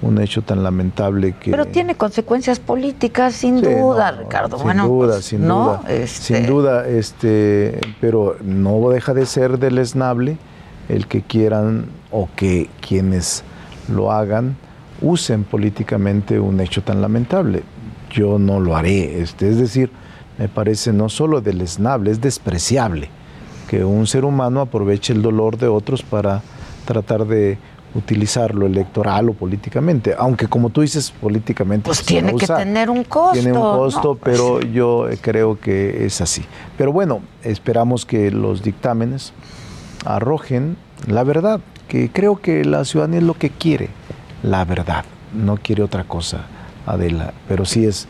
[0.00, 4.56] un hecho tan lamentable que Pero tiene consecuencias políticas, sin Sí, duda, no, Ricardo.
[4.56, 5.64] Sin bueno, duda, pues, sin ¿no?
[5.64, 5.82] duda.
[5.88, 10.38] Este, Sin duda, este, pero no deja de ser deleznable
[10.88, 13.42] el que quieran o que quienes
[13.92, 14.56] lo hagan
[15.00, 17.62] usen políticamente un hecho tan lamentable.
[18.10, 19.20] Yo no lo haré.
[19.20, 19.90] Este, es decir,
[20.38, 23.10] me parece no solo deleznable, es despreciable
[23.68, 26.42] que un ser humano aproveche el dolor de otros para
[26.84, 27.58] tratar de
[27.94, 33.32] utilizarlo electoral o políticamente, aunque como tú dices políticamente Pues tiene que tener un costo.
[33.32, 34.14] Tiene un costo, ¿no?
[34.14, 36.44] Pues pero yo creo que es así.
[36.76, 39.32] Pero bueno, esperamos que los dictámenes
[40.04, 43.90] arrojen la verdad, que creo que la ciudadanía es lo que quiere,
[44.42, 46.46] la verdad, no quiere otra cosa,
[46.86, 48.08] Adela, pero sí es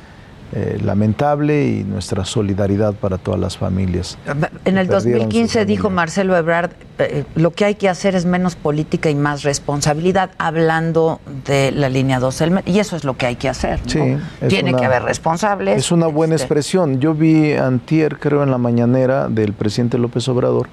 [0.53, 4.17] eh, lamentable y nuestra solidaridad para todas las familias.
[4.65, 8.15] En el que perdieron 2015 su dijo Marcelo Ebrard, eh, lo que hay que hacer
[8.15, 12.73] es menos política y más responsabilidad, hablando de la línea 12 del metro.
[12.73, 13.79] Y eso es lo que hay que hacer.
[13.81, 13.91] ¿no?
[13.91, 15.77] Sí, es Tiene una- que haber responsables.
[15.77, 16.99] Es una buena este, expresión.
[16.99, 20.69] Yo vi antier, creo, en la mañanera del presidente López Obrador,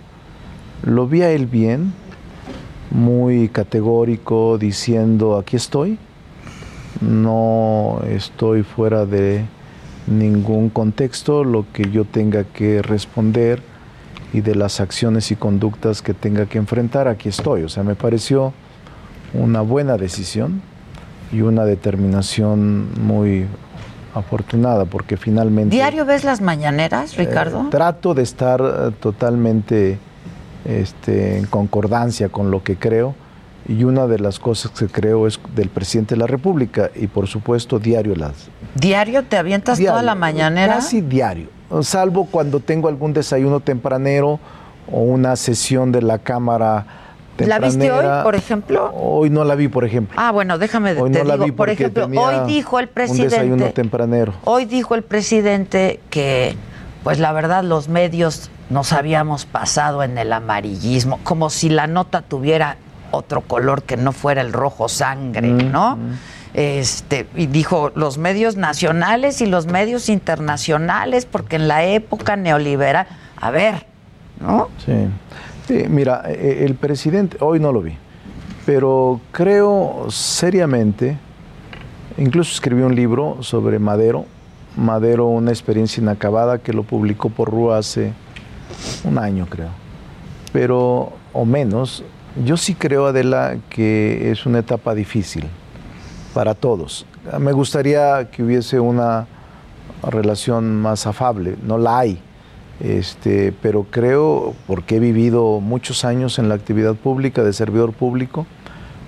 [0.84, 1.94] lo vi a él bien,
[2.92, 5.98] muy categórico, diciendo, aquí estoy,
[7.02, 9.44] no estoy fuera de
[10.08, 13.62] ningún contexto, lo que yo tenga que responder
[14.34, 17.64] y de las acciones y conductas que tenga que enfrentar, aquí estoy.
[17.64, 18.54] O sea, me pareció
[19.34, 20.62] una buena decisión
[21.32, 23.46] y una determinación muy
[24.14, 25.76] afortunada, porque finalmente...
[25.76, 27.62] ¿Diario ves las mañaneras, Ricardo?
[27.62, 29.98] Eh, trato de estar eh, totalmente
[30.64, 33.16] este, en concordancia con lo que creo
[33.68, 37.28] y una de las cosas que creo es del presidente de la República y por
[37.28, 38.50] supuesto diario las...
[38.76, 40.76] ¿Diario te avientas toda la mañanera?
[40.76, 41.48] Casi diario,
[41.82, 44.40] salvo cuando tengo algún desayuno tempranero
[44.92, 46.86] o una sesión de la Cámara
[47.38, 48.94] ¿La viste hoy, por ejemplo?
[48.94, 50.16] Hoy no la vi, por ejemplo.
[50.18, 52.94] Ah, bueno, déjame Hoy te no la digo, vi por ejemplo, hoy dijo el Un
[52.96, 54.34] desayuno presidente, tempranero.
[54.46, 56.56] hoy dijo el presidente que,
[57.04, 62.22] pues la verdad, los medios nos habíamos pasado en el amarillismo, como si la nota
[62.22, 62.78] tuviera
[63.16, 65.98] otro color que no fuera el rojo sangre, Mm, ¿no?
[66.54, 73.08] Este, y dijo los medios nacionales y los medios internacionales, porque en la época neoliberal,
[73.36, 73.86] a ver,
[74.40, 74.70] ¿no?
[74.86, 74.94] Sí.
[75.68, 77.98] Sí, mira, eh, el presidente, hoy no lo vi,
[78.66, 81.18] pero creo seriamente,
[82.18, 84.26] incluso escribí un libro sobre Madero,
[84.78, 88.14] Madero, una experiencia inacabada que lo publicó por Rúa hace
[89.04, 89.70] un año, creo,
[90.54, 92.04] pero, o menos,
[92.44, 95.46] yo sí creo, Adela, que es una etapa difícil
[96.34, 97.06] para todos.
[97.40, 99.28] Me gustaría que hubiese una
[100.04, 102.20] relación más afable, no la hay.
[102.82, 108.46] Este, pero creo, porque he vivido muchos años en la actividad pública, de servidor público,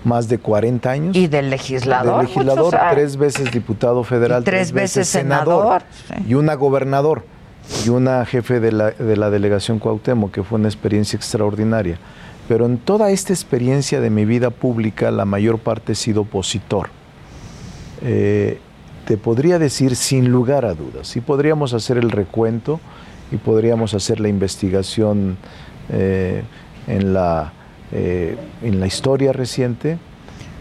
[0.05, 1.15] más de 40 años.
[1.17, 2.17] Y del legislador.
[2.19, 2.93] De legislador, muchos años.
[2.93, 6.23] tres veces diputado federal, tres veces senador, sí.
[6.29, 7.25] y una gobernador,
[7.85, 11.99] y una jefe de la, de la delegación Cuauhtémoc, que fue una experiencia extraordinaria.
[12.47, 16.89] Pero en toda esta experiencia de mi vida pública, la mayor parte he sido opositor.
[18.01, 18.59] Eh,
[19.05, 22.79] te podría decir sin lugar a dudas, y podríamos hacer el recuento
[23.31, 25.37] y podríamos hacer la investigación
[25.89, 26.43] eh,
[26.87, 27.53] en, la,
[27.91, 29.97] eh, en la historia reciente,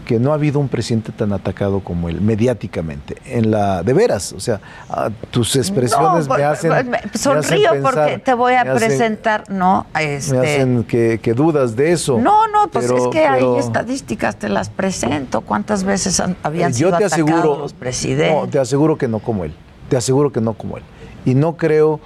[0.07, 4.31] que no ha habido un presidente tan atacado como él, mediáticamente, en la, de veras,
[4.31, 6.69] o sea, ah, tus expresiones No, me hacen...
[6.71, 9.85] me- me hacen sonrío pensar, porque te voy a me hacen- presentar, ¿no?
[9.99, 12.17] Este, Me hacen que, que dudas de eso.
[12.19, 15.41] No, no, pues Pero- es que pero- hay estadísticas, te las presento.
[15.41, 18.33] ¿Cuántas veces han- habían Eh, sido Yo te atacados los presidentes?
[18.33, 19.53] no, te aseguro que no como él.
[19.89, 20.83] Te aseguro que no como él.
[21.25, 21.99] Y no creo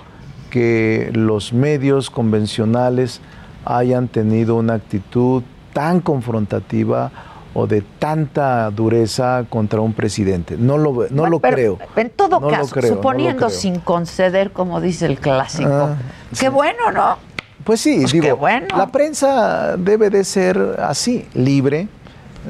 [0.50, 3.22] que los medios convencionales
[3.64, 7.12] hayan tenido una actitud tan confrontativa
[7.54, 10.56] o de tanta dureza contra un presidente.
[10.58, 11.80] No lo, no lo Pero, creo.
[11.96, 15.70] En todo No caso, creo, suponiendo sin conceder, como dice el clásico.
[15.70, 15.96] Ah,
[16.40, 17.18] Qué bueno, ¿no?
[17.64, 18.68] Pues sí, Pues digo, bueno.
[18.76, 21.88] la prensa debe de ser así, libre.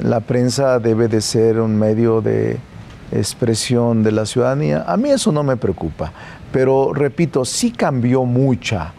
[0.03, 2.57] La prensa debe de ser un medio de
[3.11, 4.86] expresión de la ciudadanía.
[4.88, 6.14] A mí eso no me preocupa,
[6.53, 8.94] pero repito, sí cambió mucha,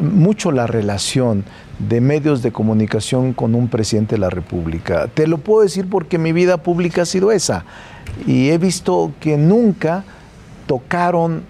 [0.00, 1.44] mucho la relación
[1.88, 5.08] de medios de comunicación con un presidente de la República.
[5.08, 7.64] Te lo puedo decir porque mi vida pública ha sido esa
[8.26, 10.04] y he visto que nunca
[10.66, 11.42] tocaron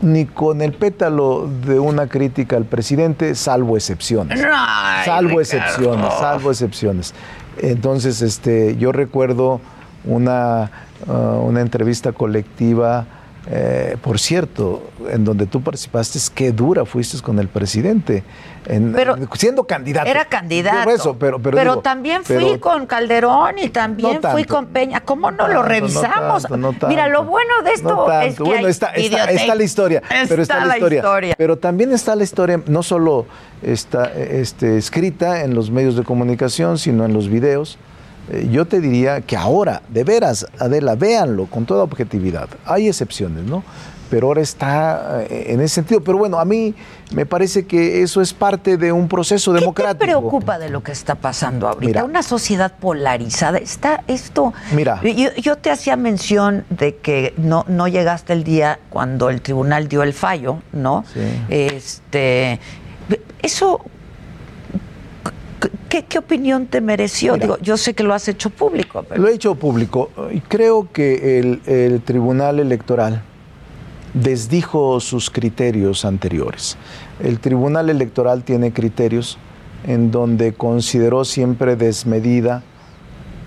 [0.00, 4.42] ni con el pétalo de una crítica al presidente, salvo excepciones.
[4.52, 5.40] Ay, salvo Ricardo.
[5.40, 7.14] excepciones, salvo excepciones.
[7.58, 9.60] Entonces, este, yo recuerdo
[10.04, 10.70] una,
[11.06, 13.06] ah, una entrevista colectiva,
[13.50, 18.22] eh, por cierto, en donde tú participaste, qué dura fuiste con el presidente,
[18.66, 20.08] en- Pero siendo candidato.
[20.08, 20.88] Era candidato.
[20.90, 25.00] Eso, pero, pero, digo, también fui pero- con Calderón y también No fui con Peña.
[25.00, 26.44] ¿Cómo no lo no revisamos?
[26.44, 30.02] tanto, Mira, lo bueno de esto es que bueno, hay está, está, está la historia,
[30.28, 31.34] pero está, la historia.
[31.36, 33.26] Pero también está la historia, no solo
[33.62, 37.76] está este, escrita en los medios de comunicación, sino en los videos.
[38.32, 42.48] Eh, Yo te diría que ahora, de veras, Adela, véanlo con toda objetividad.
[42.64, 43.62] Hay excepciones, ¿no?
[44.08, 46.02] Pero ahora está eh, en ese sentido.
[46.02, 46.74] Pero bueno, a mí
[47.14, 49.98] me parece que eso es parte de un proceso democrático.
[49.98, 51.86] ¿Qué te preocupa de lo que está pasando ahorita?
[51.86, 52.04] Mira.
[52.04, 53.58] Una sociedad polarizada.
[53.58, 54.52] Está esto.
[54.74, 55.00] Mira.
[55.02, 59.88] Yo, yo te hacía mención de que no, no llegaste el día cuando el tribunal
[59.88, 61.04] dio el fallo, ¿no?
[61.48, 62.60] Este.
[63.40, 63.80] Eso.
[65.88, 67.36] ¿Qué, qué opinión te mereció?
[67.36, 69.22] Digo, yo sé que lo has hecho público, pero.
[69.22, 73.22] Lo he hecho público y creo que el, el Tribunal Electoral
[74.14, 76.76] desdijo sus criterios anteriores.
[77.22, 79.38] El Tribunal Electoral tiene criterios
[79.86, 82.62] en donde consideró siempre desmedida,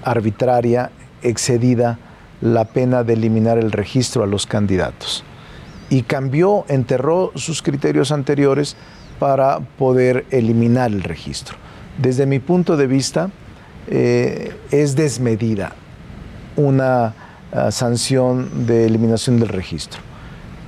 [0.03, 1.99] arbitraria, excedida
[2.41, 5.23] la pena de eliminar el registro a los candidatos.
[5.89, 8.75] Y cambió, enterró sus criterios anteriores
[9.19, 11.55] para poder eliminar el registro.
[11.97, 13.29] Desde mi punto de vista,
[13.87, 15.73] eh, es desmedida
[16.55, 17.13] una
[17.51, 20.01] ah, sanción de eliminación del registro.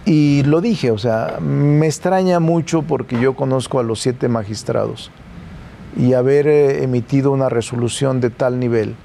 [0.05, 5.11] Y lo dije, o sea, me extraña mucho porque yo conozco a los siete magistrados
[5.97, 8.95] y haber eh, emitido una resolución de tal nivel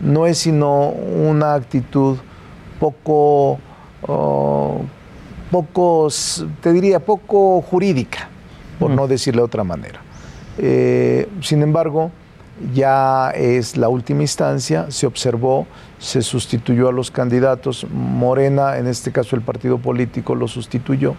[0.00, 2.18] no es sino una actitud
[2.78, 3.58] poco,
[4.06, 4.80] oh,
[5.50, 6.08] poco,
[6.60, 8.28] te diría, poco jurídica,
[8.78, 10.00] por no decirle de otra manera.
[10.58, 12.10] Eh, sin embargo,
[12.74, 15.66] ya es la última instancia, se observó,
[15.98, 21.14] se sustituyó a los candidatos, Morena, en este caso el partido político, lo sustituyó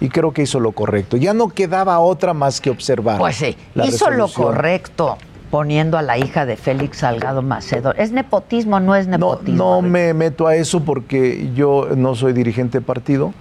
[0.00, 1.16] y creo que hizo lo correcto.
[1.16, 3.18] Ya no quedaba otra más que observar.
[3.18, 5.16] Pues sí, la hizo lo correcto
[5.50, 7.94] poniendo a la hija de Félix Salgado Macedo.
[7.94, 9.56] ¿Es nepotismo o no es nepotismo?
[9.56, 13.32] No me meto a eso porque yo no soy dirigente de partido,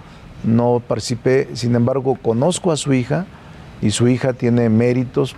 [0.44, 3.26] no participé, sin embargo conozco a su hija
[3.82, 5.36] y su hija tiene méritos,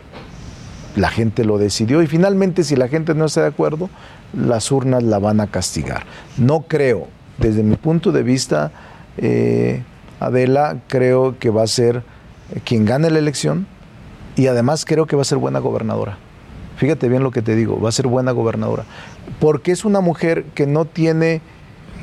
[0.96, 3.90] la gente lo decidió y finalmente si la gente no está de acuerdo,
[4.34, 6.04] las urnas la van a castigar.
[6.38, 7.08] No creo,
[7.38, 8.72] desde mi punto de vista,
[9.18, 9.84] eh,
[10.20, 12.04] Adela, creo que va a ser
[12.64, 13.66] quien gane la elección
[14.36, 16.18] y además creo que va a ser buena gobernadora.
[16.78, 18.84] Fíjate bien lo que te digo, va a ser buena gobernadora.
[19.40, 21.42] Porque es una mujer que no tiene...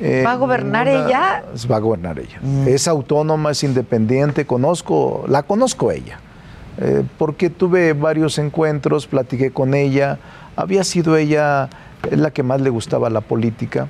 [0.01, 1.45] eh, ¿Va a gobernar ella?
[1.71, 2.41] Va a gobernar ella.
[2.67, 6.21] Es autónoma, es independiente, conozco, la conozco ella.
[6.81, 10.19] Eh, porque tuve varios encuentros, platiqué con ella.
[10.57, 11.69] Había sido ella
[12.11, 13.89] eh, la que más le gustaba la política.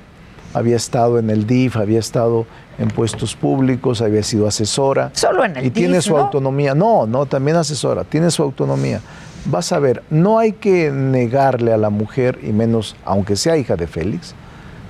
[0.53, 2.45] Había estado en el DIF, había estado
[2.77, 5.11] en puestos públicos, había sido asesora.
[5.13, 6.19] Solo en el Y tiene DIF, su ¿no?
[6.19, 6.75] autonomía.
[6.75, 8.99] No, no, también asesora, tiene su autonomía.
[9.45, 13.75] Vas a ver, no hay que negarle a la mujer, y menos aunque sea hija
[13.77, 14.35] de Félix,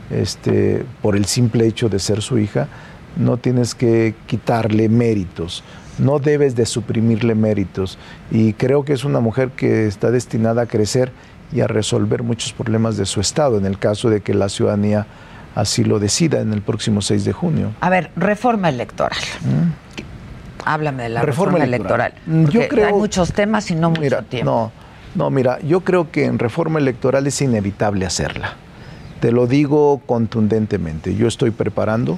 [0.10, 2.68] este, por el simple hecho de ser su hija,
[3.16, 5.64] no tienes que quitarle méritos,
[6.02, 7.98] no debes de suprimirle méritos.
[8.32, 11.12] Y creo que es una mujer que está destinada a crecer
[11.54, 15.06] y a resolver muchos problemas de su estado, en el caso de que la ciudadanía
[15.56, 17.72] así lo decida en el próximo 6 de junio.
[17.82, 19.18] A ver, reforma electoral.
[20.64, 22.14] Háblame de la reforma, Reforma electoral.
[22.14, 22.44] electoral.
[22.46, 24.72] porque Yo creo- hay muchos temas y no mucho Mira, tiempo.
[25.16, 28.54] No, no, mira, yo creo que en reforma electoral es inevitable hacerla.
[29.20, 31.16] Te lo digo contundentemente.
[31.16, 32.18] Yo estoy preparando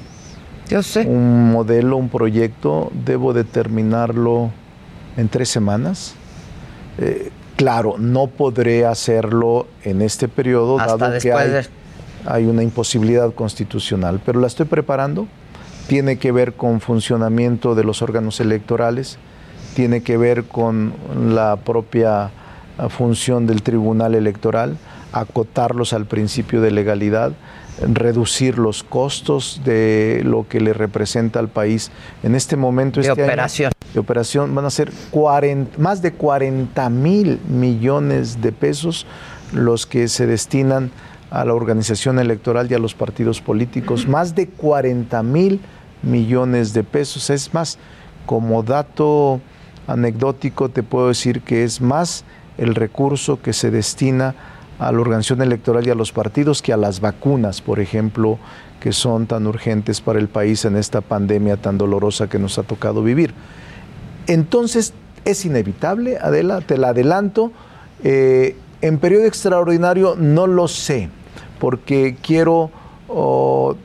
[1.06, 2.92] un modelo, un proyecto.
[3.06, 4.50] Debo de terminarlo
[5.18, 6.16] en tres semanas.
[6.98, 11.68] Eh, claro, no podré hacerlo en este periodo, Hasta dado que hay, de-
[12.26, 15.28] hay una imposibilidad constitucional, pero la estoy preparando.
[15.88, 19.18] Tiene que ver con funcionamiento de los órganos electorales,
[19.76, 20.94] tiene que ver con
[21.28, 22.32] la propia
[22.78, 24.78] ah, función del Tribunal Electoral,
[25.12, 27.34] acotarlos al principio de legalidad,
[27.82, 31.92] reducir los costos de lo que le representa al país.
[32.22, 33.72] En este momento, De este año, operación.
[33.94, 39.06] de operación van a ser 40 más de 40 mil millones de pesos
[39.52, 40.92] los que se destinan
[41.30, 44.08] a la organización electoral y a los partidos políticos.
[44.08, 45.60] Más de 40 mil
[46.04, 47.30] millones de pesos.
[47.30, 47.80] Es más,
[48.26, 49.42] como dato
[49.88, 52.24] anecdótico te puedo decir que es más
[52.58, 54.36] el recurso que se destina
[54.88, 58.38] a la organización electoral y a los partidos que a las vacunas, por ejemplo,
[58.80, 62.64] que son tan urgentes para el país en esta pandemia tan dolorosa que nos ha
[62.64, 63.34] tocado vivir.
[64.28, 64.94] Entonces,
[65.26, 67.52] es inevitable, Adela, te la adelanto.
[68.04, 71.10] Eh, en periodo extraordinario no lo sé,
[71.60, 72.72] porque quiero
[73.08, 73.76] oh,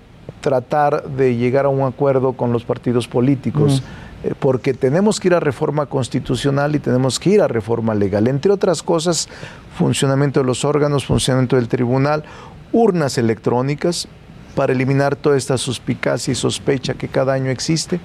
[0.41, 3.83] tratar de llegar a un acuerdo con los partidos políticos.
[3.83, 4.08] eh,
[4.41, 8.27] Porque tenemos que ir a reforma constitucional y tenemos que ir a reforma legal.
[8.27, 9.29] Entre otras cosas,
[9.77, 12.25] funcionamiento de los órganos, funcionamiento del tribunal,
[12.73, 14.09] urnas electrónicas
[14.55, 18.01] para eliminar toda esta suspicacia y sospecha que cada año existe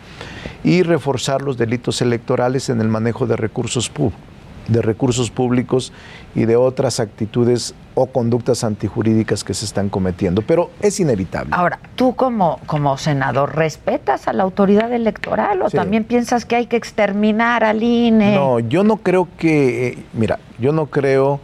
[0.63, 4.32] y reforzar los delitos electorales en el manejo de recursos públicos
[4.67, 5.91] de recursos públicos
[6.35, 10.41] y de otras actitudes o conductas antijurídicas que se están cometiendo.
[10.41, 11.51] Pero es inevitable.
[11.53, 15.77] Ahora, tú como, como senador, ¿respetas a la autoridad electoral o Sí.
[15.77, 18.35] también piensas que hay que exterminar al INE?
[18.35, 21.39] No, yo no creo que, eh, mira, yo no creo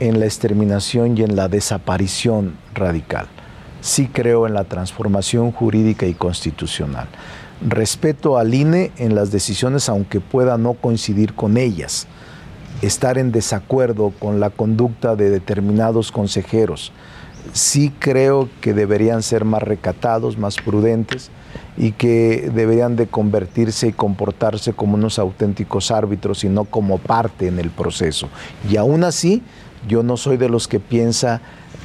[0.00, 3.26] en la exterminación y en la desaparición radical.
[3.80, 7.06] Sí creo en la transformación jurídica y constitucional.
[7.60, 12.06] Respeto al INE en las decisiones, aunque pueda no coincidir con ellas.
[12.84, 16.92] Estar en desacuerdo con la conducta de determinados consejeros.
[17.54, 21.30] Sí creo que deberían ser más recatados, más prudentes
[21.78, 27.46] y que deberían de convertirse y comportarse como unos auténticos árbitros y no como parte
[27.46, 28.28] en el proceso.
[28.70, 29.42] Y aún así,
[29.88, 31.40] yo no soy de los que piensa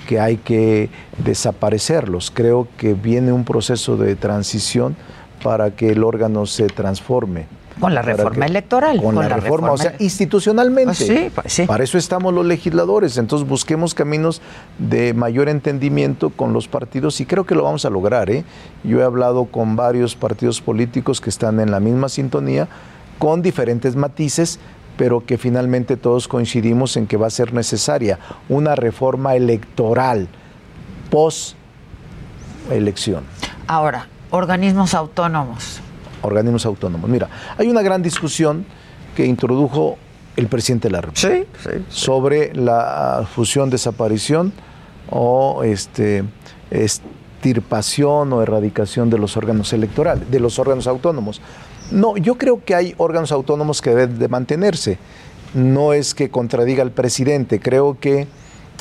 [0.05, 0.89] que hay que
[1.23, 2.29] desaparecerlos.
[2.29, 4.97] Creo que viene un proceso de transición
[5.41, 7.58] para que el órgano se transforme.
[7.79, 9.01] Con la reforma que- electoral.
[9.01, 10.85] Con, la, reforma, o sea, institucionalmente.
[10.85, 11.65] Pues sí, pues sí.
[11.65, 13.17] Para eso estamos los legisladores.
[13.17, 14.41] Entonces busquemos caminos
[14.77, 18.29] de mayor entendimiento con los partidos y creo que lo vamos a lograr.
[18.29, 18.43] ¿eh?
[18.83, 22.67] Yo he hablado con varios partidos políticos que están en la misma sintonía,
[23.17, 24.59] con diferentes matices,
[24.97, 28.19] pero que finalmente todos coincidimos en que va a ser necesaria
[28.49, 30.27] una reforma electoral
[31.09, 31.55] post
[32.69, 33.23] elección.
[33.67, 35.81] Ahora, organismos autónomos.
[36.21, 37.09] Organismos autónomos.
[37.09, 38.65] Mira, hay una gran discusión
[39.15, 39.97] que introdujo
[40.35, 41.45] el presidente de la República
[41.89, 44.53] sobre la fusión, desaparición
[45.09, 46.23] o este,
[46.71, 51.41] extirpación o erradicación de los órganos electorales, de los órganos autónomos.
[51.91, 54.97] No, yo creo que hay órganos autónomos que deben de mantenerse.
[55.53, 58.27] No es que contradiga al presidente, creo que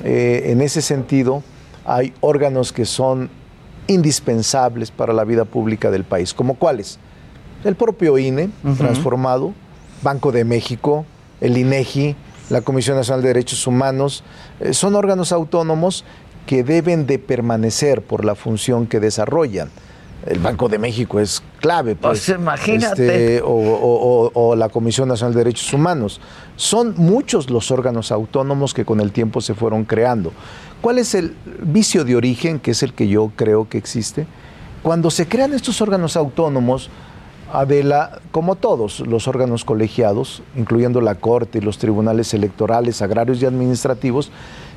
[0.04, 1.42] eh, en ese sentido
[1.84, 3.30] hay órganos que son
[3.86, 6.98] indispensables para la vida pública del país, como cuáles?
[7.64, 9.52] El propio INE, transformado,
[10.02, 11.04] Banco de México,
[11.40, 12.14] el INEGI,
[12.50, 14.22] la Comisión Nacional de Derechos Humanos,
[14.60, 16.04] eh, son órganos autónomos
[16.46, 19.68] que deben de permanecer por la función que desarrollan.
[20.26, 23.06] El Banco de México es clave, pues, Pues imagínate.
[23.34, 26.20] este, o, o- o- o la Comisión Nacional de Derechos Humanos.
[26.56, 30.32] Son muchos los órganos autónomos que con el tiempo se fueron creando.
[30.80, 34.26] ¿Cuál es el vicio de origen, que es el que yo creo que existe?
[34.82, 36.88] Cuando se crean estos órganos autónomos,
[37.52, 43.46] Adela, como todos los órganos colegiados, incluyendo la Corte y los tribunales electorales, agrarios y
[43.46, 44.30] administrativos,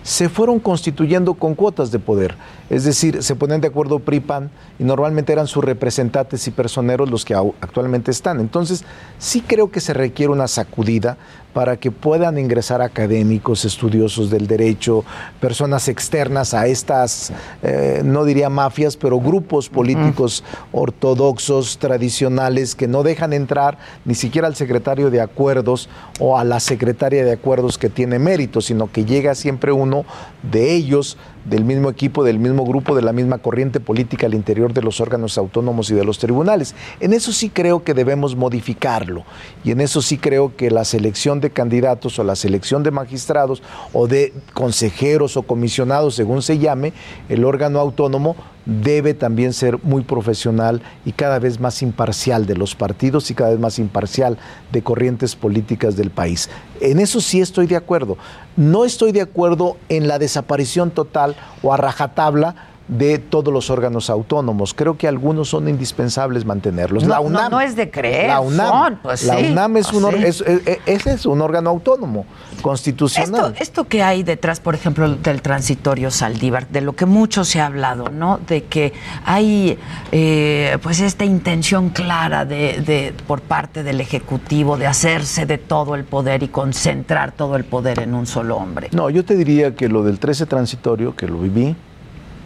[0.03, 2.35] se fueron constituyendo con cuotas de poder.
[2.69, 4.49] Es decir, se ponen de acuerdo PRIPAN
[4.79, 8.39] y normalmente eran sus representantes y personeros los que actualmente están.
[8.39, 8.83] Entonces,
[9.19, 11.17] sí creo que se requiere una sacudida
[11.53, 15.03] para que puedan ingresar académicos, estudiosos del derecho,
[15.39, 23.03] personas externas a estas, eh, no diría mafias, pero grupos políticos ortodoxos, tradicionales, que no
[23.03, 27.89] dejan entrar ni siquiera al secretario de acuerdos o a la secretaria de acuerdos que
[27.89, 30.05] tiene mérito, sino que llega siempre uno
[30.43, 34.73] de ellos, del mismo equipo, del mismo grupo, de la misma corriente política al interior
[34.73, 36.75] de los órganos autónomos y de los tribunales.
[36.99, 39.23] En eso sí creo que debemos modificarlo
[39.63, 43.63] y en eso sí creo que la selección de candidatos o la selección de magistrados
[43.93, 46.93] o de consejeros o comisionados, según se llame,
[47.29, 48.35] el órgano autónomo
[48.65, 53.51] debe también ser muy profesional y cada vez más imparcial de los partidos y cada
[53.51, 54.37] vez más imparcial
[54.71, 56.49] de corrientes políticas del país.
[56.79, 58.17] En eso sí estoy de acuerdo.
[58.55, 64.09] No estoy de acuerdo en la desaparición total o a rajatabla de todos los órganos
[64.09, 64.73] autónomos.
[64.73, 67.03] Creo que algunos son indispensables mantenerlos.
[67.03, 69.93] No, la UNAM, no es de creer, La UNAM, son, pues la sí, UNAM es,
[69.93, 70.25] un, pues or- sí.
[70.27, 72.25] es- es- ese es un órgano autónomo,
[72.61, 73.51] constitucional.
[73.53, 77.61] Esto, esto que hay detrás, por ejemplo, del transitorio Saldívar, de lo que mucho se
[77.61, 78.39] ha hablado, ¿no?
[78.45, 78.91] De que
[79.25, 79.79] hay
[80.11, 85.95] eh, pues esta intención clara de, de- por parte del Ejecutivo de hacerse de todo
[85.95, 88.89] el poder y concentrar todo el poder en un solo hombre.
[88.91, 91.75] No, yo te diría que lo del 13 transitorio, que lo viví,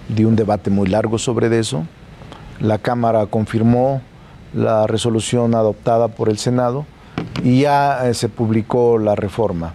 [0.10, 1.86] di un debate muy largo sobre eso.
[2.60, 4.02] La Cámara confirmó
[4.54, 6.86] la resolución adoptada por el Senado
[7.44, 9.74] y ya eh, se publicó la reforma.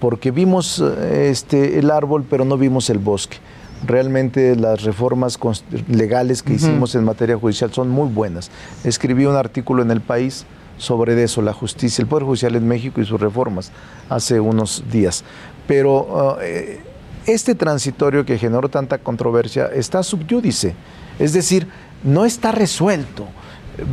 [0.00, 3.36] porque vimos eh, este, el árbol, pero no vimos el bosque.
[3.86, 5.38] Realmente las reformas
[5.88, 6.64] legales que Ujú.
[6.64, 8.50] hicimos en materia judicial son muy buenas.
[8.82, 10.46] Escribí un artículo en El País
[10.78, 13.70] sobre eso, la justicia, el Poder Judicial en México y sus reformas,
[14.08, 15.22] hace unos días.
[15.66, 16.80] Pero eh,
[17.26, 20.74] este transitorio que generó tanta controversia está subyúdice,
[21.18, 21.68] es decir,
[22.02, 23.26] no está resuelto,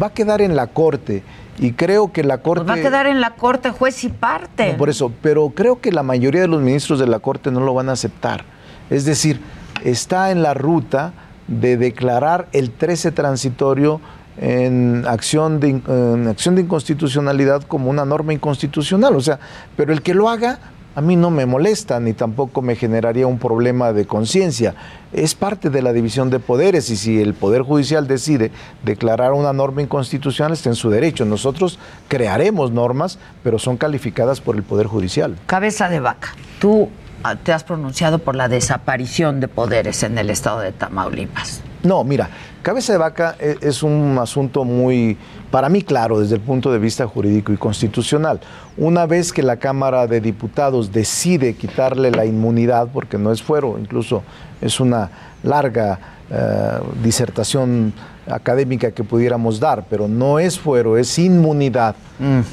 [0.01, 1.23] va a quedar en la Corte
[1.59, 2.65] y creo que la Corte...
[2.65, 4.71] Pues va a quedar en la corte juez y parte.
[4.71, 7.61] No, por eso, pero creo que la mayoría de los ministros de la Corte no
[7.61, 8.45] lo van a aceptar.
[8.89, 9.39] Es decir,
[9.83, 11.13] está en la ruta
[11.47, 14.01] de declarar el 13 transitorio
[14.37, 19.15] en acción de, en acción de inconstitucionalidad como una norma inconstitucional.
[19.15, 19.39] O sea,
[19.75, 20.59] pero el que lo haga
[20.95, 24.75] a mí no me molesta ni tampoco me generaría un problema de conciencia.
[25.13, 28.51] Es parte de la división de poderes y si el Poder Judicial decide
[28.83, 31.25] declarar una norma inconstitucional está en su derecho.
[31.25, 35.37] Nosotros crearemos normas, pero son calificadas por el Poder Judicial.
[35.45, 36.89] Cabeza de vaca, tú
[37.23, 41.61] ah, te has pronunciado por la desaparición de poderes en el estado de Tamaulipas.
[41.83, 42.29] No, mira,
[42.61, 45.17] cabeza de vaca e- es un asunto muy,
[45.49, 48.39] para mí claro, desde el punto de vista jurídico y constitucional.
[48.77, 53.77] Una vez que la Cámara de Diputados decide quitarle la inmunidad, porque no es fuero,
[53.79, 54.21] incluso
[54.61, 55.09] es una
[55.43, 55.99] larga
[56.29, 57.93] eh, disertación
[58.27, 61.95] académica que pudiéramos dar, pero no es fuero, es inmunidad.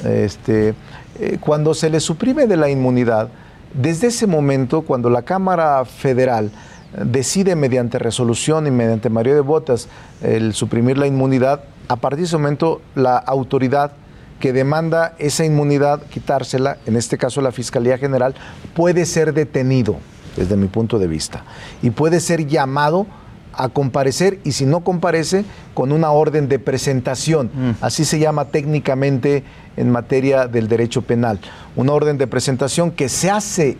[0.03, 0.73] Este,
[1.19, 3.29] eh, cuando se le suprime de la inmunidad,
[3.73, 6.49] desde ese momento, cuando la Cámara Federal
[6.97, 9.87] decide mediante resolución y mediante mayoría de votos
[10.21, 13.91] el suprimir la inmunidad, a partir de ese momento la autoridad
[14.39, 18.35] que demanda esa inmunidad, quitársela, en este caso la Fiscalía General,
[18.73, 19.97] puede ser detenido,
[20.35, 21.43] desde mi punto de vista,
[21.81, 23.05] y puede ser llamado
[23.53, 25.43] a comparecer y si no comparece,
[25.73, 27.49] con una orden de presentación.
[27.81, 29.43] Así se llama técnicamente
[29.75, 31.39] en materia del derecho penal.
[31.75, 33.77] Una orden de presentación que se hace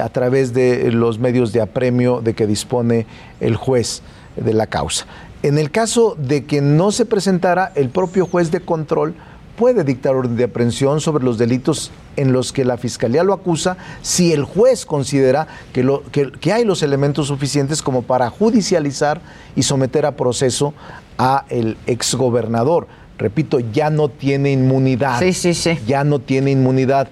[0.00, 3.06] a través de los medios de apremio de que dispone
[3.40, 4.02] el juez
[4.36, 5.06] de la causa.
[5.42, 9.14] En el caso de que no se presentara, el propio juez de control
[9.56, 13.76] puede dictar orden de aprehensión sobre los delitos en los que la fiscalía lo acusa
[14.02, 19.20] si el juez considera que, lo- que- que hay los elementos suficientes como para judicializar
[19.56, 20.74] y someter a proceso
[21.18, 22.86] a el exgobernador.
[23.18, 25.18] Repito, ya no tiene inmunidad.
[25.18, 25.76] Sí, sí, sí.
[25.88, 27.08] Ya no tiene inmunidad.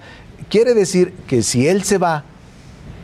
[0.49, 2.23] Quiere decir que si él se va,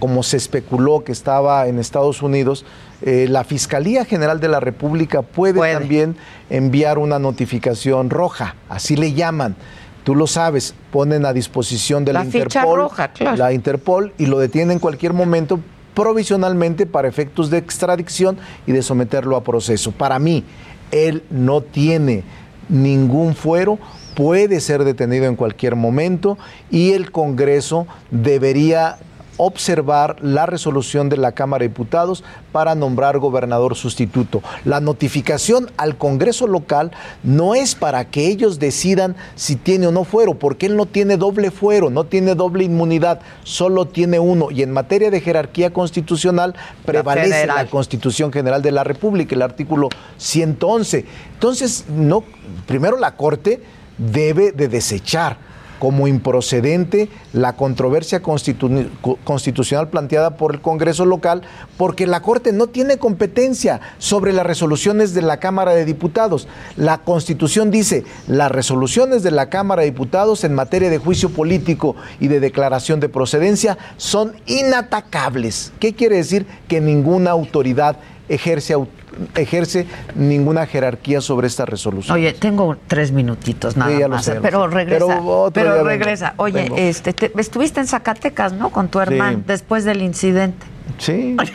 [0.03, 2.65] como se especuló que estaba en Estados Unidos,
[3.03, 6.17] eh, la Fiscalía General de la República puede, también
[6.49, 9.55] enviar una notificación roja, así le llaman.
[10.03, 13.37] Tú lo sabes, ponen a disposición de la, Interpol, roja, claro.
[13.37, 15.61] la Interpol y lo detienen en cualquier momento
[15.93, 19.93] provisionalmente para efectos de extradición y de someterlo a proceso.
[19.93, 20.43] Para mí,
[20.91, 22.25] él no tiene
[22.67, 23.79] ningún fuero,
[24.15, 26.37] puede ser detenido en cualquier momento
[26.69, 28.97] y el Congreso debería
[29.37, 34.41] observar la resolución de la Cámara de Diputados para nombrar gobernador sustituto.
[34.65, 36.91] La notificación al Congreso local
[37.23, 41.17] no es para que ellos decidan si tiene o no fuero, porque él no tiene
[41.17, 44.51] doble fuero, no tiene doble inmunidad, solo tiene uno.
[44.51, 46.55] Y en materia de jerarquía constitucional
[46.85, 47.63] prevalece la.
[47.73, 51.05] Constitución General de la República, el artículo 111.
[51.33, 52.23] Entonces, no,
[52.67, 53.61] primero la Corte
[53.97, 55.37] debe de desechar
[55.83, 61.41] como improcedente la controversia constitu- co- constitucional planteada por el Congreso local,
[61.75, 66.47] porque la Corte no tiene competencia sobre las resoluciones de la Cámara de Diputados.
[66.77, 71.97] La Constitución dice, las resoluciones de la Cámara de Diputados en materia de juicio político
[72.21, 75.73] y de declaración de procedencia son inatacables.
[75.81, 76.45] ¿Qué quiere decir?
[76.69, 77.97] Que ninguna autoridad
[78.29, 78.87] ejerce, au-
[79.35, 79.85] ejerce
[80.15, 82.15] ninguna jerarquía sobre esta resolución.
[82.15, 85.05] Oye, tengo tres minutitos nada Sí, ya lo más, sé, lo pero regresa.
[85.53, 86.33] Pero vengo, regresa.
[86.37, 88.69] Oye, este, te- estuviste en Zacatecas, ¿no?
[88.69, 90.65] Con tu hermano después del incidente.
[90.97, 91.35] Sí.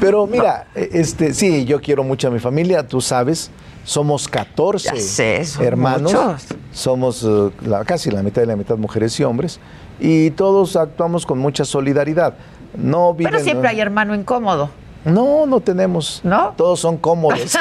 [0.00, 3.50] Pero mira, eh, este, sí, yo quiero mucho a mi familia, tú sabes,
[3.84, 6.46] somos 14 Ya sé, son hermanos, muchos.
[6.72, 9.58] somos eh, la- casi la mitad de la mitad mujeres y hombres,
[9.98, 12.34] y todos actuamos con mucha solidaridad.
[12.76, 14.70] No viven, Pero siempre hay hermano incómodo.
[15.04, 16.20] No, no tenemos.
[16.24, 16.52] ¿No?
[16.56, 17.56] Todos son cómodos.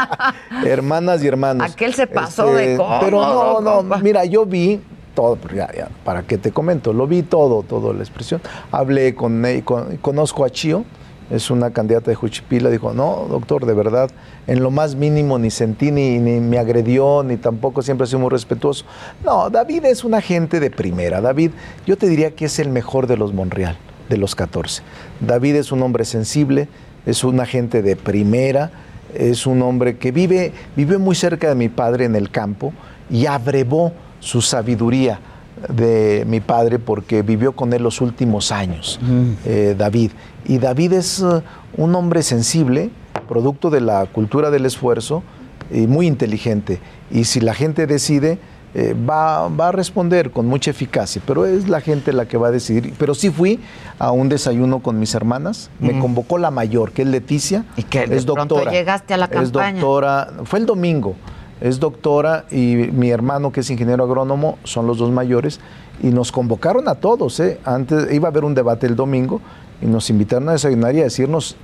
[0.64, 1.72] Hermanas y hermanos.
[1.72, 3.98] Aquel se pasó de cómodo, Pero no, no, compa.
[3.98, 4.80] mira, yo vi
[5.14, 6.92] todo, ya, ya, ¿para qué te comento?
[6.92, 8.40] Lo vi todo, todo la expresión.
[8.70, 10.84] Hablé con, él, con- conozco a Chio,
[11.30, 14.10] es una candidata de Juchipila, dijo, no, doctor, de verdad,
[14.46, 18.20] en lo más mínimo ni sentí, ni, ni me agredió, ni tampoco siempre ha sido
[18.20, 18.84] muy respetuoso.
[19.24, 21.20] No, David es una gente de primera.
[21.20, 21.50] David,
[21.86, 23.76] yo te diría que es el mejor de los Monreal,
[24.08, 24.82] de los 14.
[25.20, 26.68] David es un hombre sensible,
[27.04, 28.70] es una gente de primera,
[29.14, 32.72] es un hombre que vive, vive muy cerca de mi padre en el campo
[33.10, 35.20] y abrevó su sabiduría
[35.68, 39.00] de mi padre porque vivió con él los últimos años,
[39.46, 40.10] eh, David.
[40.44, 41.42] Y David es eh,
[41.76, 42.90] un hombre sensible,
[43.28, 45.22] producto de la cultura del esfuerzo
[45.70, 46.80] y muy inteligente.
[47.10, 48.38] Y si la gente decide,
[48.74, 52.48] eh, va, va a responder con mucha eficacia, pero es la gente la que va
[52.48, 52.92] a decidir.
[52.98, 53.58] Pero sí fui
[53.98, 58.04] a un desayuno con mis hermanas, me convocó la mayor, que es Leticia, Y que
[58.04, 58.70] es doctora.
[58.70, 59.80] llegaste a la Es campaña.
[59.80, 61.14] doctora, fue el domingo,
[61.60, 65.58] es doctora y mi hermano que es ingeniero agrónomo, son los dos mayores,
[66.02, 67.58] y nos convocaron a todos, ¿eh?
[67.64, 69.40] Antes iba a haber un debate el domingo
[69.80, 71.56] y nos invitaron a desayunar y a decirnos,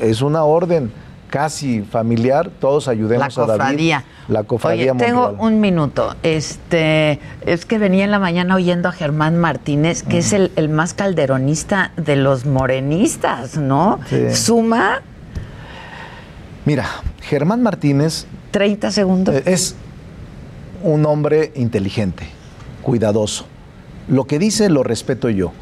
[0.00, 0.92] es una orden
[1.28, 3.58] casi familiar, todos ayudemos La a David.
[3.60, 4.04] cofradía.
[4.28, 6.14] La cofradía Oye, tengo un minuto.
[6.22, 10.68] Este, es que venía en la mañana oyendo a Germán Martínez, que es el, el
[10.68, 14.00] más calderonista de los morenistas, ¿no?
[14.08, 14.34] Sí.
[14.34, 15.02] Suma
[16.64, 16.86] Mira,
[17.22, 19.34] Germán Martínez 30 segundos.
[19.34, 19.74] eh, es
[20.82, 22.24] un hombre inteligente,
[22.82, 23.46] cuidadoso.
[24.08, 25.52] Lo que dice lo respeto yo,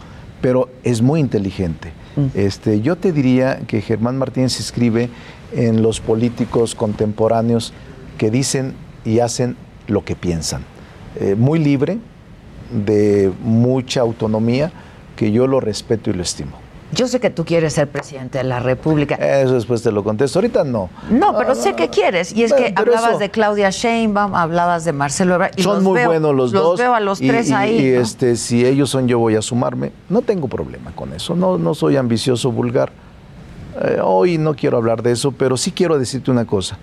[0.41, 1.93] pero es muy inteligente.
[2.35, 5.11] Este, yo te diría que Germán Martínez escribe
[5.53, 7.73] en los políticos contemporáneos
[8.19, 8.75] que dicen
[9.05, 9.57] y hacen
[9.87, 10.65] lo que piensan.
[11.21, 11.99] Eh, muy libre,
[12.71, 14.73] de mucha autonomía,
[15.15, 16.53] que yo lo respeto y lo estimo.
[16.93, 19.17] Yo sé que tú quieres ser presidente de la República.
[19.17, 20.39] Eso después te lo contesto.
[20.39, 20.89] Ahorita no.
[21.11, 22.33] No, pero sé que quieres.
[22.33, 25.53] Y es Pero- que hablabas eso- de Claudia Sheinbaum, hablabas de Marcelo Ebrard.
[25.57, 26.79] y son los muy veo- buenos los, dos.
[26.79, 27.89] veo a los y- tres y- ahí.
[27.89, 28.01] Y ¿no?
[28.03, 29.91] este, si ellos son, yo voy a sumarme.
[30.09, 31.35] No tengo problema con eso.
[31.35, 32.93] No, no soy ambicioso, vulgar.
[33.83, 36.79] Eh, hoy no quiero hablar de eso, pero sí quiero decirte una cosa.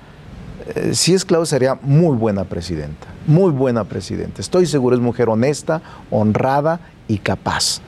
[0.75, 3.07] Eh, si es Claudia, sería muy buena presidenta.
[3.27, 4.41] Muy buena presidenta.
[4.41, 7.81] Estoy seguro, es mujer honesta, honrada y capaz.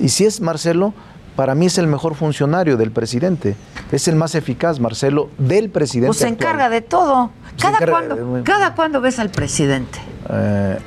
[0.00, 0.92] Y si es Marcelo,
[1.36, 3.56] para mí es el mejor funcionario del presidente.
[3.92, 6.08] Es el más eficaz, Marcelo, del presidente.
[6.08, 6.48] Pues se actual.
[6.48, 7.30] encarga de todo.
[7.60, 9.98] ¿Cada, encarga de- ¿Cada cuándo ves al presidente?
[10.30, 10.78] Eh,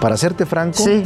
[0.00, 1.02] para serte franco, Sí.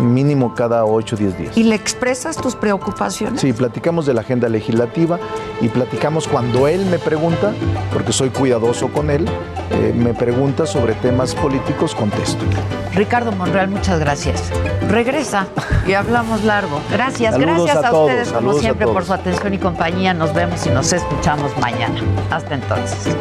[0.00, 1.56] Mínimo cada 8 o 10 días.
[1.56, 3.40] ¿Y le expresas tus preocupaciones?
[3.40, 5.18] Sí, platicamos de la agenda legislativa
[5.60, 7.52] y platicamos cuando él me pregunta,
[7.92, 9.26] porque soy cuidadoso con él,
[9.70, 12.44] eh, me pregunta sobre temas políticos, contesto.
[12.94, 14.50] Ricardo Monreal, muchas gracias.
[14.88, 15.46] Regresa
[15.86, 16.80] y hablamos largo.
[16.90, 20.14] Gracias, Saludos gracias a a, todos, ustedes como siempre por su atención y compañía.
[20.14, 22.00] Nos vemos y nos escuchamos mañana.
[22.30, 23.16] Hasta entonces.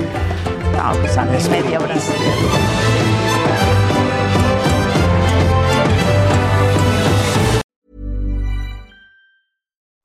[0.78, 1.96] No, pues a media hora.